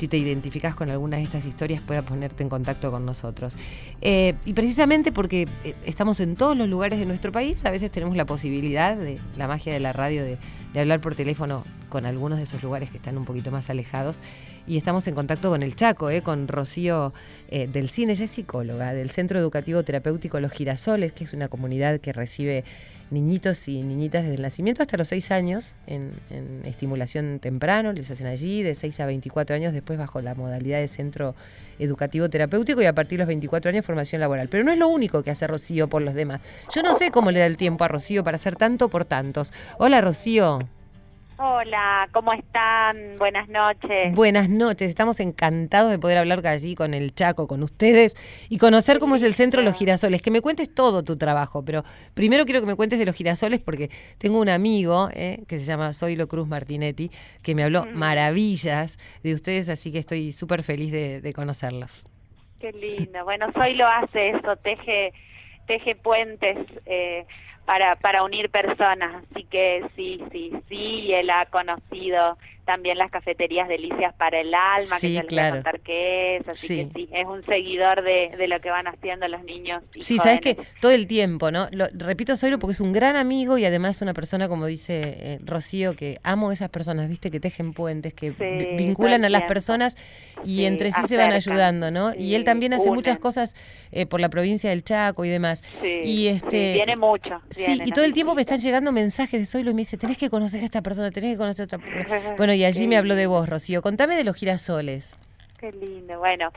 si 0.01 0.09
te 0.09 0.17
identificás 0.17 0.75
con 0.75 0.89
alguna 0.89 1.19
de 1.19 1.25
estas 1.25 1.45
historias 1.45 1.83
pueda 1.83 2.01
ponerte 2.01 2.43
en 2.43 2.49
contacto 2.49 2.91
con 2.91 3.05
nosotros. 3.05 3.55
Eh, 4.01 4.35
y 4.47 4.55
precisamente 4.55 5.13
porque 5.13 5.47
eh, 5.63 5.75
estamos 5.85 6.21
en 6.21 6.37
todos 6.37 6.57
los 6.57 6.69
lugares 6.69 6.99
de 6.99 7.05
nuestro 7.05 7.33
país, 7.33 7.63
a 7.67 7.71
veces 7.71 7.91
tenemos 7.91 8.17
la 8.17 8.25
posibilidad 8.25 8.97
de 8.97 9.21
la 9.37 9.47
magia 9.47 9.75
de 9.75 9.81
la 9.81 9.93
radio 9.93 10.25
de 10.25 10.39
hablar 10.75 11.03
por 11.03 11.15
teléfono 11.15 11.65
con 11.91 12.07
algunos 12.07 12.39
de 12.39 12.45
esos 12.45 12.63
lugares 12.63 12.91
que 12.91 12.97
están 12.97 13.19
un 13.19 13.27
poquito 13.27 13.51
más 13.51 13.69
alejados. 13.69 14.19
Y 14.67 14.77
estamos 14.77 15.07
en 15.09 15.15
contacto 15.15 15.51
con 15.51 15.63
el 15.63 15.75
Chaco, 15.75 16.11
eh, 16.11 16.23
con 16.23 16.49
Rocío 16.49 17.13
eh, 17.49 17.67
del 17.67 17.89
Cine, 17.89 18.13
ella 18.13 18.25
es 18.25 18.31
psicóloga 18.31 18.93
del 18.93 19.11
Centro 19.11 19.39
Educativo 19.39 19.83
Terapéutico 19.83 20.41
Los 20.41 20.53
Girasoles, 20.53 21.13
que 21.13 21.25
es 21.25 21.33
una 21.33 21.49
comunidad 21.49 22.01
que 22.01 22.13
recibe 22.13 22.65
niñitos 23.11 23.69
y 23.69 23.83
niñitas 23.83 24.23
desde 24.23 24.37
el 24.37 24.43
nacimiento 24.43 24.83
hasta 24.83 24.97
los 24.97 25.09
6 25.09 25.31
años 25.33 25.75
en, 25.87 26.13
estimulación 26.65 27.41
temprano, 27.41 27.93
les 27.93 28.11
hacen 28.11 28.27
allí 28.27 28.63
de 28.63 28.75
6 28.75 29.01
a 29.01 29.07
24 29.07 29.57
años, 29.57 29.73
después 29.73 29.99
bajo 29.99 30.21
la 30.21 30.35
modalidad 30.35 30.79
de 30.79 30.89
centro 30.89 31.35
educativo 31.79 32.29
terapéutico 32.29 32.81
y 32.83 32.87
a 32.87 32.95
partir 32.95 33.19
de 33.19 33.23
los 33.23 33.29
24 33.29 33.71
años 33.71 33.85
formación 33.85 34.21
laboral. 34.21 34.49
Pero 34.49 34.65
no 34.65 34.73
es 34.73 34.79
lo 34.79 34.89
único 34.89 35.23
que 35.23 35.31
hace 35.31 35.47
Rocío 35.47 35.89
por 35.89 36.03
los 36.03 36.15
demás. 36.15 36.41
Yo 36.75 36.83
no 36.83 36.95
sé 36.95 37.11
cómo 37.11 37.31
le 37.31 37.41
da 37.41 37.47
el 37.47 37.57
tiempo 37.57 37.85
a 37.85 37.89
Rocío 37.89 38.23
para 38.23 38.37
hacer 38.37 38.57
tanto 38.57 38.89
por 38.89 39.05
tantos. 39.05 39.53
Hola 39.79 40.01
Rocío. 40.01 40.69
Hola, 41.43 42.07
¿cómo 42.13 42.35
están? 42.35 43.17
Buenas 43.17 43.49
noches. 43.49 44.15
Buenas 44.15 44.51
noches, 44.51 44.91
estamos 44.91 45.21
encantados 45.21 45.91
de 45.91 45.99
poder 45.99 46.19
hablar 46.19 46.47
allí 46.47 46.75
con 46.75 46.93
el 46.93 47.15
Chaco, 47.15 47.49
con 47.49 47.63
ustedes 47.63 48.15
y 48.51 48.59
conocer 48.59 48.99
cómo 48.99 49.15
es 49.15 49.23
el 49.23 49.33
centro 49.33 49.63
Los 49.63 49.79
Girasoles. 49.79 50.21
Que 50.21 50.31
me 50.31 50.43
cuentes 50.43 50.75
todo 50.75 51.03
tu 51.03 51.17
trabajo, 51.17 51.65
pero 51.65 51.83
primero 52.13 52.45
quiero 52.45 52.61
que 52.61 52.67
me 52.67 52.77
cuentes 52.77 52.99
de 52.99 53.07
Los 53.07 53.17
Girasoles 53.17 53.59
porque 53.59 53.89
tengo 54.19 54.39
un 54.39 54.51
amigo 54.51 55.09
eh, 55.15 55.39
que 55.49 55.57
se 55.57 55.65
llama 55.65 55.95
Zoilo 55.95 56.29
Cruz 56.29 56.47
Martinetti 56.47 57.11
que 57.43 57.55
me 57.55 57.63
habló 57.63 57.87
maravillas 57.87 58.99
de 59.23 59.33
ustedes, 59.33 59.71
así 59.71 59.91
que 59.93 59.99
estoy 59.99 60.33
súper 60.33 60.63
feliz 60.63 60.93
de, 60.93 61.23
de 61.23 61.33
conocerlos. 61.33 62.05
Qué 62.59 62.71
lindo. 62.73 63.25
Bueno, 63.25 63.47
Soy 63.55 63.77
lo 63.77 63.87
hace 63.87 64.29
eso, 64.29 64.57
teje, 64.57 65.15
teje 65.67 65.95
puentes 65.95 66.59
eh, 66.85 67.25
para, 67.71 67.95
para 67.95 68.25
unir 68.25 68.51
personas. 68.51 69.23
Así 69.31 69.45
que 69.45 69.89
sí, 69.95 70.21
sí, 70.33 70.51
sí, 70.69 71.13
él 71.15 71.31
ha 71.31 71.47
conocido 71.47 72.37
también 72.65 72.99
las 72.99 73.11
cafeterías 73.11 73.69
Delicias 73.69 74.15
para 74.15 74.41
el 74.41 74.53
Alma, 74.55 74.97
Sí, 74.99 75.09
que 75.09 75.13
ya 75.15 75.21
les 75.21 75.27
voy 75.27 75.29
claro. 75.29 75.49
a 75.49 75.57
contar 75.63 75.81
qué 75.81 76.37
es. 76.37 76.49
Así 76.49 76.67
Sí. 76.67 76.89
que 76.93 77.01
sí, 77.01 77.09
es 77.13 77.27
un 77.27 77.45
seguidor 77.47 78.03
de, 78.03 78.33
de 78.37 78.49
lo 78.49 78.61
que 78.61 78.71
van 78.71 78.87
haciendo 78.87 79.27
los 79.29 79.43
niños. 79.45 79.83
Y 79.95 80.03
Sí, 80.03 80.19
sabes 80.19 80.41
que 80.41 80.57
todo 80.81 80.93
el 80.93 81.07
tiempo, 81.07 81.51
¿no? 81.51 81.69
Lo, 81.73 81.87
repito 81.95 82.37
Zoilo 82.37 82.59
porque 82.59 82.73
es 82.73 82.81
un 82.81 82.93
gran 82.93 83.17
amigo 83.17 83.59
y 83.59 83.65
además 83.65 84.01
una 84.03 84.15
persona, 84.15 84.49
como 84.49 84.67
dice 84.67 85.01
eh, 85.05 85.39
Rocío, 85.45 85.95
que 85.95 86.19
amo 86.23 86.53
esas 86.53 86.71
personas, 86.71 87.09
¿viste? 87.09 87.31
Que 87.31 87.41
tejen 87.41 87.73
puentes, 87.73 88.15
que 88.15 88.31
Sí, 88.33 88.67
vinculan 88.77 89.25
a 89.25 89.29
las 89.29 89.43
personas 89.43 89.97
y 90.45 90.65
entre 90.65 90.93
sí 90.93 91.03
se 91.07 91.17
van 91.17 91.33
ayudando, 91.33 91.91
¿no? 91.91 92.13
y 92.15 92.35
él 92.35 92.45
también 92.45 92.73
hace 92.73 92.91
muchas 92.91 93.19
cosas 93.19 93.55
eh, 93.93 94.07
por 94.07 94.21
la 94.21 94.29
provincia 94.29 94.71
del 94.71 94.85
Chaco 94.85 95.25
y 95.25 95.29
demás. 95.29 95.63
Sí, 95.83 96.01
y 96.05 96.27
este 96.29 96.51
sí, 96.51 96.73
viene 96.75 96.97
mucho. 96.97 97.41
Sí, 97.51 97.81
y 97.85 97.91
todo 97.93 98.05
el 98.05 98.13
tiempo 98.13 98.35
me 98.35 98.43
están 98.43 98.61
llegando 98.61 98.93
mensajes 98.93 99.41
de 99.41 99.47
Zoilo 99.47 99.71
y 99.71 99.75
me 99.75 99.81
dice, 99.81 99.97
tenés 99.97 100.17
que 100.19 100.31
conocer 100.31 100.63
a 100.63 100.65
esta 100.65 100.83
persona, 100.83 101.11
tenés 101.11 101.33
que 101.35 101.39
conocer 101.39 101.63
a 101.63 101.65
otra 101.65 101.79
persona. 101.79 102.35
Bueno, 102.37 102.55
y 102.55 102.60
allí 102.65 102.81
Qué 102.83 102.89
me 102.89 102.97
habló 102.97 103.15
de 103.15 103.27
vos, 103.27 103.49
Rocío. 103.49 103.83
Contame 103.83 104.17
de 104.17 104.25
los 104.25 104.37
girasoles. 104.37 105.17
Qué 105.59 105.73
lindo. 105.73 106.19
Bueno, 106.19 106.51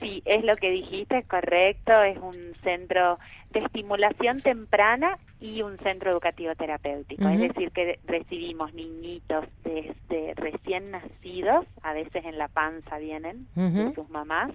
sí, 0.00 0.22
es 0.24 0.44
lo 0.44 0.54
que 0.54 0.70
dijiste, 0.70 1.16
es 1.16 1.26
correcto. 1.26 1.92
Es 2.02 2.16
un 2.18 2.54
centro 2.62 3.18
de 3.50 3.60
estimulación 3.60 4.40
temprana 4.40 5.18
y 5.40 5.62
un 5.62 5.78
centro 5.78 6.10
educativo 6.10 6.54
terapéutico. 6.54 7.28
Es 7.28 7.40
decir, 7.40 7.70
que 7.72 7.98
recibimos 8.06 8.72
niñitos 8.74 9.44
desde 9.64 10.34
recién 10.34 10.90
nacidos, 10.92 11.66
a 11.82 11.92
veces 11.92 12.24
en 12.24 12.38
la 12.38 12.48
panza 12.48 12.98
vienen 12.98 13.46
de 13.88 13.94
sus 13.94 14.08
mamás, 14.10 14.52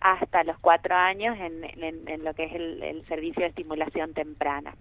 hasta 0.00 0.44
los 0.44 0.58
cuatro 0.58 0.94
años 0.94 1.36
en, 1.40 1.64
en- 1.82 2.08
en 2.08 2.24
lo 2.24 2.34
que 2.34 2.44
es 2.44 2.52
el, 2.54 2.82
el 2.82 3.06
servicio 3.06 3.42
de 3.42 3.48
estimulación 3.48 4.12
temprana. 4.14 4.74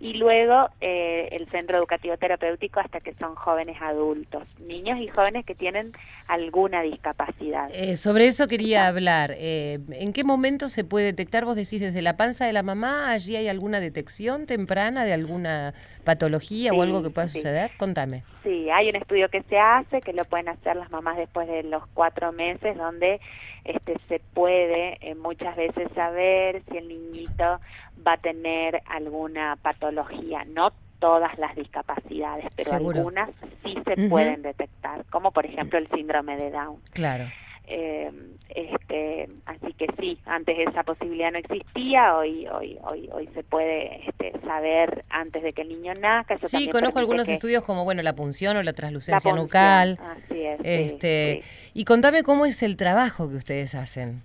Y 0.00 0.14
luego 0.14 0.68
eh, 0.80 1.28
el 1.32 1.48
centro 1.50 1.76
educativo 1.76 2.16
terapéutico 2.16 2.78
hasta 2.78 3.00
que 3.00 3.14
son 3.14 3.34
jóvenes 3.34 3.76
adultos, 3.80 4.44
niños 4.60 4.98
y 5.00 5.08
jóvenes 5.08 5.44
que 5.44 5.56
tienen 5.56 5.92
alguna 6.28 6.82
discapacidad. 6.82 7.68
Eh, 7.72 7.96
sobre 7.96 8.26
eso 8.26 8.46
quería 8.46 8.86
hablar. 8.86 9.32
Eh, 9.36 9.80
¿En 9.90 10.12
qué 10.12 10.22
momento 10.22 10.68
se 10.68 10.84
puede 10.84 11.06
detectar? 11.06 11.44
Vos 11.44 11.56
decís 11.56 11.80
desde 11.80 12.00
la 12.00 12.16
panza 12.16 12.46
de 12.46 12.52
la 12.52 12.62
mamá, 12.62 13.10
allí 13.10 13.34
hay 13.34 13.48
alguna 13.48 13.80
detección 13.80 14.46
temprana 14.46 15.04
de 15.04 15.12
alguna 15.12 15.74
patología 16.04 16.72
o 16.72 16.82
algo 16.82 17.02
que 17.02 17.10
pueda 17.10 17.26
sí. 17.26 17.38
suceder. 17.40 17.72
Contame. 17.76 18.22
Sí, 18.44 18.70
hay 18.70 18.88
un 18.88 18.96
estudio 18.96 19.28
que 19.28 19.42
se 19.42 19.58
hace, 19.58 20.00
que 20.00 20.12
lo 20.12 20.24
pueden 20.26 20.48
hacer 20.48 20.76
las 20.76 20.90
mamás 20.90 21.16
después 21.16 21.48
de 21.48 21.64
los 21.64 21.82
cuatro 21.88 22.32
meses, 22.32 22.76
donde 22.76 23.20
este, 23.68 23.96
se 24.08 24.20
puede 24.34 24.98
eh, 25.00 25.14
muchas 25.14 25.56
veces 25.56 25.88
saber 25.94 26.62
si 26.70 26.78
el 26.78 26.88
niñito 26.88 27.60
va 28.06 28.14
a 28.14 28.18
tener 28.18 28.82
alguna 28.86 29.56
patología. 29.60 30.44
No 30.46 30.72
todas 30.98 31.38
las 31.38 31.54
discapacidades, 31.54 32.46
pero 32.56 32.70
Seguro. 32.70 32.98
algunas 32.98 33.30
sí 33.64 33.76
se 33.84 34.08
pueden 34.08 34.42
detectar, 34.42 35.04
como 35.06 35.30
por 35.30 35.46
ejemplo 35.46 35.78
el 35.78 35.88
síndrome 35.88 36.36
de 36.36 36.50
Down. 36.50 36.80
Claro. 36.92 37.26
Eh, 37.70 38.10
este, 38.48 39.28
así 39.44 39.74
que 39.74 39.86
sí, 40.00 40.18
antes 40.24 40.56
esa 40.58 40.82
posibilidad 40.84 41.30
no 41.30 41.38
existía, 41.38 42.16
hoy 42.16 42.46
hoy 42.48 42.78
hoy 42.82 43.10
hoy 43.12 43.28
se 43.34 43.42
puede 43.44 44.08
este, 44.08 44.32
saber 44.40 45.04
antes 45.10 45.42
de 45.42 45.52
que 45.52 45.62
el 45.62 45.68
niño 45.68 45.92
nazca. 45.94 46.34
Eso 46.34 46.48
Sí, 46.48 46.68
conozco 46.70 46.98
algunos 46.98 47.28
estudios 47.28 47.62
como 47.64 47.84
bueno 47.84 48.02
la 48.02 48.14
punción 48.14 48.56
o 48.56 48.62
la 48.62 48.72
translucencia 48.72 49.34
nucal. 49.34 49.98
Así 50.02 50.40
es, 50.40 50.56
sí, 50.58 50.62
Este, 50.64 51.40
sí. 51.42 51.70
y 51.74 51.84
contame 51.84 52.22
cómo 52.22 52.46
es 52.46 52.62
el 52.62 52.76
trabajo 52.76 53.28
que 53.28 53.36
ustedes 53.36 53.74
hacen. 53.74 54.22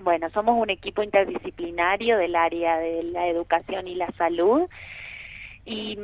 Bueno, 0.00 0.28
somos 0.30 0.60
un 0.60 0.70
equipo 0.70 1.02
interdisciplinario 1.02 2.18
del 2.18 2.34
área 2.34 2.78
de 2.78 3.04
la 3.04 3.28
educación 3.28 3.86
y 3.86 3.94
la 3.94 4.06
salud 4.18 4.62
y 5.64 5.96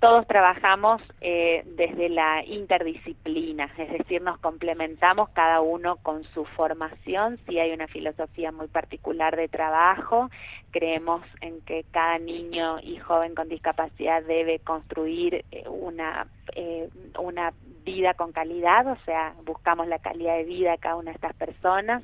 todos 0.00 0.26
trabajamos 0.26 1.02
eh, 1.20 1.62
desde 1.76 2.08
la 2.08 2.42
interdisciplina, 2.42 3.70
es 3.76 3.92
decir, 3.92 4.22
nos 4.22 4.38
complementamos 4.38 5.28
cada 5.30 5.60
uno 5.60 5.96
con 5.96 6.24
su 6.24 6.46
formación. 6.46 7.38
Si 7.46 7.58
hay 7.58 7.72
una 7.72 7.86
filosofía 7.86 8.50
muy 8.50 8.68
particular 8.68 9.36
de 9.36 9.48
trabajo, 9.48 10.30
creemos 10.70 11.22
en 11.42 11.60
que 11.62 11.84
cada 11.90 12.18
niño 12.18 12.78
y 12.80 12.96
joven 12.96 13.34
con 13.34 13.50
discapacidad 13.50 14.22
debe 14.22 14.58
construir 14.60 15.44
eh, 15.52 15.64
una, 15.68 16.26
eh, 16.56 16.88
una 17.18 17.52
vida 17.84 18.14
con 18.14 18.32
calidad, 18.32 18.86
o 18.86 18.96
sea, 19.04 19.34
buscamos 19.44 19.86
la 19.86 19.98
calidad 19.98 20.36
de 20.36 20.44
vida 20.44 20.70
de 20.72 20.78
cada 20.78 20.96
una 20.96 21.10
de 21.10 21.16
estas 21.16 21.34
personas, 21.34 22.02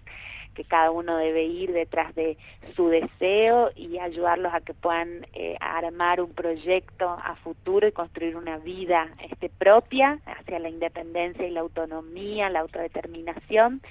que 0.56 0.64
cada 0.64 0.90
uno 0.90 1.18
debe 1.18 1.44
ir 1.44 1.72
detrás 1.72 2.14
de 2.14 2.36
su 2.74 2.88
deseo 2.88 3.70
y 3.76 3.98
ayudarlos 3.98 4.52
a 4.54 4.60
que 4.60 4.74
puedan 4.74 5.26
eh, 5.34 5.56
armar 5.60 6.20
un 6.22 6.32
proyecto 6.32 7.08
a 7.08 7.36
futuro 7.36 7.86
y 7.86 7.92
construir 7.92 8.36
una 8.36 8.56
vida 8.58 9.08
este, 9.30 9.50
propia 9.50 10.18
hacia 10.24 10.58
la 10.58 10.70
independencia 10.70 11.46
y 11.46 11.50
la 11.50 11.60
autonomía, 11.60 12.48
la 12.48 12.60
autodeterminación. 12.60 13.82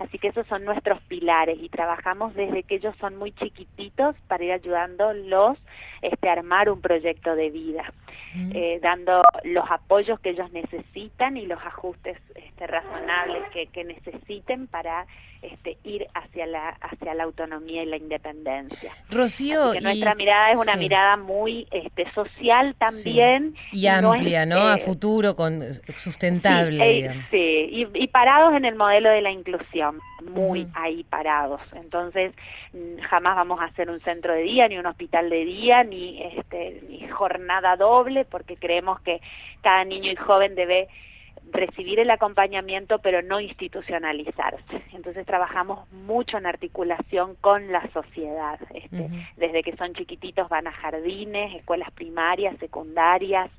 Así 0.00 0.18
que 0.18 0.28
esos 0.28 0.46
son 0.46 0.64
nuestros 0.64 1.00
pilares 1.02 1.58
y 1.60 1.68
trabajamos 1.68 2.34
desde 2.34 2.62
que 2.62 2.76
ellos 2.76 2.94
son 3.00 3.16
muy 3.16 3.32
chiquititos 3.32 4.16
para 4.28 4.42
ir 4.42 4.52
ayudándolos 4.52 5.58
este, 6.00 6.28
a 6.28 6.32
armar 6.32 6.70
un 6.70 6.80
proyecto 6.80 7.36
de 7.36 7.50
vida, 7.50 7.92
eh, 8.54 8.80
dando 8.82 9.22
los 9.44 9.70
apoyos 9.70 10.18
que 10.20 10.30
ellos 10.30 10.50
necesitan 10.52 11.36
y 11.36 11.44
los 11.44 11.60
ajustes 11.60 12.16
este, 12.34 12.66
razonables 12.66 13.42
que, 13.52 13.66
que 13.66 13.84
necesiten 13.84 14.68
para 14.68 15.06
este, 15.42 15.78
ir 15.84 16.06
hacia 16.14 16.46
la 16.46 16.68
hacia 16.68 17.14
la 17.14 17.24
autonomía 17.24 17.82
y 17.82 17.86
la 17.86 17.96
independencia. 17.96 18.92
Rocío, 19.10 19.74
y- 19.74 19.80
nuestra 19.80 20.14
mirada 20.14 20.52
es 20.52 20.60
una 20.60 20.72
sí. 20.72 20.78
mirada 20.78 21.16
muy 21.16 21.66
este, 21.70 22.10
social 22.12 22.74
también 22.78 23.54
y 23.72 23.86
no 23.86 24.14
es, 24.14 24.20
amplia, 24.20 24.46
¿no? 24.46 24.68
A 24.68 24.76
eh, 24.76 24.80
futuro, 24.80 25.36
con 25.36 25.62
sustentable. 25.96 27.10
Sí, 27.30 27.36
eh, 27.36 27.68
y, 27.70 27.88
y 27.94 28.06
parados 28.08 28.54
en 28.54 28.64
el 28.64 28.74
modelo 28.76 29.10
de 29.10 29.22
la 29.22 29.30
inclusión, 29.30 29.98
muy 30.30 30.66
ahí 30.74 31.04
parados. 31.04 31.60
Entonces, 31.74 32.32
jamás 33.08 33.36
vamos 33.36 33.60
a 33.60 33.64
hacer 33.64 33.90
un 33.90 34.00
centro 34.00 34.32
de 34.34 34.42
día, 34.42 34.68
ni 34.68 34.78
un 34.78 34.86
hospital 34.86 35.30
de 35.30 35.44
día, 35.44 35.84
ni, 35.84 36.22
este, 36.22 36.82
ni 36.88 37.08
jornada 37.08 37.76
doble, 37.76 38.24
porque 38.24 38.56
creemos 38.56 39.00
que 39.00 39.20
cada 39.62 39.84
niño 39.84 40.12
y 40.12 40.16
joven 40.16 40.54
debe 40.54 40.88
recibir 41.52 42.00
el 42.00 42.10
acompañamiento 42.10 42.98
pero 42.98 43.22
no 43.22 43.40
institucionalizarse. 43.40 44.82
Entonces 44.92 45.26
trabajamos 45.26 45.90
mucho 45.92 46.38
en 46.38 46.46
articulación 46.46 47.36
con 47.40 47.72
la 47.72 47.88
sociedad. 47.92 48.58
Este. 48.74 49.08
Desde 49.36 49.62
que 49.62 49.76
son 49.76 49.94
chiquititos 49.94 50.48
van 50.48 50.66
a 50.66 50.72
jardines, 50.72 51.54
escuelas 51.54 51.90
primarias, 51.92 52.56
secundarias, 52.58 53.50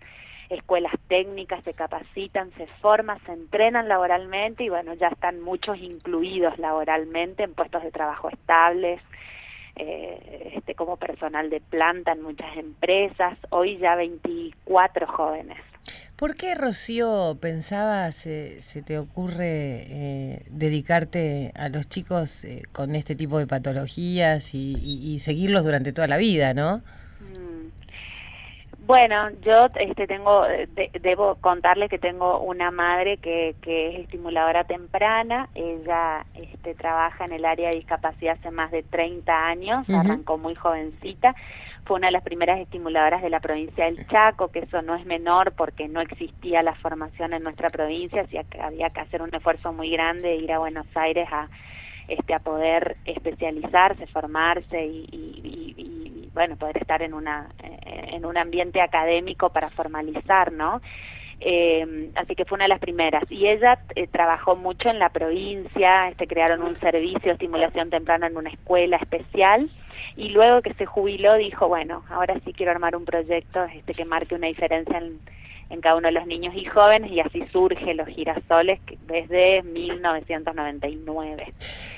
escuelas 0.50 0.94
técnicas, 1.08 1.64
se 1.64 1.74
capacitan, 1.74 2.52
se 2.58 2.68
forman, 2.82 3.20
se 3.26 3.34
entrenan 3.34 3.88
laboralmente 3.88 4.64
y 4.64 4.70
bueno, 4.70 4.94
ya 4.96 5.08
están 5.08 5.39
muchos 5.39 5.78
incluidos 5.78 6.58
laboralmente 6.60 7.44
en 7.44 7.54
puestos 7.54 7.84
de 7.84 7.92
trabajo 7.92 8.30
estables, 8.30 9.02
eh, 9.76 10.51
este, 10.55 10.76
como 10.76 10.97
personal 10.97 11.49
de 11.49 11.61
planta 11.61 12.11
en 12.13 12.22
muchas 12.22 12.55
empresas, 12.57 13.38
hoy 13.49 13.78
ya 13.78 13.95
24 13.95 15.07
jóvenes. 15.07 15.57
¿Por 16.15 16.36
qué, 16.36 16.53
Rocío, 16.53 17.38
pensabas, 17.41 18.13
se, 18.13 18.61
se 18.61 18.84
te 18.84 18.99
ocurre 18.99 19.86
eh, 19.89 20.45
dedicarte 20.51 21.51
a 21.55 21.69
los 21.69 21.89
chicos 21.89 22.43
eh, 22.45 22.61
con 22.72 22.95
este 22.95 23.15
tipo 23.15 23.39
de 23.39 23.47
patologías 23.47 24.53
y, 24.53 24.76
y- 24.80 25.13
y 25.13 25.19
seguirlos 25.19 25.63
durante 25.63 25.93
toda 25.93 26.07
la 26.07 26.17
vida, 26.17 26.53
no? 26.53 26.84
Bueno, 28.92 29.30
yo 29.46 29.68
este, 29.76 30.06
tengo, 30.06 30.44
de- 30.44 30.92
debo 31.02 31.36
contarle 31.36 31.88
que 31.88 31.98
tengo 31.98 32.42
una 32.42 32.72
madre 32.72 33.20
que, 33.20 33.56
que 33.62 33.88
es 33.88 34.00
estimuladora 34.02 34.66
temprana. 34.66 35.48
Ella 35.56 36.26
este, 36.34 36.76
trabaja 36.76 37.24
en 37.24 37.32
el 37.32 37.46
área 37.46 37.70
de 37.70 37.76
discapacidad 37.78 38.34
hace 38.38 38.52
más 38.52 38.70
de 38.70 38.84
30 38.84 39.48
años, 39.48 39.88
arrancó 39.89 40.38
muy 40.38 40.56
jovencita. 40.56 41.34
Fue 41.86 41.96
una 41.96 42.08
de 42.08 42.12
las 42.12 42.24
primeras 42.24 42.60
estimuladoras 42.60 43.22
de 43.22 43.30
la 43.30 43.39
provincia 43.39 43.86
del 43.86 44.06
Chaco, 44.08 44.50
que 44.50 44.60
eso 44.60 44.82
no 44.82 44.96
es 44.96 45.06
menor 45.06 45.54
porque 45.54 45.88
no 45.88 46.02
existía 46.02 46.62
la 46.62 46.76
formación 46.76 47.32
en 47.32 47.44
nuestra 47.44 47.70
provincia, 47.70 48.24
así 48.24 48.38
que 48.50 48.60
había 48.60 48.89
que 48.89 49.00
hacer 49.00 49.22
un 49.22 49.34
esfuerzo 49.34 49.72
muy 49.72 49.89
grande, 49.89 50.36
ir 50.36 50.52
a 50.52 50.60
Buenos 50.60 50.86
Aires 50.96 51.30
a, 51.32 51.48
este, 52.18 52.34
a 52.34 52.39
poder 52.39 52.97
especializarse, 53.05 54.05
formarse 54.07 54.86
y, 54.86 55.05
y- 55.12 55.41
y- 55.43 55.82
y, 55.82 56.30
bueno, 56.34 56.55
poder 56.57 56.78
estar 56.78 57.01
en, 57.01 57.14
una, 57.14 57.49
eh, 57.64 58.09
en 58.14 58.26
un 58.26 58.38
ambiente 58.38 58.82
académico 58.82 59.49
para 59.49 59.70
formalizar, 59.70 60.51
¿no? 60.51 60.82
Eh, 61.43 62.12
así 62.16 62.36
que 62.36 62.45
fue 62.45 62.55
una 62.55 62.66
de 62.66 62.70
las 62.70 62.80
primeras. 62.80 63.24
Y 63.32 63.47
ella 63.47 63.80
eh, 63.95 64.07
trabajó 64.07 64.55
mucho 64.55 64.89
en 64.89 64.99
la 64.99 65.09
provincia, 65.09 66.09
este, 66.09 66.28
crearon 66.28 66.62
un 66.62 66.80
servicio 66.80 67.28
de 67.30 67.32
estimulación 67.34 67.89
temprana 67.89 68.28
en 68.28 68.38
una 68.38 68.49
escuela 68.49 68.97
especial. 68.97 69.70
Y 70.16 70.30
luego 70.30 70.62
que 70.62 70.74
se 70.76 70.86
jubiló 70.86 71.36
dijo, 71.36 71.68
bueno, 71.68 72.03
ahora 72.09 72.36
sí 72.45 72.53
quiero 72.53 72.72
armar 72.72 72.95
un 72.95 73.05
proyecto 73.05 73.64
este, 73.66 73.93
que 73.93 74.05
marque 74.05 74.36
una 74.36 74.47
diferencia 74.47 74.97
en, 74.97 75.20
en 75.72 75.82
cada 75.82 75.95
uno 75.95 76.07
de 76.07 76.13
los 76.13 76.28
niños 76.28 76.53
y 76.55 76.65
jóvenes 76.65 77.11
y 77.11 77.19
así 77.19 77.43
surge 77.51 77.93
Los 77.93 78.07
Girasoles 78.07 78.80
desde 79.07 79.63
1999. 79.63 81.53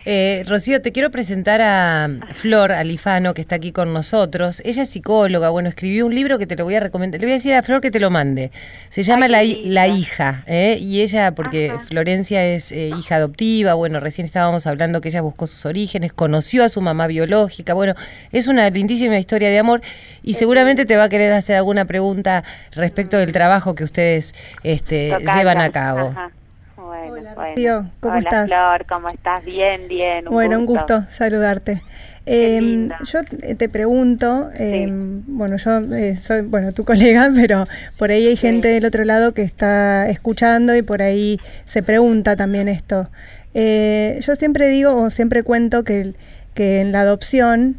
Eh, 0.06 0.44
Rocío, 0.48 0.82
te 0.82 0.92
quiero 0.92 1.12
presentar 1.12 1.62
a 1.62 2.10
Flor 2.34 2.72
Alifano, 2.72 3.34
que 3.34 3.42
está 3.42 3.56
aquí 3.56 3.72
con 3.72 3.94
nosotros. 3.94 4.62
Ella 4.66 4.84
es 4.84 4.90
psicóloga, 4.90 5.50
bueno, 5.50 5.70
escribió 5.70 6.06
un 6.06 6.14
libro 6.14 6.38
que 6.38 6.46
te 6.46 6.56
lo 6.56 6.66
voy 6.66 6.76
a 6.76 6.80
recomendar. 6.80 7.20
Le 7.20 7.26
voy 7.26 7.32
a 7.32 7.36
decir 7.36 7.54
a 7.56 7.64
Flor 7.64 7.82
que 7.82 7.90
te 7.90 8.00
lo 8.00 8.10
mande. 8.10 8.52
Se 8.90 9.04
llama 9.04 9.28
Ay, 9.34 9.64
La, 9.66 9.88
hija, 9.88 10.44
¿eh? 10.48 10.78
y 10.80 11.02
ella, 11.02 11.34
porque 11.34 11.72
Ajá. 11.72 11.80
Florencia 11.80 12.46
es 12.46 12.72
eh, 12.72 12.92
hija 12.98 13.16
adoptiva, 13.16 13.74
bueno, 13.74 14.00
recién 14.00 14.26
estábamos 14.26 14.68
hablando 14.68 15.02
que 15.02 15.10
ella 15.10 15.22
buscó 15.22 15.48
sus 15.48 15.66
orígenes, 15.66 16.14
conoció 16.14 16.64
a 16.64 16.70
su 16.70 16.82
mamá 16.82 17.08
biológica, 17.08 17.74
bueno, 17.74 17.96
es 18.32 18.48
una 18.48 18.70
lindísima 18.70 19.18
historia 19.18 19.50
de 19.50 19.60
amor 19.60 19.82
y 20.22 20.34
seguramente 20.36 20.86
te 20.86 20.98
va 20.98 21.06
a 21.06 21.10
querer 21.10 21.32
hacer 21.34 21.56
alguna 21.56 21.86
pregunta 21.86 22.44
respecto 22.72 23.18
del 23.18 23.32
trabajo 23.32 23.63
que 23.76 23.84
ustedes 23.86 24.36
este, 24.64 25.16
llevan 25.36 25.60
a 25.62 25.72
cabo. 25.72 26.10
Ajá. 26.10 26.32
Bueno, 26.76 27.14
Hola, 27.14 27.34
bueno. 27.34 27.50
Rocío, 27.52 27.86
¿cómo 28.02 28.14
Hola, 28.16 28.20
estás? 28.24 28.48
Flor, 28.48 28.86
¿cómo 28.88 29.10
estás? 29.10 29.46
Bien, 29.46 29.88
bien. 29.88 30.28
Un 30.28 30.34
bueno, 30.34 30.58
gusto. 30.60 30.72
un 30.96 31.00
gusto 31.00 31.12
saludarte. 31.12 31.82
Eh, 32.26 32.60
linda. 32.62 33.00
yo 33.04 33.20
te 33.58 33.68
pregunto, 33.70 34.50
eh, 34.58 34.86
Sí. 34.88 34.92
bueno, 35.28 35.58
yo 35.58 35.80
eh, 35.96 36.16
soy, 36.18 36.42
bueno, 36.42 36.72
tu 36.72 36.86
colega, 36.86 37.30
pero 37.36 37.68
por 37.98 38.12
ahí 38.12 38.28
hay 38.28 38.36
Sí. 38.36 38.42
gente 38.48 38.68
del 38.70 38.86
otro 38.86 39.04
lado 39.06 39.34
que 39.34 39.42
está 39.44 40.10
escuchando 40.10 40.76
y 40.76 40.82
por 40.84 41.02
ahí 41.02 41.40
se 41.66 41.84
pregunta 41.84 42.36
también 42.36 42.68
esto. 42.70 43.10
Eh, 43.54 44.20
yo 44.22 44.36
siempre 44.36 44.68
digo 44.68 44.96
o 44.96 45.10
siempre 45.10 45.44
cuento 45.44 45.84
que 45.84 46.14
en 46.56 46.92
la 46.92 47.02
adopción 47.02 47.78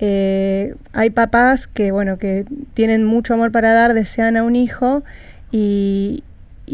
eh, 0.00 0.74
hay 0.92 1.10
papás 1.10 1.66
que, 1.66 1.90
bueno, 1.90 2.18
que 2.18 2.44
tienen 2.74 3.04
mucho 3.04 3.34
amor 3.34 3.50
para 3.52 3.72
dar, 3.72 3.94
desean 3.94 4.36
a 4.36 4.42
un 4.42 4.56
hijo 4.56 5.02
y, 5.52 6.22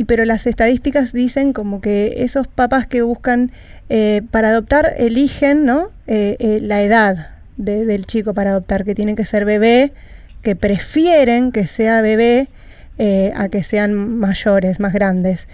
pero 0.07 0.25
las 0.25 0.47
estadísticas 0.47 1.13
dicen 1.13 1.53
como 1.53 1.81
que 1.81 2.15
esos 2.19 2.47
papás 2.49 2.87
que 2.87 3.03
buscan 3.03 3.53
eh, 3.91 4.23
para 4.31 4.49
adoptar 4.49 4.95
eligen 4.97 5.65
¿no? 5.67 5.89
Eh, 6.07 6.37
eh, 6.41 6.59
la 6.63 6.83
edad 6.83 7.29
de- 7.59 7.85
del 7.85 8.07
chico 8.07 8.33
para 8.35 8.51
adoptar, 8.51 8.85
que 8.85 8.95
tiene 8.95 9.15
que 9.15 9.25
ser 9.25 9.45
bebé, 9.45 9.93
que 10.43 10.57
prefieren 10.57 11.53
que 11.53 11.67
sea 11.67 12.01
bebé 12.03 12.49
eh, 12.99 13.33
a 13.37 13.49
que 13.49 13.63
sean 13.63 14.19
mayores, 14.19 14.81
más 14.81 14.93
grandes. 14.93 15.47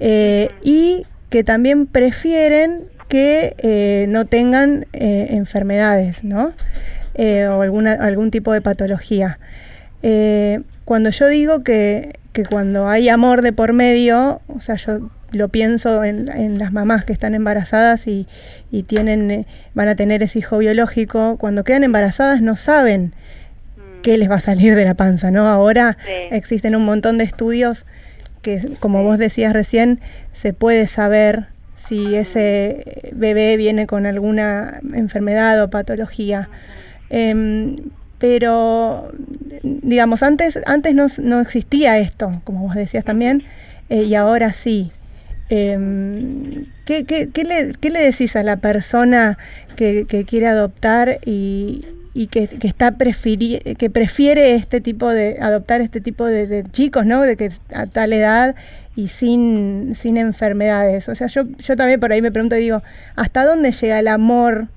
Y 0.00 1.06
que 1.30 1.44
también 1.44 1.86
prefieren 1.86 2.82
que 3.08 4.06
no 4.08 4.26
tengan 4.26 4.86
enfermedades, 4.92 6.24
¿no? 6.24 6.52
Eh, 7.14 7.46
o 7.46 7.62
alguna, 7.62 7.92
algún 7.92 8.30
tipo 8.30 8.52
de 8.52 8.60
patología. 8.60 9.38
Eh, 10.02 10.60
cuando 10.84 11.10
yo 11.10 11.28
digo 11.28 11.62
que, 11.62 12.18
que 12.32 12.44
cuando 12.44 12.88
hay 12.88 13.08
amor 13.08 13.40
de 13.42 13.52
por 13.52 13.72
medio, 13.72 14.40
o 14.48 14.60
sea, 14.60 14.74
yo 14.74 15.10
lo 15.30 15.48
pienso 15.48 16.04
en, 16.04 16.28
en 16.36 16.58
las 16.58 16.72
mamás 16.72 17.04
que 17.04 17.12
están 17.12 17.34
embarazadas 17.34 18.06
y, 18.06 18.26
y 18.70 18.82
tienen, 18.82 19.30
eh, 19.30 19.46
van 19.74 19.88
a 19.88 19.96
tener 19.96 20.22
ese 20.22 20.40
hijo 20.40 20.58
biológico, 20.58 21.36
cuando 21.38 21.64
quedan 21.64 21.84
embarazadas 21.84 22.40
no 22.40 22.56
saben 22.56 23.14
Mm, 23.76 24.02
qué 24.02 24.18
les 24.18 24.30
va 24.30 24.36
a 24.36 24.40
salir 24.40 24.74
de 24.76 24.84
la 24.84 24.94
panza, 24.94 25.30
¿no? 25.32 25.48
Ahora 25.48 25.96
Sí. 26.04 26.12
existen 26.30 26.76
un 26.76 26.84
montón 26.84 27.18
de 27.18 27.24
estudios 27.24 27.86
que, 28.42 28.76
como 28.78 29.02
vos 29.02 29.18
decías 29.18 29.52
recién, 29.52 29.98
se 30.32 30.52
puede 30.52 30.86
saber 30.86 31.46
si 31.88 32.14
ese 32.14 33.10
bebé 33.12 33.56
viene 33.56 33.86
con 33.86 34.06
alguna 34.06 34.80
enfermedad 34.94 35.60
o 35.62 35.70
patología. 35.70 36.48
Em, 37.10 37.76
pero, 38.18 39.12
digamos, 39.62 40.22
antes, 40.22 40.58
antes 40.66 40.94
no, 40.94 41.06
no 41.22 41.40
existía 41.40 41.98
esto, 41.98 42.40
como 42.44 42.60
vos 42.66 42.74
decías 42.74 43.04
también, 43.04 43.42
eh, 43.90 44.02
y 44.04 44.14
ahora 44.14 44.52
sí. 44.52 44.92
Em, 45.50 46.64
¿qué, 46.86 47.04
qué, 47.04 47.28
qué 47.28 47.44
le, 47.44 47.72
qué 47.78 47.90
le 47.90 48.00
decís 48.00 48.34
a 48.34 48.42
la 48.42 48.56
persona 48.56 49.36
que, 49.76 50.06
que 50.06 50.24
quiere 50.24 50.46
adoptar 50.46 51.18
y, 51.26 51.84
y 52.14 52.28
que, 52.28 52.48
que 52.48 52.66
está 52.66 52.92
prefiri- 52.96 53.76
que 53.76 53.90
prefiere 53.90 54.54
este 54.54 54.80
tipo 54.80 55.10
de 55.12 55.36
adoptar 55.40 55.82
este 55.82 56.00
tipo 56.00 56.24
de, 56.24 56.64
chicos, 56.72 57.04
¿no? 57.04 57.20
De 57.20 57.36
que 57.36 57.50
a 57.74 57.86
tal 57.86 58.14
edad 58.14 58.54
y 58.96 59.08
sin, 59.08 59.94
sin 60.00 60.16
enfermedades. 60.16 61.08
O 61.10 61.14
sea, 61.14 61.26
yo, 61.26 61.44
yo 61.58 61.76
también 61.76 62.00
por 62.00 62.10
ahí 62.12 62.22
me 62.22 62.32
pregunto 62.32 62.56
y 62.56 62.60
digo, 62.60 62.82
¿hasta 63.14 63.44
dónde 63.44 63.72
llega 63.72 63.98
el 63.98 64.08
amor 64.08 64.68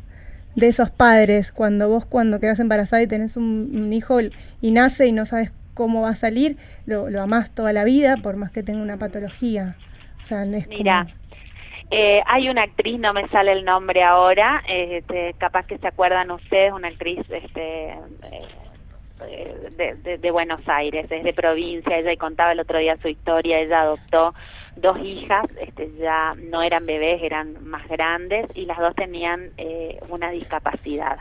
de 0.58 0.68
esos 0.68 0.90
padres 0.90 1.52
cuando 1.52 1.88
vos 1.88 2.06
cuando 2.06 2.40
quedas 2.40 2.60
embarazada 2.60 3.04
y 3.04 3.08
tenés 3.08 3.38
un, 3.38 3.94
hijo 3.94 4.20
y 4.60 4.72
nace 4.72 5.06
y 5.06 5.12
no 5.12 5.26
sabes 5.26 5.52
cómo 5.76 6.02
va 6.02 6.10
a 6.10 6.16
salir, 6.16 6.58
lo, 6.88 7.10
lo 7.12 7.22
amás 7.22 7.54
toda 7.54 7.72
la 7.72 7.84
vida, 7.84 8.18
por 8.18 8.36
más 8.36 8.52
que 8.52 8.64
tenga 8.64 8.82
una 8.82 8.98
patología. 8.98 9.76
O 10.24 10.26
sea, 10.26 10.44
Mira, 10.46 11.06
eh, 11.92 12.22
hay 12.26 12.50
una 12.50 12.64
actriz, 12.64 13.00
no 13.00 13.14
me 13.14 13.28
sale 13.30 13.52
el 13.52 13.64
nombre 13.64 14.04
ahora, 14.04 14.64
este, 14.68 15.36
capaz 15.38 15.68
que 15.68 15.78
se 15.78 15.88
acuerdan 15.88 16.32
ustedes, 16.32 16.74
una 16.74 16.88
actriz 16.88 17.20
este, 17.30 17.92
eh, 19.28 19.70
de, 19.78 19.96
de- 20.04 20.18
de 20.18 20.32
Buenos 20.32 20.62
Aires, 20.68 21.06
es 21.12 21.24
de 21.24 21.34
provincia, 21.34 21.98
ella 21.98 22.16
contaba 22.18 22.52
el 22.52 22.60
otro 22.60 22.80
día 22.80 22.98
su 22.98 23.08
historia, 23.08 23.60
ella 23.60 23.82
adoptó 23.82 24.34
dos 24.78 24.98
hijas, 25.00 25.46
este, 25.60 25.92
ya 25.98 26.36
no 26.36 26.62
eran 26.62 26.86
bebés, 26.86 27.22
eran 27.24 27.66
más 27.66 27.88
grandes 27.88 28.46
y 28.56 28.66
las 28.66 28.78
dos 28.78 28.96
tenían 28.96 29.52
eh, 29.58 30.00
una 30.10 30.32
discapacidad. 30.32 31.18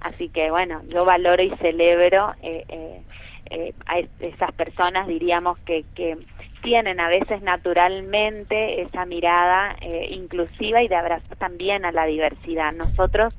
Así 0.00 0.28
que 0.28 0.50
bueno, 0.50 0.82
yo 0.88 1.04
valoro 1.04 1.42
y 1.42 1.50
celebro 1.56 2.34
eh, 2.42 2.64
eh, 2.68 3.02
eh, 3.50 3.72
a 3.86 3.98
es- 3.98 4.10
esas 4.20 4.52
personas, 4.52 5.06
diríamos 5.06 5.58
que, 5.60 5.84
que 5.94 6.16
tienen 6.62 7.00
a 7.00 7.08
veces 7.08 7.42
naturalmente 7.42 8.82
esa 8.82 9.04
mirada 9.06 9.76
eh, 9.80 10.08
inclusiva 10.10 10.82
y 10.82 10.88
de 10.88 10.96
abrazar 10.96 11.36
también 11.38 11.84
a 11.84 11.92
la 11.92 12.06
diversidad. 12.06 12.72
Nosotros 12.72 13.34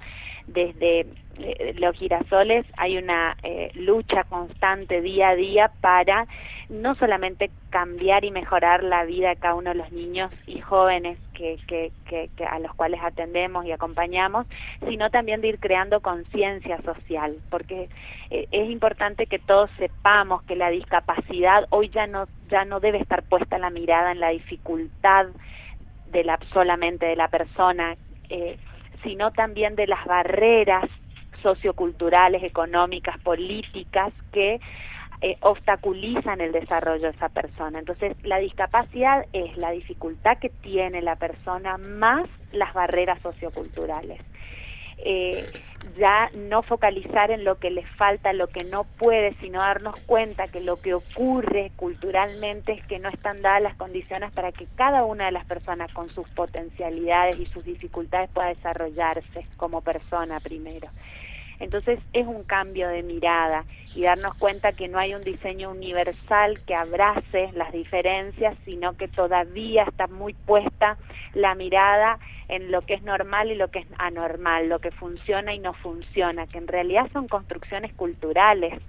desde 0.47 1.05
eh, 1.39 1.74
los 1.78 1.95
girasoles 1.97 2.66
hay 2.78 2.97
una 2.97 3.36
lucha 3.76 4.24
constante 4.24 5.01
día 5.01 5.30
a 5.30 5.36
día 5.36 5.72
para 5.82 6.26
no 6.70 6.95
solamente 6.95 7.49
cambiar 7.70 8.26
y 8.26 8.32
mejorar 8.32 8.84
la 8.84 9.05
vida 9.05 9.30
de 9.30 9.38
cada 9.38 9.55
uno 9.55 9.70
de 9.70 9.78
los 9.78 9.91
niños 9.91 10.32
y 10.45 10.59
jóvenes 10.59 11.18
que, 11.34 11.57
a 12.49 12.59
los 12.59 12.74
cuales 12.76 12.99
atendemos 13.03 13.65
y 13.65 13.72
acompañamos, 13.72 14.47
sino 14.88 15.09
también 15.09 15.39
de 15.41 15.49
ir 15.49 15.59
creando 15.59 16.01
conciencia 16.01 16.82
social, 16.82 17.38
porque 17.49 17.89
eh, 18.32 18.47
es 18.51 18.70
importante 18.70 19.28
que 19.28 19.39
todos 19.39 19.70
sepamos 19.78 20.43
que 20.43 20.55
la 20.55 20.70
discapacidad 20.70 21.68
hoy 21.70 21.89
ya 21.89 22.07
no 22.07 22.28
ya 22.49 22.65
no 22.65 22.80
debe 22.80 22.97
estar 22.97 23.24
puesta 23.24 23.57
la 23.57 23.70
mirada 23.70 24.11
en 24.11 24.20
la 24.20 24.30
dificultad 24.30 25.28
de 26.11 26.24
la 26.24 26.39
solamente 26.53 27.05
de 27.05 27.15
la 27.15 27.28
persona, 27.28 27.95
eh, 28.30 28.57
sino 29.03 29.32
también 29.32 29.76
de 29.76 29.88
las 29.88 30.03
barreras 30.05 30.89
socioculturales, 31.41 32.43
económicas, 32.43 33.18
políticas 33.20 34.11
que 34.32 34.59
eh, 35.22 35.38
obstaculizan 35.41 36.41
el 36.41 36.51
desarrollo 36.51 37.03
de 37.03 37.15
esa 37.15 37.30
persona. 37.30 37.80
Entonces, 37.80 38.15
la 38.24 38.38
discapacidad 38.38 39.26
es 39.34 39.57
la 39.57 39.72
dificultad 39.72 40.38
que 40.38 40.49
tiene 40.49 41.01
la 41.01 41.15
persona 41.15 41.78
más 41.78 42.30
las 42.51 42.74
barreras 42.74 43.20
socioculturales. 43.22 44.22
Eh, 44.99 45.43
ya 45.97 46.30
no 46.36 46.61
focalizar 46.63 47.32
en 47.32 47.43
lo 47.43 47.55
que 47.55 47.72
le 47.72 47.84
falta, 47.84 48.34
lo 48.34 48.47
que 48.47 48.63
no 48.65 48.84
puede, 48.84 49.34
sino 49.36 49.59
darnos 49.59 49.99
cuenta 50.01 50.47
que 50.47 50.59
lo 50.59 50.78
que 50.78 50.93
ocurre 50.93 51.72
culturalmente 51.76 52.74
es 52.74 52.86
que 52.86 52.99
no 52.99 53.09
están 53.09 53.41
dadas 53.41 53.63
las 53.63 53.76
condiciones 53.76 54.32
para 54.32 54.51
que 54.51 54.68
cada 54.76 55.03
una 55.05 55.26
de 55.26 55.32
las 55.32 55.45
personas 55.45 55.91
con 55.93 56.09
sus 56.09 56.28
potencialidades 56.30 57.39
y 57.39 57.45
sus 57.45 57.63
dificultades 57.63 58.30
pueda 58.30 58.49
desarrollarse 58.49 59.47
como 59.57 59.82
persona 59.82 60.39
primero. 60.39 60.89
Entonces 61.60 61.99
es 62.14 62.28
un 62.28 62.43
cambio 62.43 62.88
de 62.89 63.03
mirada 63.03 63.66
y 63.95 64.03
darnos 64.03 64.36
cuenta 64.36 64.74
que 64.74 64.88
no 64.88 64.99
hay 64.99 65.14
un 65.14 65.24
diseño 65.24 65.72
universal 65.72 66.60
que 66.66 66.76
abrace 66.76 67.51
las 67.53 67.72
diferencias, 67.72 68.55
sino 68.66 68.95
que 68.95 69.08
todavía 69.08 69.84
está 69.84 70.08
muy 70.08 70.34
puesta 70.34 70.97
la 71.34 71.55
mirada 71.55 72.20
en 72.47 72.72
lo 72.72 72.82
que 72.84 72.93
es 72.95 73.01
normal 73.01 73.51
y 73.51 73.55
lo 73.55 73.70
que 73.70 73.80
es 73.80 73.88
anormal, 73.97 74.70
lo 74.70 74.80
que 74.80 74.91
funciona 74.91 75.53
y 75.53 75.60
no 75.60 75.74
funciona, 75.74 76.47
que 76.47 76.60
en 76.60 76.68
realidad 76.68 77.10
son 77.12 77.28
construcciones 77.28 77.93
culturales. 77.93 78.80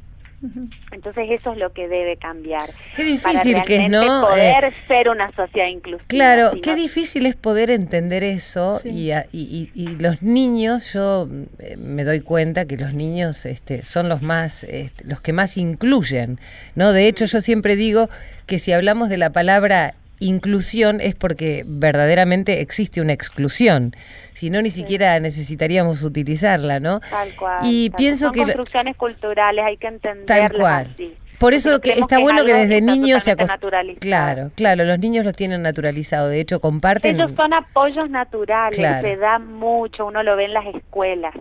Entonces 0.93 1.27
eso 1.31 1.53
es 1.53 1.59
lo 1.59 1.73
que 1.73 1.89
debe 1.89 2.17
cambiar. 2.17 2.71
Qué 2.97 3.19
para 3.23 3.33
difícil 3.43 3.63
que 3.67 3.85
es, 3.85 3.91
¿no? 3.91 4.23
Poder 4.29 4.65
Eh, 4.65 4.71
ser 4.87 5.09
una 5.09 5.31
sociedad 5.33 5.67
inclusiva. 5.69 6.05
Claro, 6.07 6.53
qué 6.63 6.75
difícil 6.77 7.27
es 7.27 7.35
poder 7.35 7.71
entender 7.71 8.23
eso 8.23 8.79
Sí. 8.81 8.89
y, 8.91 9.11
a- 9.13 9.27
y- 9.33 9.71
y- 9.75 9.83
y 9.83 9.97
los 9.97 10.23
niños, 10.23 10.93
yo 10.93 11.29
eh, 11.59 11.77
me 11.77 12.05
doy 12.05 12.21
cuenta 12.21 12.67
que 12.67 12.77
los 12.77 12.95
niños 12.95 13.47
este, 13.47 13.83
son 13.83 14.09
los 14.09 14.23
más, 14.23 14.65
este, 14.65 15.05
los 15.05 15.21
que 15.21 15.33
más 15.33 15.57
incluyen, 15.57 16.39
¿no? 16.77 16.93
De 16.93 17.09
hecho, 17.09 17.25
yo 17.25 17.41
siempre 17.41 17.75
digo 17.77 18.09
que 18.47 18.59
si 18.59 18.73
hablamos 18.73 19.09
de 19.09 19.19
la 19.19 19.31
palabra 19.31 19.95
inclusión 20.21 21.01
es 21.01 21.15
porque 21.15 21.65
verdaderamente 21.67 22.61
existe 22.61 23.01
una 23.01 23.13
exclusión, 23.13 23.95
si 24.35 24.51
no 24.51 24.61
ni 24.63 24.71
siquiera 24.71 25.19
necesitaríamos 25.21 26.03
utilizarla, 26.03 26.81
¿no? 26.81 27.01
Tal 27.01 27.29
cual. 27.37 27.59
Y 27.65 27.91
tal- 27.91 27.97
pienso 27.97 28.25
son 28.27 28.35
que 28.35 28.43
construcciones 28.43 28.97
culturales, 28.97 29.65
hay 29.65 29.77
que 29.77 29.87
Tal 29.87 29.95
entenderlas 29.95 30.53
cual. 30.53 30.89
así. 30.95 31.15
Por 31.39 31.55
eso 31.55 31.81
que 31.81 31.93
está 31.93 32.17
es 32.17 32.23
bueno 32.23 32.45
que 32.45 32.53
desde 32.53 32.79
está 32.79 32.93
niños 32.97 33.23
se 33.23 33.37
naturalizado. 33.37 34.01
Claro, 34.01 34.51
claro, 34.57 34.85
los 34.85 34.99
niños 34.99 35.25
los 35.25 35.37
tienen 35.37 35.63
naturalizado, 35.63 36.29
de 36.29 36.41
hecho 36.41 36.59
comparten 36.59 37.15
Ellos 37.15 37.31
son 37.37 37.53
apoyos 37.53 38.11
naturales, 38.11 38.77
Claro. 38.77 39.07
se 39.07 39.17
da 39.17 39.39
mucho, 39.39 40.07
uno 40.07 40.25
lo 40.25 40.35
ve 40.35 40.47
en 40.47 40.55
las 40.55 40.67
escuelas. 40.75 41.33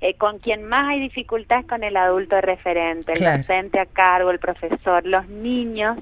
Eh, 0.00 0.14
con 0.14 0.38
quien 0.40 0.64
más 0.64 0.88
hay 0.90 1.00
dificultades 1.00 1.66
con 1.66 1.82
el 1.84 1.96
adulto 1.96 2.40
referente, 2.40 3.12
el 3.12 3.18
Claro. 3.18 3.38
docente 3.38 3.78
a 3.80 3.86
cargo, 3.86 4.30
el 4.32 4.38
profesor, 4.40 5.04
los 5.06 5.28
niños, 5.28 5.98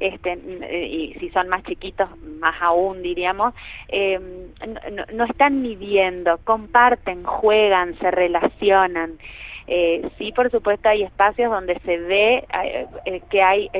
este, 0.00 0.32
eh, 0.32 0.86
y 0.86 1.14
si 1.20 1.30
son 1.30 1.48
más 1.48 1.62
chiquitos, 1.64 2.08
más 2.40 2.54
aún 2.60 3.02
diríamos, 3.02 3.54
eh, 3.88 4.18
no, 4.90 5.04
no- 5.12 5.24
están 5.24 5.62
midiendo, 5.62 6.38
comparten, 6.44 7.24
juegan, 7.24 7.98
se 7.98 8.10
relacionan. 8.10 9.18
Eh, 9.66 10.06
sí, 10.18 10.30
por 10.32 10.50
supuesto, 10.50 10.88
hay 10.90 11.02
espacios 11.04 11.50
donde 11.50 11.78
se 11.86 11.96
ve 11.96 12.44
eh, 12.62 12.86
eh, 13.06 13.22
que 13.30 13.42
hay 13.42 13.70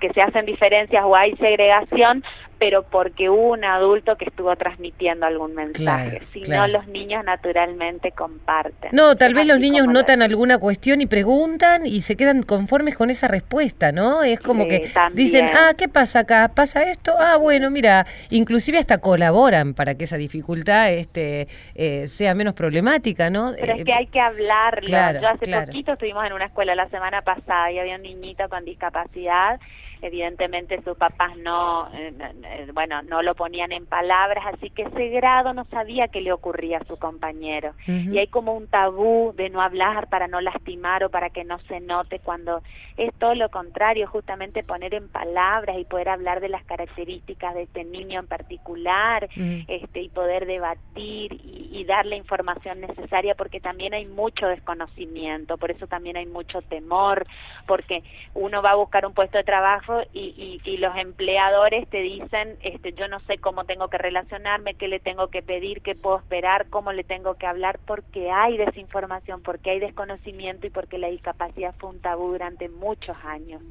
que 0.00 0.10
se 0.14 0.22
hacen 0.22 0.46
diferencias 0.46 1.04
o 1.04 1.14
hay 1.14 1.36
segregación, 1.36 2.24
pero 2.64 2.82
porque 2.82 3.28
hubo 3.28 3.50
un 3.52 3.62
adulto 3.62 4.16
que 4.16 4.24
estuvo 4.24 4.56
transmitiendo 4.56 5.26
algún 5.26 5.54
mensaje. 5.54 6.08
Claro, 6.12 6.26
si 6.32 6.40
claro. 6.40 6.72
no, 6.72 6.78
los 6.78 6.86
niños 6.88 7.22
naturalmente 7.22 8.12
comparten. 8.12 8.88
No, 8.90 9.16
tal 9.16 9.32
Es 9.32 9.34
vez 9.36 9.46
los 9.46 9.58
niños 9.60 9.86
notan 9.86 10.22
alguna 10.22 10.56
cuestión 10.56 11.02
y 11.02 11.06
preguntan 11.06 11.84
y 11.84 12.00
se 12.00 12.16
quedan 12.16 12.42
conformes 12.42 12.96
con 12.96 13.10
esa 13.10 13.28
respuesta, 13.28 13.92
¿no? 13.92 14.22
Es 14.22 14.40
como 14.40 14.62
Sí, 14.62 14.70
que 14.70 14.78
también. 14.94 15.14
dicen, 15.26 15.50
ah, 15.54 15.72
¿qué 15.76 15.90
pasa 15.90 16.20
acá? 16.20 16.48
¿Pasa 16.54 16.84
esto? 16.84 17.12
Ah, 17.18 17.36
bueno, 17.36 17.70
mira, 17.70 18.06
inclusive 18.30 18.78
hasta 18.78 18.96
colaboran 18.96 19.74
para 19.74 19.94
que 19.96 20.04
esa 20.04 20.16
dificultad 20.16 20.90
este, 20.90 21.48
eh, 21.74 22.06
sea 22.06 22.34
menos 22.34 22.54
problemática, 22.54 23.28
¿no? 23.28 23.52
Pero 23.60 23.74
Eh, 23.74 23.76
es 23.80 23.84
que 23.84 23.92
hay 23.92 24.06
que 24.06 24.20
hablarlo. 24.20 24.86
claro, 24.86 25.20
Yo 25.20 25.28
hace 25.28 25.46
poquito 25.66 25.92
estuvimos 25.92 26.24
en 26.24 26.32
una 26.32 26.46
escuela 26.46 26.74
la 26.74 26.88
semana 26.88 27.20
pasada 27.20 27.70
y 27.72 27.78
había 27.78 27.96
un 27.96 28.02
niñito 28.02 28.48
con 28.48 28.64
discapacidad. 28.64 29.60
Evidentemente 30.06 30.82
sus 30.82 30.98
papás 30.98 31.34
no, 31.38 31.88
eh, 31.94 32.12
eh, 32.44 32.68
bueno, 32.74 33.00
no 33.00 33.22
lo 33.22 33.34
ponían 33.34 33.72
en 33.72 33.86
palabras, 33.86 34.44
así 34.52 34.68
que 34.68 34.82
ese 34.82 35.08
grado 35.08 35.54
no 35.54 35.64
sabía 35.64 36.08
qué 36.08 36.20
le 36.20 36.30
ocurría 36.30 36.76
a 36.76 36.84
su 36.84 36.98
compañero. 36.98 37.72
Y 37.86 38.18
hay 38.18 38.26
como 38.26 38.52
un 38.52 38.66
tabú 38.66 39.32
de 39.34 39.48
no 39.48 39.62
hablar 39.62 40.08
para 40.10 40.28
no 40.28 40.42
lastimar 40.42 41.04
o 41.04 41.08
para 41.08 41.30
que 41.30 41.42
no 41.42 41.58
se 41.60 41.80
note 41.80 42.18
cuando 42.18 42.62
es 42.96 43.12
todo 43.18 43.34
lo 43.34 43.48
contrario, 43.48 44.06
justamente 44.06 44.62
poner 44.62 44.94
en 44.94 45.08
palabras 45.08 45.76
y 45.78 45.84
poder 45.84 46.08
hablar 46.08 46.40
de 46.40 46.48
las 46.48 46.64
características 46.64 47.54
de 47.54 47.62
este 47.62 47.84
niño 47.84 48.20
en 48.20 48.26
particular 48.26 49.28
Ujú. 49.36 49.64
este, 49.66 50.02
y 50.02 50.08
poder 50.08 50.46
debatir 50.46 51.32
y, 51.32 51.70
y 51.72 51.84
dar 51.84 52.06
la 52.06 52.16
información 52.16 52.80
necesaria 52.80 53.34
porque 53.34 53.60
también 53.60 53.94
hay 53.94 54.06
mucho 54.06 54.46
desconocimiento, 54.46 55.58
por 55.58 55.70
eso 55.70 55.86
también 55.86 56.16
hay 56.16 56.26
mucho 56.26 56.62
temor, 56.62 57.26
porque 57.66 58.02
uno 58.34 58.62
va 58.62 58.70
a 58.72 58.76
buscar 58.76 59.06
un 59.06 59.14
puesto 59.14 59.38
de 59.38 59.44
trabajo 59.44 60.00
y, 60.12 60.60
y, 60.64 60.70
y 60.70 60.76
los 60.76 60.96
empleadores 60.96 61.88
te 61.88 62.00
dicen, 62.00 62.58
este, 62.62 62.92
yo 62.92 63.08
no 63.08 63.20
sé 63.20 63.38
cómo 63.38 63.64
tengo 63.64 63.88
que 63.88 63.98
relacionarme, 63.98 64.74
qué 64.74 64.88
le 64.88 65.00
tengo 65.00 65.28
que 65.28 65.42
pedir, 65.42 65.82
qué 65.82 65.94
puedo 65.94 66.18
esperar, 66.18 66.68
cómo 66.70 66.92
le 66.92 67.04
tengo 67.04 67.34
que 67.34 67.46
hablar, 67.46 67.80
porque 67.86 68.30
hay 68.30 68.56
desinformación, 68.56 69.42
porque 69.42 69.70
hay 69.70 69.80
desconocimiento 69.80 70.66
y 70.66 70.70
porque 70.70 70.98
la 70.98 71.08
discapacidad 71.08 71.74
fue 71.78 71.90
un 71.90 72.00
tabú 72.00 72.32
durante 72.32 72.68
muchos 72.84 73.16
años. 73.24 73.62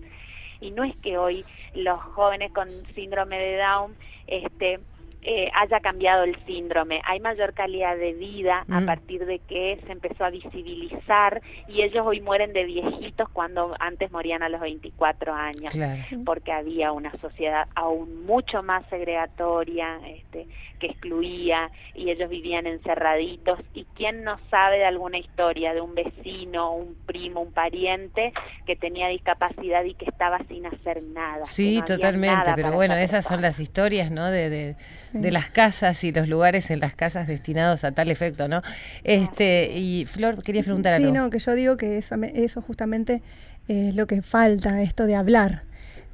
Y 0.60 0.72
no 0.72 0.84
es 0.84 0.96
que 0.98 1.18
hoy 1.18 1.46
los 1.76 2.00
jóvenes 2.02 2.52
con 2.52 2.68
síndrome 2.96 3.38
de 3.38 3.58
Down 3.58 3.96
este, 4.28 4.80
eh, 5.26 5.50
haya 5.56 5.80
cambiado 5.80 6.24
el 6.24 6.36
síndrome. 6.46 7.02
Hay 7.06 7.20
mayor 7.20 7.54
calidad 7.54 7.96
de 7.98 8.14
vida 8.14 8.66
a 8.70 8.80
Mm. 8.82 8.86
partir 8.86 9.26
de 9.26 9.40
que 9.40 9.80
se 9.86 9.92
empezó 9.92 10.26
a 10.26 10.30
visibilizar 10.30 11.42
y 11.68 11.82
ellos 11.82 12.06
hoy 12.06 12.20
mueren 12.22 12.54
de 12.54 12.64
viejitos 12.66 13.30
cuando 13.30 13.76
antes 13.80 14.12
morían 14.12 14.44
a 14.44 14.50
los 14.50 14.62
24 14.62 15.34
años 15.34 15.72
Claro. 15.74 16.02
porque 16.26 16.52
había 16.52 16.92
una 16.92 17.12
sociedad 17.20 17.68
aún 17.76 18.26
mucho 18.26 18.64
más 18.64 18.84
segregatoria, 18.90 20.00
este, 20.08 20.48
que 20.80 20.88
excluía 20.88 21.70
y 21.96 22.10
ellos 22.10 22.30
vivían 22.30 22.68
encerraditos. 22.68 23.60
¿Y 23.74 23.86
quién 23.96 24.24
no 24.24 24.38
sabe 24.50 24.78
de 24.78 24.86
alguna 24.86 25.18
historia 25.18 25.74
de 25.74 25.82
un 25.82 25.96
vecino, 25.96 26.74
un 26.76 26.96
primo, 27.06 27.42
un 27.42 27.52
pariente 27.54 28.34
que 28.66 28.76
tenía 28.76 29.08
discapacidad 29.08 29.84
y 29.84 29.94
que 29.94 30.06
estaba 30.06 30.40
sin 30.50 30.66
hacer 30.66 31.02
nada? 31.04 31.46
Sí, 31.46 31.78
no 31.80 31.86
totalmente, 31.86 32.36
nada 32.36 32.56
pero 32.56 32.72
bueno, 32.74 32.94
esa 32.96 33.04
esas 33.20 33.26
son 33.26 33.42
las 33.42 33.60
historias, 33.60 34.12
¿no? 34.12 34.30
De, 34.30 34.50
de, 34.50 34.76
de 35.14 35.32
las 35.32 35.50
casas 35.50 36.04
y 36.04 36.12
los 36.12 36.28
lugares 36.28 36.72
en 36.72 36.80
las 36.80 36.96
casas 36.96 37.28
destinados 37.28 37.84
a 37.84 37.92
tal 37.92 38.10
efecto, 38.12 38.48
¿no? 38.48 38.62
Este, 39.04 39.72
y 39.78 40.06
Flor, 40.06 40.42
querías 40.44 40.66
preguntar 40.66 40.98
Sí, 40.98 41.04
algo. 41.06 41.16
no, 41.16 41.30
que 41.30 41.40
yo 41.40 41.54
digo 41.56 41.78
que 41.78 41.98
eso 41.98 42.62
justamente 42.62 43.22
es 43.68 43.96
lo 43.96 44.08
que 44.08 44.22
falta, 44.22 44.82
esto 44.82 45.06
de 45.06 45.16
hablar, 45.16 45.64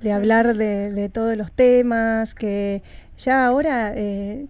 de 0.01 0.11
hablar 0.11 0.55
de, 0.55 0.91
de 0.91 1.09
todos 1.09 1.35
los 1.37 1.51
temas, 1.51 2.35
que 2.35 2.81
ya 3.17 3.45
ahora... 3.45 3.93
eh, 3.95 4.45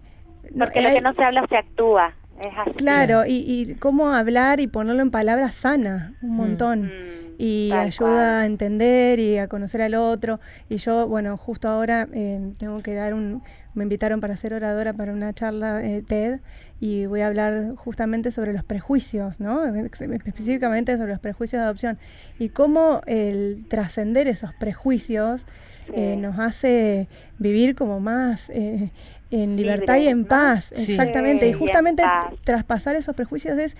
no- 0.52 0.64
Porque 0.66 0.80
lo 0.80 0.88
hay- 0.88 0.94
que 0.96 1.00
no 1.00 1.12
se 1.14 1.22
habla 1.22 1.46
se 1.48 1.56
actúa. 1.56 2.14
Es 2.40 2.52
así. 2.56 2.72
Claro, 2.76 3.26
y, 3.26 3.44
y 3.46 3.74
cómo 3.74 4.08
hablar 4.12 4.60
y 4.60 4.66
ponerlo 4.66 5.02
en 5.02 5.10
palabras 5.10 5.54
sana, 5.54 6.14
un 6.22 6.36
montón. 6.36 6.84
Mm, 6.86 7.29
Y 7.38 7.68
tal 7.70 7.86
ayuda 7.86 7.98
cual. 7.98 8.18
a 8.18 8.46
entender 8.46 9.18
y 9.18 9.38
a 9.38 9.48
conocer 9.48 9.82
al 9.82 9.94
otro. 9.94 10.40
Y 10.68 10.76
yo, 10.76 11.06
bueno, 11.08 11.36
justo 11.36 11.68
ahora 11.68 12.08
eh, 12.12 12.52
tengo 12.58 12.82
que 12.82 12.94
dar 12.94 13.14
un... 13.14 13.42
Me 13.72 13.84
invitaron 13.84 14.20
para 14.20 14.34
ser 14.34 14.52
oradora 14.52 14.92
para 14.92 15.12
una 15.12 15.32
charla 15.32 15.80
eh, 15.84 16.02
TED 16.06 16.40
y 16.80 17.06
voy 17.06 17.20
a 17.20 17.28
hablar 17.28 17.74
justamente 17.76 18.32
sobre 18.32 18.52
los 18.52 18.64
prejuicios, 18.64 19.38
¿no? 19.38 19.64
Específicamente 19.64 20.96
sobre 20.96 21.12
los 21.12 21.20
prejuicios 21.20 21.60
de 21.60 21.64
adopción. 21.66 21.98
Y 22.40 22.48
cómo 22.48 23.00
el 23.06 23.64
trascender 23.68 24.26
esos 24.26 24.52
prejuicios 24.54 25.46
eh, 25.94 26.14
Sí. 26.14 26.20
nos 26.20 26.38
hace 26.38 27.08
vivir 27.38 27.74
como 27.76 28.00
más 28.00 28.50
eh, 28.50 28.90
en 29.30 29.56
libertad 29.56 29.98
y 29.98 30.08
en 30.08 30.22
¿no? 30.22 30.26
paz. 30.28 30.72
Sí. 30.74 30.92
Exactamente. 30.92 31.40
Sí, 31.40 31.46
y 31.46 31.48
y 31.50 31.52
en 31.52 31.58
justamente 31.58 32.02
traspasar 32.44 32.96
esos 32.96 33.14
prejuicios 33.14 33.56
es 33.58 33.76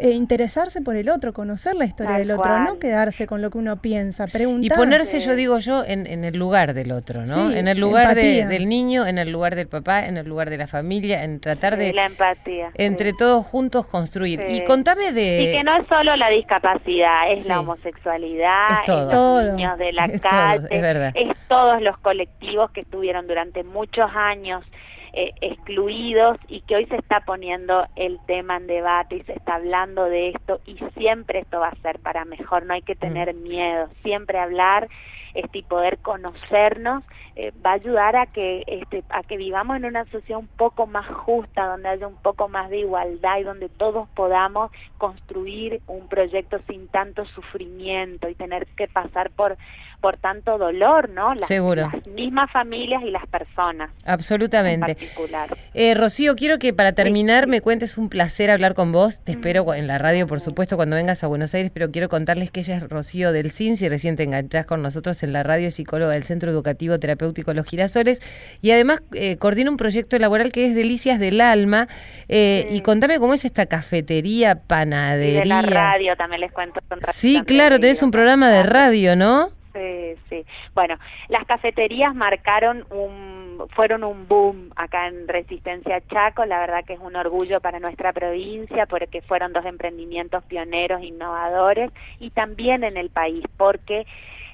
eh, 0.00 0.10
interesarse 0.10 0.80
por 0.80 0.96
el 0.96 1.08
otro, 1.08 1.32
conocer 1.32 1.74
la 1.76 1.84
historia 1.84 2.12
Tal 2.16 2.22
del 2.26 2.30
otro, 2.32 2.58
no 2.60 2.78
quedarse 2.78 3.26
con 3.26 3.42
lo 3.42 3.50
que 3.50 3.58
uno 3.58 3.80
piensa, 3.80 4.24
Y 4.26 4.30
preguntar. 4.30 4.76
ponerse, 4.78 5.20
yo 5.20 5.34
digo 5.36 5.58
yo, 5.58 5.84
en, 5.84 6.06
en 6.06 6.24
el 6.24 6.36
lugar 6.38 6.74
del 6.74 6.92
otro, 6.92 7.26
¿no? 7.26 7.50
Sí, 7.50 7.58
en 7.58 7.68
el 7.68 7.78
lugar 7.78 8.14
de- 8.14 8.46
del 8.46 8.68
niño, 8.68 9.06
en 9.06 9.18
el 9.18 9.30
lugar 9.30 9.54
del 9.56 9.68
papá, 9.68 10.06
en 10.06 10.16
el 10.16 10.26
lugar 10.28 10.50
de 10.50 10.56
la 10.58 10.66
familia, 10.66 11.24
en 11.24 11.40
tratar 11.40 11.74
Sí, 11.74 11.80
de 11.80 11.92
la 11.92 12.06
empatía. 12.06 12.70
entre 12.74 13.10
sí. 13.10 13.16
todos 13.18 13.46
juntos 13.46 13.86
construir. 13.86 14.40
Sí. 14.48 14.56
Y 14.56 14.64
contame 14.64 15.12
de... 15.12 15.42
Y 15.42 15.52
que 15.56 15.62
no 15.64 15.76
es 15.76 15.86
solo 15.88 16.16
la 16.16 16.28
discapacidad, 16.30 17.30
es 17.30 17.42
Sí. 17.42 17.48
la 17.48 17.60
homosexualidad, 17.60 18.70
Es 18.72 18.84
todo. 18.86 19.00
los 19.04 19.10
Todo. 19.10 19.52
niños 19.56 19.78
de 19.78 19.92
la 19.92 20.04
Es 20.06 20.22
todo, 20.22 20.66
es 20.70 20.82
verdad. 20.82 21.12
es 21.14 21.36
todos 21.48 21.80
los 21.82 21.98
colectivos 21.98 22.70
que 22.72 22.80
estuvieron 22.80 23.26
durante 23.26 23.62
muchos 23.64 24.10
años 24.14 24.64
eh, 25.12 25.32
excluidos 25.40 26.38
y 26.48 26.60
que 26.62 26.76
hoy 26.76 26.86
se 26.86 26.96
está 26.96 27.20
poniendo 27.20 27.86
el 27.96 28.18
tema 28.26 28.56
en 28.56 28.66
debate 28.66 29.16
y 29.16 29.22
se 29.22 29.32
está 29.32 29.56
hablando 29.56 30.04
de 30.04 30.30
esto 30.30 30.60
y 30.66 30.78
siempre 30.96 31.40
esto 31.40 31.60
va 31.60 31.68
a 31.68 31.82
ser 31.82 31.98
para 31.98 32.24
mejor, 32.24 32.64
no 32.64 32.74
hay 32.74 32.82
que 32.82 32.94
tener 32.94 33.34
miedo, 33.34 33.88
siempre 34.02 34.38
hablar 34.38 34.88
este, 35.34 35.58
y 35.58 35.62
poder 35.62 35.98
conocernos 35.98 37.04
eh, 37.36 37.52
va 37.64 37.70
a 37.70 37.74
ayudar 37.74 38.16
a 38.16 38.26
que 38.26 38.64
este, 38.66 39.04
a 39.10 39.22
que 39.22 39.36
vivamos 39.36 39.76
en 39.76 39.84
una 39.84 40.04
sociedad 40.06 40.40
un 40.40 40.48
poco 40.48 40.86
más 40.86 41.06
justa, 41.06 41.66
donde 41.66 41.88
haya 41.88 42.06
un 42.06 42.16
poco 42.16 42.48
más 42.48 42.68
de 42.70 42.78
igualdad 42.78 43.38
y 43.38 43.44
donde 43.44 43.68
todos 43.68 44.08
podamos 44.10 44.72
construir 44.98 45.80
un 45.86 46.08
proyecto 46.08 46.58
sin 46.68 46.88
tanto 46.88 47.24
sufrimiento 47.26 48.28
y 48.28 48.34
tener 48.34 48.66
que 48.76 48.88
pasar 48.88 49.30
por 49.30 49.56
por 50.00 50.16
tanto 50.16 50.58
dolor, 50.58 51.08
¿no? 51.10 51.34
Las, 51.34 51.46
Seguro. 51.46 51.90
las 51.92 52.06
mismas 52.08 52.50
familias 52.50 53.02
y 53.04 53.10
las 53.10 53.26
personas 53.26 53.90
en 54.04 54.10
Absolutamente. 54.10 54.94
particular. 54.94 55.48
Eh, 55.74 55.94
Rocío, 55.94 56.34
quiero 56.34 56.58
que 56.58 56.72
para 56.72 56.92
terminar 56.92 57.46
me 57.46 57.60
cuentes 57.60 57.98
un 57.98 58.08
placer 58.08 58.50
hablar 58.50 58.74
con 58.74 58.92
vos. 58.92 59.20
Te 59.22 59.32
espero 59.32 59.64
cu- 59.64 59.74
en 59.74 59.86
la 59.86 59.98
radio, 59.98 60.26
por 60.26 60.40
supuesto, 60.40 60.76
cuando 60.76 60.96
vengas 60.96 61.22
a 61.22 61.26
Buenos 61.26 61.54
Aires, 61.54 61.70
pero 61.72 61.90
quiero 61.90 62.08
contarles 62.08 62.50
que 62.50 62.60
ella 62.60 62.76
es 62.76 62.88
Rocío 62.88 63.32
del 63.32 63.50
CIN, 63.50 63.76
si 63.76 63.88
recién 63.88 64.16
te 64.16 64.22
enganchás 64.24 64.66
con 64.66 64.82
nosotros 64.82 65.22
en 65.22 65.32
la 65.32 65.42
radio, 65.42 65.68
es 65.68 65.74
psicóloga 65.74 66.12
del 66.12 66.24
Centro 66.24 66.50
Educativo 66.50 66.98
Terapéutico 66.98 67.52
Los 67.54 67.66
Girasoles, 67.66 68.20
y 68.62 68.70
además 68.70 69.02
eh, 69.14 69.36
coordina 69.36 69.70
un 69.70 69.76
proyecto 69.76 70.18
laboral 70.18 70.52
que 70.52 70.66
es 70.66 70.74
Delicias 70.74 71.18
del 71.18 71.40
Alma. 71.40 71.88
Eh, 72.28 72.66
Y 72.70 72.80
contame 72.80 73.18
cómo 73.18 73.34
es 73.34 73.44
esta 73.44 73.66
cafetería, 73.66 74.52
Y 74.52 74.66
panadería. 74.68 75.40
de 75.40 75.46
la 75.46 75.62
radio 75.62 76.16
también 76.16 76.40
les 76.40 76.52
cuento. 76.52 76.80
Sí, 77.12 77.42
claro, 77.44 77.78
tenés 77.78 78.02
un 78.02 78.10
programa 78.10 78.48
de 78.50 78.62
radio, 78.62 79.16
¿no? 79.16 79.50
Sí, 79.72 80.16
sí. 80.28 80.44
Bueno, 80.74 80.96
las 81.28 81.46
cafeterías 81.46 82.14
marcaron 82.14 82.84
un, 82.90 83.68
fueron 83.70 84.02
un 84.02 84.26
boom 84.26 84.70
acá 84.74 85.06
en 85.06 85.28
Resistencia 85.28 86.02
Chaco. 86.08 86.44
La 86.44 86.58
verdad 86.58 86.84
que 86.84 86.94
es 86.94 87.00
un 87.00 87.14
orgullo 87.14 87.60
para 87.60 87.78
nuestra 87.78 88.12
provincia 88.12 88.86
porque 88.86 89.22
fueron 89.22 89.52
dos 89.52 89.64
emprendimientos 89.64 90.42
pioneros, 90.44 91.02
innovadores 91.02 91.92
y 92.18 92.30
también 92.30 92.82
en 92.82 92.96
el 92.96 93.10
país 93.10 93.44
porque 93.56 94.06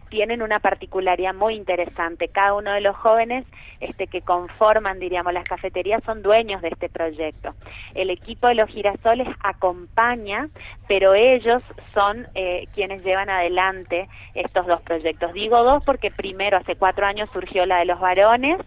tienen 0.08 0.42
una 0.42 0.60
particularidad 0.60 1.34
muy 1.34 1.54
interesante. 1.54 2.28
Cada 2.28 2.54
uno 2.54 2.72
de 2.72 2.80
los 2.80 2.96
jóvenes 2.96 3.44
este, 3.80 4.06
que 4.06 4.22
conforman, 4.22 4.98
diríamos, 4.98 5.32
las 5.32 5.44
cafeterías 5.44 6.02
son 6.04 6.22
dueños 6.22 6.62
de 6.62 6.68
este 6.68 6.88
proyecto. 6.88 7.54
El 7.94 8.10
equipo 8.10 8.48
de 8.48 8.54
los 8.54 8.68
girasoles 8.70 9.28
acompaña, 9.40 10.48
pero 10.88 11.14
ellos 11.14 11.62
son 11.94 12.26
eh, 12.34 12.66
quienes 12.74 13.04
llevan 13.04 13.30
adelante 13.30 14.08
estos 14.34 14.66
dos 14.66 14.80
proyectos. 14.82 15.32
Digo 15.32 15.62
dos 15.64 15.84
porque 15.84 16.10
primero, 16.10 16.56
hace 16.56 16.76
cuatro 16.76 17.06
años, 17.06 17.28
surgió 17.32 17.66
la 17.66 17.78
de 17.78 17.86
los 17.86 18.00
varones, 18.00 18.58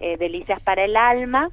eh, 0.00 0.16
Delicias 0.16 0.62
para 0.62 0.84
el 0.84 0.96
Alma, 0.96 1.50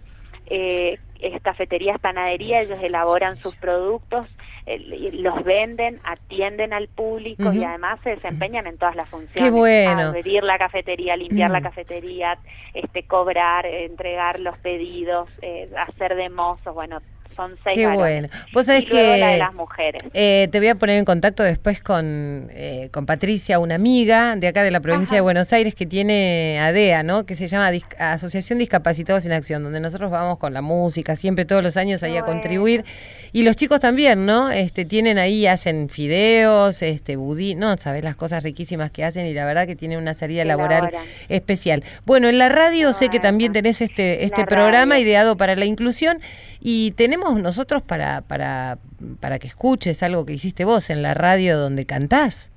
eh, 0.48 1.00
es 1.20 1.42
cafetería, 1.42 1.94
es 1.94 2.02
panadería, 2.02 2.60
ellos 2.60 2.80
elaboran 2.82 3.38
sus 3.38 3.56
productos, 3.56 4.28
eh, 4.66 5.12
los 5.14 5.44
venden, 5.44 6.00
atienden 6.04 6.72
al 6.72 6.88
público 6.88 7.52
y 7.52 7.64
además 7.64 8.00
se 8.04 8.12
desempeñan 8.12 8.66
en 8.66 8.78
todas 8.78 8.96
las 8.96 9.10
funciones. 9.10 9.36
Qué 9.36 9.52
bueno. 9.52 10.10
Abrir 10.10 10.44
la 10.44 10.58
cafetería, 10.58 11.18
limpiar 11.18 11.52
la 11.52 11.62
cafetería, 11.62 12.38
este, 12.74 13.04
cobrar, 13.04 13.66
eh, 13.66 13.86
entregar 13.86 14.40
los 14.40 14.58
pedidos, 14.60 15.30
eh, 15.42 15.70
hacer 15.78 16.16
de 16.16 16.30
mozos, 16.30 16.74
bueno, 16.74 17.00
son 17.36 17.56
seis 17.64 17.76
Qué 17.76 17.86
varones. 17.88 18.22
bueno. 18.32 18.46
Vos 18.54 18.66
sabés 18.66 18.84
y 18.84 18.88
luego 18.90 19.10
la 19.18 19.26
que- 19.28 19.32
de 19.34 19.38
las 19.38 19.54
mujeres. 19.54 20.02
Eh, 20.14 20.48
te 20.52 20.60
voy 20.60 20.68
a 20.70 20.76
poner 20.76 20.98
en 21.00 21.06
contacto 21.06 21.44
después 21.44 21.82
con, 21.82 22.50
eh, 22.52 22.90
con 22.92 23.06
Patricia, 23.06 23.60
una 23.60 23.76
amiga 23.76 24.36
de 24.36 24.48
acá 24.48 24.64
de 24.64 24.72
la 24.72 24.80
provincia 24.80 25.10
Ajá. 25.14 25.16
de 25.16 25.22
Buenos 25.22 25.54
Aires 25.54 25.76
que 25.76 25.86
tiene 25.86 26.60
ADEA, 26.62 27.04
¿no? 27.04 27.26
Que 27.26 27.36
se 27.36 27.48
llama 27.48 27.72
Dis- 27.72 27.86
Asociación 27.98 28.60
Discapacitados 28.60 29.26
en 29.26 29.32
Acción, 29.34 29.64
donde 29.64 29.80
nosotros 29.80 30.12
vamos 30.12 30.38
con 30.38 30.54
la 30.54 30.62
música, 30.62 31.16
siempre 31.16 31.46
todos 31.46 31.64
los 31.64 31.78
años 31.78 32.04
ahí 32.04 32.18
a 32.18 32.24
contribuir. 32.24 32.84
Y 33.32 33.44
los 33.44 33.56
chicos 33.56 33.80
también, 33.80 34.26
¿no? 34.26 34.52
Este, 34.52 34.86
tienen 34.86 35.18
ahí, 35.18 35.48
hacen 35.48 35.90
fideos, 35.90 36.82
este, 36.82 37.16
budí, 37.16 37.56
no, 37.56 37.76
sabes 37.78 38.04
las 38.04 38.16
cosas 38.16 38.44
riquísimas 38.44 38.92
que 38.92 39.04
hacen 39.04 39.26
y 39.26 39.34
la 39.34 39.46
verdad 39.46 39.66
que 39.66 39.76
tienen 39.76 39.98
una 39.98 40.14
salida 40.14 40.44
Que 40.44 40.48
laboral 40.48 40.90
especial. 41.30 41.84
Bueno, 42.06 42.28
en 42.30 42.38
la 42.38 42.50
radio 42.50 42.94
sé 42.94 43.10
que 43.10 43.20
también 43.20 43.54
tenés 43.54 43.82
este, 43.82 44.24
este 44.26 44.42
La 44.42 44.48
programa 44.48 44.96
radio. 44.96 45.06
ideado 45.08 45.38
para 45.38 45.56
la 45.56 45.66
inclusión 45.66 46.20
y 46.60 46.92
tenemos 46.92 47.23
nosotros 47.32 47.82
para, 47.82 48.22
para, 48.22 48.78
para 49.20 49.40
que 49.40 49.48
escuches 49.48 50.04
algo 50.04 50.26
que 50.26 50.34
hiciste 50.34 50.66
vos 50.66 50.90
en 50.90 51.02
la 51.02 51.14
radio 51.14 51.58
donde 51.58 51.86
cantás. 51.86 52.52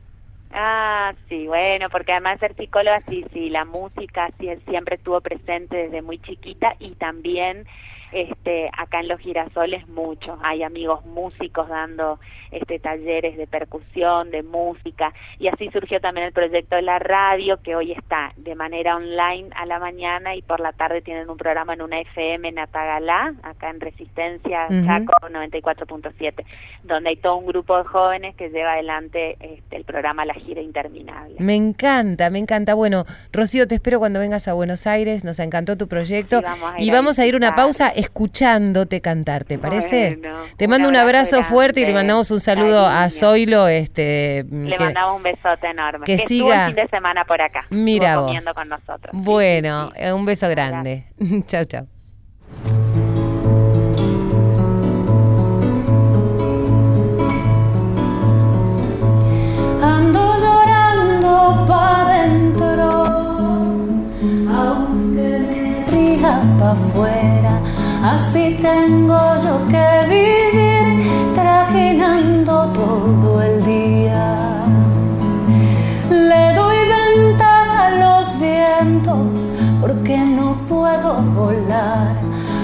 Ah, 0.52 1.12
sí, 1.28 1.46
bueno, 1.46 1.88
porque 1.90 2.12
además 2.12 2.40
de 2.40 2.48
ser 2.48 2.56
psicóloga, 2.56 3.02
sí, 3.08 3.24
sí, 3.32 3.50
la 3.50 3.64
música 3.64 4.28
sí, 4.38 4.48
siempre 4.68 4.96
estuvo 4.96 5.20
presente 5.20 5.76
desde 5.76 6.02
muy 6.02 6.18
chiquita 6.18 6.74
y 6.78 6.92
también 6.92 7.66
este, 8.12 8.70
acá 8.76 9.00
en 9.00 9.08
Los 9.08 9.20
Girasoles 9.20 9.86
mucho. 9.88 10.38
Hay 10.42 10.62
amigos 10.62 11.04
músicos 11.06 11.68
dando 11.68 12.18
este, 12.50 12.78
talleres 12.78 13.36
de 13.36 13.46
percusión, 13.46 14.30
de 14.30 14.42
música 14.42 15.12
y 15.38 15.48
así 15.48 15.68
surgió 15.70 16.00
también 16.00 16.26
el 16.26 16.32
proyecto 16.32 16.76
de 16.76 16.82
la 16.82 16.98
radio 16.98 17.60
que 17.62 17.76
hoy 17.76 17.92
está 17.92 18.32
de 18.36 18.54
manera 18.54 18.96
online 18.96 19.50
a 19.54 19.66
la 19.66 19.78
mañana 19.78 20.34
y 20.34 20.42
por 20.42 20.60
la 20.60 20.72
tarde 20.72 21.02
tienen 21.02 21.28
un 21.28 21.36
programa 21.36 21.74
en 21.74 21.82
una 21.82 22.00
FM 22.00 22.48
en 22.48 22.58
Atagalá, 22.58 23.34
acá 23.42 23.70
en 23.70 23.80
Resistencia 23.80 24.66
Ujú. 24.68 24.86
Chaco 24.86 25.12
94.7, 25.28 26.44
donde 26.84 27.10
hay 27.10 27.16
todo 27.16 27.36
un 27.36 27.46
grupo 27.46 27.76
de 27.76 27.84
jóvenes 27.84 28.36
que 28.36 28.48
lleva 28.50 28.72
adelante 28.72 29.36
este, 29.40 29.76
el 29.76 29.84
programa 29.84 30.24
La 30.24 30.34
Gira 30.34 30.60
Interminable. 30.60 31.36
Me 31.38 31.54
encanta, 31.54 32.30
me 32.30 32.38
encanta. 32.38 32.74
Bueno, 32.74 33.04
Rocío, 33.32 33.66
te 33.66 33.74
espero 33.74 33.98
cuando 33.98 34.20
vengas 34.20 34.48
a 34.48 34.54
Buenos 34.54 34.86
Aires. 34.86 35.24
Nos 35.24 35.38
encantó 35.38 35.76
tu 35.76 35.88
proyecto. 35.88 36.38
Sí, 36.38 36.44
vamos 36.44 36.74
y 36.78 36.90
vamos 36.90 37.18
a 37.18 37.26
ir 37.26 37.34
a 37.34 37.36
una 37.36 37.54
pausa 37.54 37.92
escuchándote 37.96 39.00
cantar, 39.00 39.44
¿te 39.44 39.58
parece? 39.58 40.16
Bueno, 40.20 40.38
te 40.56 40.68
mando 40.68 40.88
un 40.88 40.96
abrazo, 40.96 41.42
fuerte 41.42 41.80
y 41.80 41.86
le 41.86 41.94
mandamos 41.94 42.30
un 42.30 42.40
saludo 42.40 42.86
a. 42.86 43.08
Zoilo. 43.10 43.68
Este, 43.68 44.44
Le 44.50 44.76
que- 44.76 44.84
mandamos 44.84 45.16
un 45.16 45.22
besote 45.22 45.66
enorme. 45.68 46.04
que 46.04 46.18
siga- 46.18 46.66
el 46.68 46.74
fin 46.74 46.84
de 46.84 46.88
semana 46.88 47.24
por 47.24 47.40
acá. 47.40 47.64
Mira 47.70 48.16
vos. 48.18 48.26
comiendo 48.26 48.54
con 48.54 48.68
nosotros. 48.68 49.10
Bueno, 49.12 49.88
sí, 49.88 49.92
sí. 49.98 50.04
eh, 50.04 50.12
un 50.12 50.24
beso 50.26 50.48
grande. 50.48 51.06
chau, 51.46 51.64
chau. 51.64 51.86
Ando 59.82 60.22
llorando 60.42 61.64
pa' 61.68 62.04
dentro, 62.12 62.88
aunque 64.60 65.28
me 65.48 65.84
ría 65.92 66.34
pa' 66.58 66.72
afuera. 66.72 67.45
Así 68.06 68.56
tengo 68.62 69.18
yo 69.42 69.66
que 69.68 69.88
vivir 70.06 71.34
trajinando 71.34 72.68
todo 72.68 73.42
el 73.42 73.64
día. 73.64 74.64
Le 76.08 76.54
doy 76.54 76.76
ventaja 76.98 77.86
a 77.86 77.90
los 78.04 78.38
vientos 78.38 79.44
porque 79.80 80.18
no 80.18 80.54
puedo 80.68 81.20
volar 81.34 82.14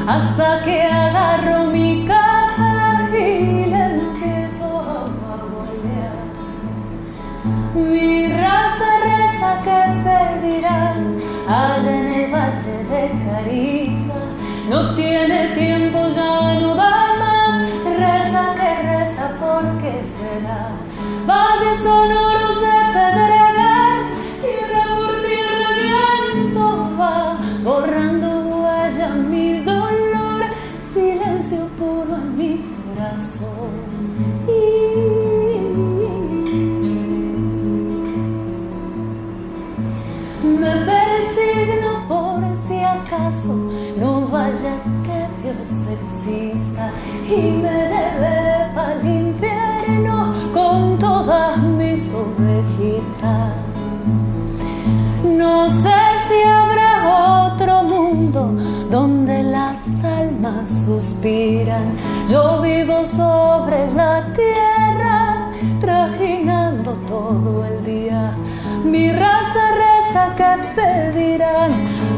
hasta 0.07 0.63
que 0.63 0.83
agarro 0.83 1.73
mi 1.73 2.05
caja 2.07 3.11
y 3.11 3.67
la 3.67 3.91
empiezo 3.97 4.69
a 4.79 4.99
magolear. 5.23 6.23
Mi 7.75 8.29
raza 8.29 8.91
reza 9.09 9.51
que 9.65 9.81
perdirán 10.09 11.19
allá 11.49 11.99
en 11.99 12.13
el 12.13 12.33
valle 12.33 12.77
de 12.93 13.03
Caribe 13.27 14.02
no 14.69 14.95
tiene 14.95 15.49
tiempo, 15.55 16.09
ya 16.15 16.61
no 16.61 16.75
da 16.77 16.92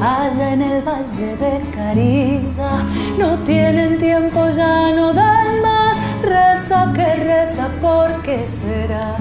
allá 0.05 0.53
en 0.53 0.63
el 0.63 0.83
valle 0.83 1.37
de 1.37 1.61
Cariba. 1.75 2.83
No 3.19 3.39
tienen 3.41 3.99
tiempo, 3.99 4.51
ya 4.51 4.91
no 4.95 5.13
dan 5.15 5.63
más. 5.63 5.97
Reza 6.23 6.93
que 6.95 7.07
reza, 7.17 7.69
porque 7.81 8.47
será? 8.47 9.17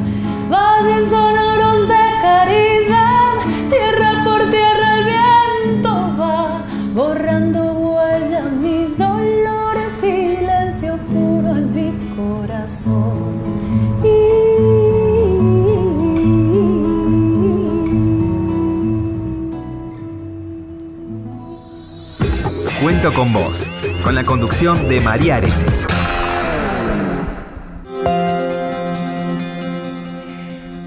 Con 23.12 23.34
vos, 23.34 23.70
con 24.06 24.16
la 24.16 24.24
conducción 24.24 24.88
de 24.88 25.02
María 25.02 25.36
Areces. 25.36 25.88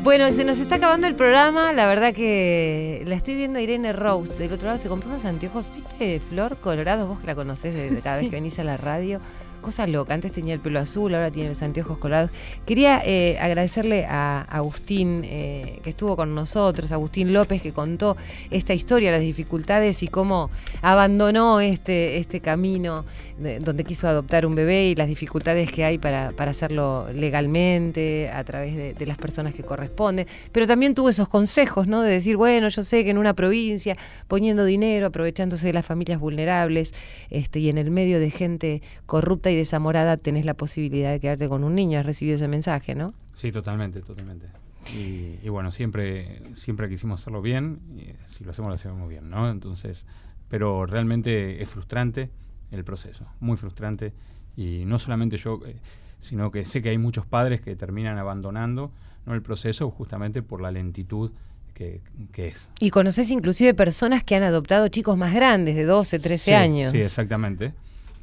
Bueno, 0.02 0.32
se 0.32 0.44
nos 0.44 0.58
está 0.58 0.76
acabando 0.76 1.06
el 1.06 1.14
programa. 1.14 1.74
La 1.74 1.86
verdad 1.86 2.14
que 2.14 3.04
la 3.06 3.16
estoy 3.16 3.34
viendo 3.34 3.58
a 3.58 3.62
Irene 3.62 3.92
Rose. 3.92 4.32
Del 4.32 4.50
otro 4.50 4.66
lado 4.66 4.78
se 4.78 4.88
compró 4.88 5.10
unos 5.10 5.26
anteojos, 5.26 5.66
¿viste? 5.74 6.20
Flor 6.20 6.56
Colorado, 6.56 7.06
vos 7.06 7.20
que 7.20 7.26
la 7.26 7.34
conocés 7.34 7.74
de 7.74 8.00
cada 8.00 8.16
vez 8.16 8.30
que 8.30 8.36
venís 8.36 8.58
a 8.58 8.64
la 8.64 8.78
radio. 8.78 9.20
Cosa 9.66 9.88
loca. 9.88 10.14
Antes 10.14 10.30
tenía 10.30 10.54
el 10.54 10.60
pelo 10.60 10.78
azul, 10.78 11.12
ahora 11.12 11.32
tiene 11.32 11.48
los 11.48 11.60
anteojos 11.60 11.98
colorados. 11.98 12.30
Quería 12.64 13.02
eh, 13.04 13.36
agradecerle 13.40 14.06
a 14.06 14.42
Agustín 14.42 15.22
eh, 15.24 15.80
que 15.82 15.90
estuvo 15.90 16.14
con 16.14 16.36
nosotros, 16.36 16.92
Agustín 16.92 17.32
López, 17.32 17.60
que 17.60 17.72
contó 17.72 18.16
esta 18.52 18.74
historia, 18.74 19.10
las 19.10 19.22
dificultades 19.22 20.04
y 20.04 20.06
cómo 20.06 20.50
abandonó 20.82 21.58
este, 21.58 22.18
este 22.18 22.40
camino 22.40 23.04
de- 23.40 23.58
donde 23.58 23.82
quiso 23.82 24.06
adoptar 24.06 24.46
un 24.46 24.54
bebé 24.54 24.90
y 24.90 24.94
las 24.94 25.08
dificultades 25.08 25.72
que 25.72 25.84
hay 25.84 25.98
para, 25.98 26.30
para 26.30 26.52
hacerlo 26.52 27.08
legalmente, 27.12 28.30
a 28.32 28.44
través 28.44 28.76
de, 28.76 28.94
de 28.94 29.06
las 29.06 29.18
personas 29.18 29.52
que 29.52 29.64
corresponden. 29.64 30.28
Pero 30.52 30.68
también 30.68 30.94
tuvo 30.94 31.08
esos 31.08 31.28
consejos, 31.28 31.88
¿no? 31.88 32.02
De 32.02 32.10
decir, 32.12 32.36
bueno, 32.36 32.68
yo 32.68 32.84
sé 32.84 33.02
que 33.02 33.10
en 33.10 33.18
una 33.18 33.34
provincia, 33.34 33.96
poniendo 34.28 34.64
dinero, 34.64 35.08
aprovechándose 35.08 35.66
de 35.66 35.72
las 35.72 35.84
familias 35.84 36.20
vulnerables, 36.20 36.94
este, 37.30 37.58
y 37.58 37.68
en 37.68 37.78
el 37.78 37.90
medio 37.90 38.20
de 38.20 38.30
gente 38.30 38.80
corrupta 39.06 39.50
y 39.50 39.55
desamorada, 39.57 40.16
tenés 40.16 40.44
la 40.44 40.54
posibilidad 40.54 41.11
de 41.12 41.20
quedarte 41.20 41.48
con 41.48 41.64
un 41.64 41.74
niño. 41.74 41.98
Has 41.98 42.07
recibido 42.07 42.36
ese 42.36 42.48
mensaje, 42.48 42.94
¿no? 42.94 43.14
Sí, 43.34 43.52
totalmente, 43.52 44.00
totalmente. 44.00 44.46
Y, 44.94 45.38
y 45.42 45.48
bueno, 45.48 45.72
siempre, 45.72 46.40
siempre 46.54 46.88
quisimos 46.88 47.20
hacerlo 47.20 47.42
bien, 47.42 47.80
y 47.96 48.34
si 48.36 48.44
lo 48.44 48.52
hacemos, 48.52 48.68
lo 48.70 48.74
hacemos 48.76 49.09
bien, 49.09 49.28
¿no? 49.28 49.50
Entonces, 49.50 50.04
pero 50.48 50.86
realmente 50.86 51.61
es 51.62 51.68
frustrante 51.68 52.30
el 52.70 52.84
proceso, 52.84 53.26
muy 53.40 53.57
frustrante. 53.57 54.12
Y 54.57 54.84
no 54.86 54.98
solamente 54.98 55.36
yo, 55.38 55.61
eh, 55.66 55.76
sino 56.20 56.50
que 56.50 56.64
sé 56.64 56.82
que 56.82 56.90
hay 56.90 56.98
muchos 56.98 57.26
padres 57.26 57.61
que 57.61 57.74
terminan 57.76 58.16
abandonando 58.18 58.90
¿no? 59.26 59.34
el 59.34 59.42
proceso 59.42 59.90
justamente 59.90 60.42
por 60.42 60.61
la 60.61 60.70
lentitud 60.70 61.30
que, 61.74 62.00
que 62.32 62.48
es. 62.48 62.68
Y 62.80 62.90
conoces 62.90 63.30
inclusive 63.30 63.74
personas 63.74 64.22
que 64.24 64.34
han 64.36 64.44
adoptado 64.44 64.88
chicos 64.88 65.18
más 65.18 65.34
grandes, 65.34 65.76
de 65.76 65.84
12, 65.84 66.18
13 66.20 66.44
Sí, 66.44 66.52
años. 66.52 66.92
Sí, 66.92 66.98
exactamente. 66.98 67.74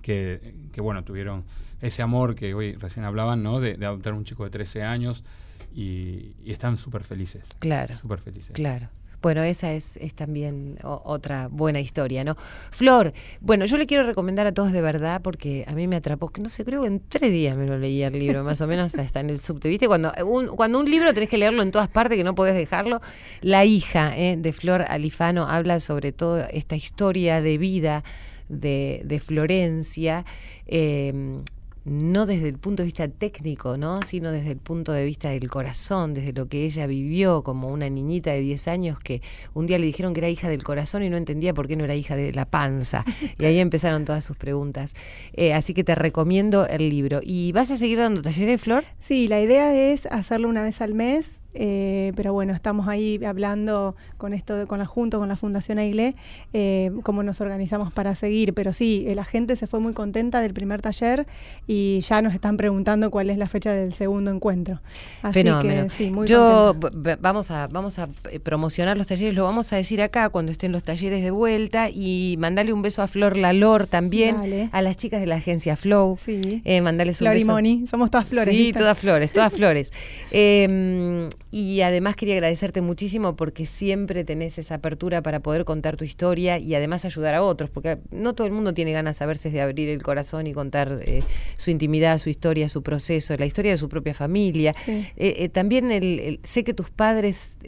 Que, 0.03 0.53
que, 0.71 0.81
bueno, 0.81 1.03
tuvieron 1.03 1.43
ese 1.81 2.03
amor 2.03 2.35
que 2.35 2.53
hoy 2.53 2.73
recién 2.75 3.05
hablaban, 3.05 3.41
¿no? 3.41 3.59
De, 3.59 3.73
de 3.75 3.85
adoptar 3.87 4.13
un 4.13 4.23
chico 4.25 4.43
de 4.43 4.51
13 4.51 4.83
años 4.83 5.23
y, 5.75 6.33
y 6.43 6.51
están 6.51 6.77
súper 6.77 7.03
felices. 7.03 7.43
Claro. 7.59 7.97
Súper 7.97 8.19
felices. 8.19 8.51
Claro. 8.53 8.89
Bueno, 9.21 9.41
esa 9.41 9.71
es, 9.71 9.95
es 9.97 10.13
también 10.15 10.77
o- 10.83 11.01
otra 11.05 11.47
buena 11.49 11.79
historia, 11.79 12.25
¿no? 12.25 12.35
Flor, 12.71 13.13
bueno, 13.39 13.63
yo 13.65 13.77
le 13.77 13.85
quiero 13.85 14.03
recomendar 14.05 14.45
a 14.47 14.51
todos 14.53 14.73
de 14.73 14.81
verdad 14.81 15.21
porque 15.21 15.63
a 15.65 15.71
mí 15.71 15.87
me 15.87 15.95
atrapó, 15.95 16.27
que 16.27 16.41
no 16.41 16.49
sé, 16.49 16.65
creo 16.65 16.81
que 16.81 16.87
en 16.87 16.99
tres 17.07 17.31
días 17.31 17.55
me 17.55 17.65
lo 17.65 17.77
leí 17.77 18.03
el 18.03 18.19
libro, 18.19 18.43
más 18.43 18.59
o 18.59 18.67
menos 18.67 18.93
hasta 18.95 19.21
en 19.21 19.29
el 19.29 19.39
subte. 19.39 19.69
¿Viste? 19.69 19.87
Cuando 19.87 20.11
un, 20.27 20.47
cuando 20.47 20.77
un 20.79 20.91
libro 20.91 21.13
tenés 21.13 21.29
que 21.29 21.37
leerlo 21.37 21.63
en 21.63 21.71
todas 21.71 21.87
partes, 21.87 22.17
que 22.17 22.25
no 22.25 22.35
podés 22.35 22.53
dejarlo. 22.55 22.99
La 23.39 23.63
hija 23.63 24.13
eh, 24.17 24.35
de 24.37 24.51
Flor 24.51 24.81
Alifano 24.81 25.47
habla 25.47 25.79
sobre 25.79 26.11
todo 26.11 26.39
esta 26.51 26.75
historia 26.75 27.41
de 27.41 27.57
vida 27.57 28.03
de, 28.59 29.01
de 29.05 29.19
Florencia. 29.19 30.25
eh, 30.65 31.41
no 31.85 32.25
desde 32.25 32.47
el 32.47 32.57
punto 32.57 32.81
de 32.83 32.85
vista 32.85 33.07
técnico, 33.07 33.77
¿no? 33.77 34.01
sino 34.03 34.31
desde 34.31 34.51
el 34.51 34.57
punto 34.57 34.91
de 34.91 35.03
vista 35.05 35.29
del 35.29 35.49
corazón, 35.49 36.13
desde 36.13 36.31
lo 36.31 36.47
que 36.47 36.63
ella 36.65 36.87
vivió 36.87 37.43
como 37.43 37.69
una 37.69 37.89
niñita 37.89 38.31
de 38.31 38.39
10 38.39 38.67
años 38.69 38.99
que 38.99 39.21
un 39.53 39.65
día 39.65 39.77
le 39.79 39.85
dijeron 39.85 40.13
que 40.13 40.21
era 40.21 40.29
hija 40.29 40.49
del 40.49 40.63
corazón 40.63 41.03
y 41.03 41.09
no 41.09 41.17
entendía 41.17 41.53
por 41.53 41.67
qué 41.67 41.75
no 41.75 41.83
era 41.83 41.95
hija 41.95 42.15
de 42.15 42.33
la 42.33 42.45
panza. 42.45 43.03
Y 43.37 43.45
ahí 43.45 43.59
empezaron 43.59 44.05
todas 44.05 44.23
sus 44.23 44.37
preguntas. 44.37 44.93
Eh, 45.33 45.53
así 45.53 45.73
que 45.73 45.83
te 45.83 45.95
recomiendo 45.95 46.67
el 46.67 46.89
libro. 46.89 47.19
¿Y 47.23 47.51
vas 47.51 47.71
a 47.71 47.77
seguir 47.77 47.97
dando 47.97 48.21
talleres, 48.21 48.61
Flor? 48.61 48.85
Sí, 48.99 49.27
la 49.27 49.41
idea 49.41 49.75
es 49.75 50.05
hacerlo 50.05 50.47
una 50.47 50.63
vez 50.63 50.79
al 50.81 50.93
mes, 50.93 51.39
eh, 51.53 52.11
pero 52.15 52.33
bueno, 52.33 52.53
estamos 52.53 52.87
ahí 52.87 53.19
hablando 53.25 53.95
con 54.17 54.33
esto, 54.33 54.55
de- 54.55 54.67
con 54.67 54.79
la 54.79 54.85
Junta, 54.85 55.17
con 55.17 55.27
la 55.29 55.35
Fundación 55.37 55.77
Aigle, 55.79 56.15
eh, 56.53 56.91
cómo 57.03 57.23
nos 57.23 57.41
organizamos 57.41 57.91
para 57.93 58.15
seguir. 58.15 58.53
Pero 58.53 58.73
sí, 58.73 59.05
eh, 59.07 59.15
la 59.15 59.23
gente 59.25 59.55
se 59.55 59.67
fue 59.67 59.79
muy 59.79 59.93
contenta 59.93 60.41
del 60.41 60.53
primer 60.53 60.81
taller 60.81 61.25
y 61.67 61.99
ya 62.01 62.21
nos 62.21 62.33
están 62.33 62.57
preguntando 62.57 63.11
cuál 63.11 63.29
es 63.29 63.37
la 63.37 63.47
fecha 63.47 63.71
del 63.73 63.93
segundo 63.93 64.31
encuentro. 64.31 64.81
Así 65.21 65.39
Fenómeno. 65.43 65.83
que 65.83 65.89
sí, 65.89 66.11
muy 66.11 66.27
Yo 66.27 66.75
vamos 67.19 67.51
a 67.51 67.67
vamos 67.67 67.99
a 67.99 68.09
promocionar 68.43 68.97
los 68.97 69.07
talleres, 69.07 69.33
lo 69.35 69.43
vamos 69.43 69.71
a 69.73 69.75
decir 69.77 70.01
acá 70.01 70.29
cuando 70.29 70.51
estén 70.51 70.71
los 70.71 70.83
talleres 70.83 71.23
de 71.23 71.31
vuelta 71.31 71.89
y 71.89 72.35
mandarle 72.39 72.73
un 72.73 72.81
beso 72.81 73.01
a 73.01 73.07
Flor 73.07 73.37
Lalor 73.37 73.87
también, 73.87 74.35
Dale. 74.37 74.69
a 74.71 74.81
las 74.81 74.97
chicas 74.97 75.19
de 75.21 75.27
la 75.27 75.35
agencia 75.35 75.75
Flow. 75.75 76.17
Sí. 76.21 76.61
Eh, 76.65 76.81
mandarles 76.81 77.15
un 77.21 77.25
Flor 77.27 77.35
y 77.35 77.39
beso. 77.39 77.51
Moni, 77.51 77.87
somos 77.87 78.11
todas 78.11 78.27
flores. 78.27 78.53
Sí, 78.53 78.63
¿viste? 78.65 78.79
todas 78.79 78.97
flores, 78.97 79.31
todas 79.31 79.53
flores. 79.53 79.91
Y 81.55 81.81
además 81.81 82.15
quería 82.15 82.33
agradecerte 82.33 82.81
muchísimo 82.81 83.35
porque 83.35 83.67
siempre 83.67 84.23
tenés 84.23 84.57
esa 84.57 84.73
apertura 84.73 85.21
para 85.21 85.39
poder 85.39 85.65
contar 85.65 85.97
tu 85.97 86.03
historia 86.03 86.57
y 86.57 86.73
además 86.73 87.05
ayudar 87.05 87.35
a 87.35 87.43
otros, 87.43 87.69
porque 87.69 87.99
no 88.09 88.33
todo 88.33 88.47
el 88.47 88.53
mundo 88.53 88.73
tiene 88.73 88.91
ganas 88.91 89.21
a 89.21 89.27
veces 89.27 89.53
de 89.53 89.61
abrir 89.61 89.87
el 89.89 90.01
corazón 90.01 90.47
y 90.47 90.53
contar 90.53 90.99
eh, 91.05 91.21
su 91.55 91.69
intimidad, 91.69 92.17
su 92.17 92.31
historia, 92.31 92.67
su 92.69 92.81
proceso, 92.81 93.37
la 93.37 93.45
historia 93.45 93.71
de 93.71 93.77
su 93.77 93.87
propia 93.87 94.15
familia. 94.15 94.73
Sí. 94.73 95.05
Eh, 95.15 95.35
eh, 95.37 95.49
también 95.49 95.91
el- 95.91 96.19
el- 96.21 96.39
sé 96.41 96.63
que 96.63 96.73
tus 96.73 96.89
padres 96.89 97.59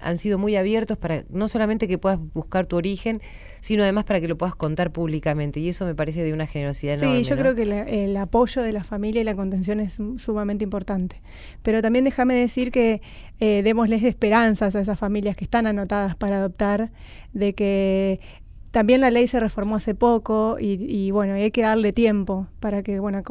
han 0.00 0.18
sido 0.18 0.36
muy 0.36 0.56
abiertos 0.56 0.96
para 0.98 1.24
no 1.30 1.46
solamente 1.46 1.86
que 1.86 1.96
puedas 1.96 2.18
buscar 2.34 2.66
tu 2.66 2.74
origen, 2.74 3.22
sino 3.60 3.84
además 3.84 4.02
para 4.02 4.20
que 4.20 4.26
lo 4.26 4.36
puedas 4.36 4.56
contar 4.56 4.90
públicamente. 4.90 5.60
Y 5.60 5.68
eso 5.68 5.86
me 5.86 5.94
parece 5.94 6.24
de 6.24 6.32
una 6.32 6.48
generosidad 6.48 6.96
Sí, 6.98 7.04
enorme. 7.04 7.22
yo 7.22 7.36
¿no? 7.36 7.40
creo 7.42 7.54
que 7.54 7.66
la- 7.66 7.82
el 7.84 8.16
apoyo 8.16 8.62
de 8.62 8.72
la 8.72 8.82
familia 8.82 9.20
y 9.20 9.24
la 9.24 9.36
contención 9.36 9.78
es 9.78 9.98
sumamente 10.16 10.64
importante. 10.64 11.20
Pero 11.62 11.82
también 11.82 12.04
déjame 12.04 12.34
decir 12.34 12.72
que 12.72 13.00
eh, 13.40 13.62
démosles 13.62 14.02
esperanzas 14.04 14.74
a 14.76 14.80
esas 14.80 14.98
familias 14.98 15.36
que 15.36 15.44
están 15.44 15.66
anotadas 15.66 16.16
para 16.16 16.38
adoptar, 16.38 16.90
de 17.32 17.54
que 17.54 18.20
también 18.70 19.00
la 19.00 19.10
ley 19.10 19.26
se 19.26 19.40
reformó 19.40 19.76
hace 19.76 19.94
poco 19.94 20.58
y, 20.60 20.72
y, 20.94 21.10
bueno, 21.10 21.32
hay 21.32 21.50
que 21.50 21.62
darle 21.62 21.92
tiempo 21.94 22.48
para 22.60 22.82
que, 22.82 23.00
bueno, 23.00 23.22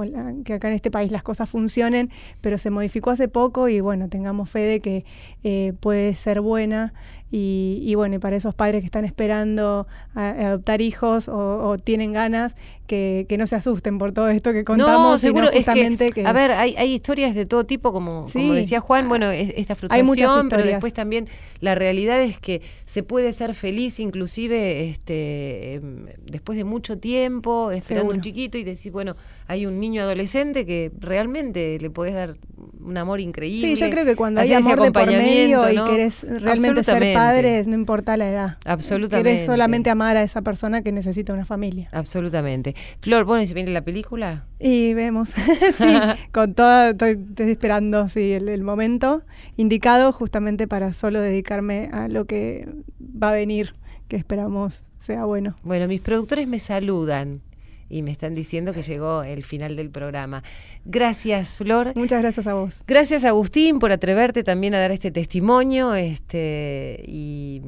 que 0.44 0.54
acá 0.54 0.68
en 0.70 0.74
este 0.74 0.90
país 0.90 1.12
las 1.12 1.22
cosas 1.22 1.48
funcionen, 1.48 2.10
pero 2.42 2.58
se 2.58 2.72
modificó 2.72 3.12
hace 3.12 3.28
poco 3.28 3.70
y 3.70 3.80
bueno, 3.80 4.10
tengamos 4.10 4.50
fe 4.50 4.62
de 4.62 4.80
que 4.80 5.06
eh, 5.44 5.74
puede 5.80 6.16
ser 6.16 6.42
buena 6.42 6.94
Y, 7.30 7.82
y 7.84 7.94
bueno, 7.96 8.16
y 8.16 8.20
para 8.20 8.36
esos 8.38 8.56
padres 8.56 8.82
que 8.82 8.86
están 8.86 9.06
esperando 9.06 9.86
a- 10.16 10.30
adoptar 10.30 10.82
hijos 10.82 11.28
o 11.30 11.78
tienen 11.84 12.14
ganas, 12.14 12.56
que, 12.88 13.26
que 13.30 13.38
no 13.38 13.46
se 13.46 13.56
asusten 13.56 13.98
por 14.00 14.12
todo 14.14 14.30
esto 14.30 14.54
que 14.54 14.64
contamos. 14.64 14.94
no, 15.02 15.18
seguro 15.18 15.52
es 15.52 15.66
que, 15.66 16.26
a 16.26 16.32
ver, 16.34 16.52
hay, 16.52 16.76
hay 16.78 16.94
historias 16.94 17.36
de 17.36 17.46
todo 17.46 17.66
tipo, 17.66 17.92
como, 17.94 18.28
Sí. 18.28 18.40
como 18.40 18.54
decía 18.54 18.80
Juan, 18.80 19.08
bueno, 19.10 19.30
es- 19.30 19.54
esta 19.58 19.76
frustración, 19.76 20.50
pero 20.50 20.64
después 20.64 20.94
también 20.94 21.28
la 21.60 21.76
realidad 21.76 22.22
es 22.22 22.40
que 22.40 22.62
se 22.86 23.04
puede 23.04 23.32
ser 23.34 23.54
feliz 23.54 24.00
inclusive 24.00 24.88
este 24.90 25.76
em, 25.76 26.06
después 26.26 26.58
de 26.58 26.64
mucho 26.64 26.98
tiempo, 26.98 27.72
esperando 27.72 28.06
un 28.10 28.16
Seguro. 28.16 28.24
chiquito 28.24 28.58
y 28.58 28.64
decir, 28.64 28.92
bueno, 28.92 29.16
hay 29.48 29.66
un 29.66 29.80
niño 29.80 30.02
adolescente 30.02 30.66
que 30.66 30.92
realmente 31.00 31.78
le 31.80 31.90
podés 31.90 32.14
dar 32.14 32.36
un 32.84 32.98
amor 32.98 33.20
increíble. 33.20 33.76
Sí, 33.76 33.82
yo 33.82 33.90
creo 33.90 34.06
que 34.06 34.16
cuando 34.16 34.40
hay 34.42 34.54
amor 34.54 34.82
de 34.82 34.92
por 34.92 35.08
medio 35.08 35.70
y 35.70 35.76
¿no? 35.76 35.86
querés 35.86 36.24
realmente 36.42 36.84
ser 36.84 37.14
padres, 37.14 37.68
no 37.68 37.76
importa 37.76 38.16
la 38.18 38.30
edad. 38.30 38.58
Absolutamente. 38.66 39.30
Querés 39.32 39.46
solamente 39.46 39.90
amar 39.90 40.16
a 40.18 40.24
esa 40.24 40.42
persona 40.42 40.82
que 40.82 40.92
necesita 40.92 41.34
una 41.34 41.46
familia. 41.46 41.90
Absolutamente. 41.92 42.76
Flor, 43.02 43.26
bueno, 43.26 43.44
¿y 43.44 43.48
se 43.48 43.54
viene 43.54 43.72
la 43.72 43.84
película? 43.84 44.46
Y 44.60 44.94
vemos, 44.94 45.30
sí, 45.74 45.86
con 46.32 46.54
toda, 46.54 46.92
estoy, 46.92 47.20
estoy 47.30 47.52
esperando 47.52 48.10
sí, 48.10 48.34
el, 48.34 48.50
el 48.50 48.64
momento 48.64 49.24
indicado 49.56 50.12
justamente 50.12 50.68
para 50.68 50.94
solo 50.94 51.22
dedicarme 51.22 51.90
a 51.92 52.08
lo 52.08 52.26
que 52.26 52.68
va 53.02 53.30
a 53.30 53.34
venir, 53.34 53.74
que 54.08 54.16
esperamos 54.16 54.84
sea 55.00 55.26
bueno. 55.26 55.56
Bueno, 55.64 55.88
mis 55.88 56.02
productores 56.02 56.48
me 56.48 56.60
saludan 56.60 57.42
y 57.90 58.02
me 58.02 58.12
están 58.12 58.36
diciendo 58.36 58.74
que 58.74 58.82
llegó 58.82 59.24
el 59.24 59.44
final 59.44 59.76
del 59.76 59.90
programa. 59.90 60.44
Gracias, 60.86 61.56
Flor. 61.56 61.94
Muchas 61.96 62.22
gracias 62.22 62.48
a 62.48 62.54
vos. 62.54 62.82
Gracias, 62.88 63.24
Agustín, 63.26 63.80
por 63.80 63.92
atreverte 63.92 64.44
también 64.44 64.76
a 64.76 64.80
dar 64.80 64.92
este 64.92 65.12
testimonio 65.12 65.94
este, 65.94 67.04
y, 67.08 67.62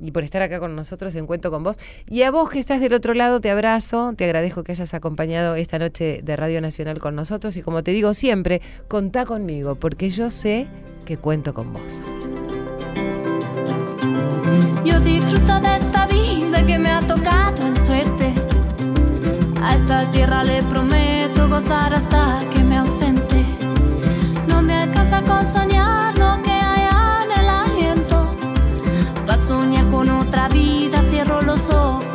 y 0.00 0.10
por 0.10 0.24
estar 0.24 0.42
acá 0.42 0.60
con 0.60 0.76
nosotros 0.76 1.14
en 1.14 1.26
Cuento 1.26 1.50
con 1.50 1.62
Vos. 1.62 1.78
Y 2.06 2.22
a 2.22 2.30
vos 2.30 2.50
que 2.50 2.58
estás 2.58 2.80
del 2.80 2.94
otro 2.94 3.14
lado, 3.14 3.40
te 3.40 3.50
abrazo, 3.50 4.14
te 4.16 4.24
agradezco 4.24 4.64
que 4.64 4.72
hayas 4.72 4.94
acompañado 4.94 5.54
esta 5.54 5.78
noche 5.78 6.20
de 6.22 6.36
Radio 6.36 6.60
Nacional 6.60 6.98
con 6.98 7.14
nosotros 7.14 7.56
y 7.56 7.62
como 7.62 7.82
te 7.82 7.92
digo 7.92 8.14
siempre, 8.14 8.60
contá 8.88 9.24
conmigo, 9.24 9.74
porque 9.76 10.10
yo 10.10 10.30
sé 10.30 10.66
que 11.04 11.16
cuento 11.16 11.54
con 11.54 11.72
vos. 11.72 12.14
Yo 14.84 15.00
disfruto 15.00 15.60
de 15.60 15.76
esta 15.76 16.06
vida 16.06 16.66
que 16.66 16.78
me 16.78 16.90
ha 16.90 17.00
tocado 17.00 17.66
en 17.66 17.76
suerte. 17.76 18.32
A 19.62 19.74
esta 19.74 20.10
tierra 20.10 20.44
le 20.44 20.62
prometo 20.62 21.48
gozar 21.48 21.94
hasta 21.94 22.40
que 22.52 22.62
me 22.62 22.76
ausente. 22.78 23.44
No 24.46 24.62
me 24.62 24.74
alcanza 24.74 25.22
con 25.22 25.46
soñar 25.46 26.13
con 30.04 30.10
otra 30.10 30.48
vida 30.48 31.02
cierro 31.02 31.40
los 31.42 31.70
ojos. 31.70 32.13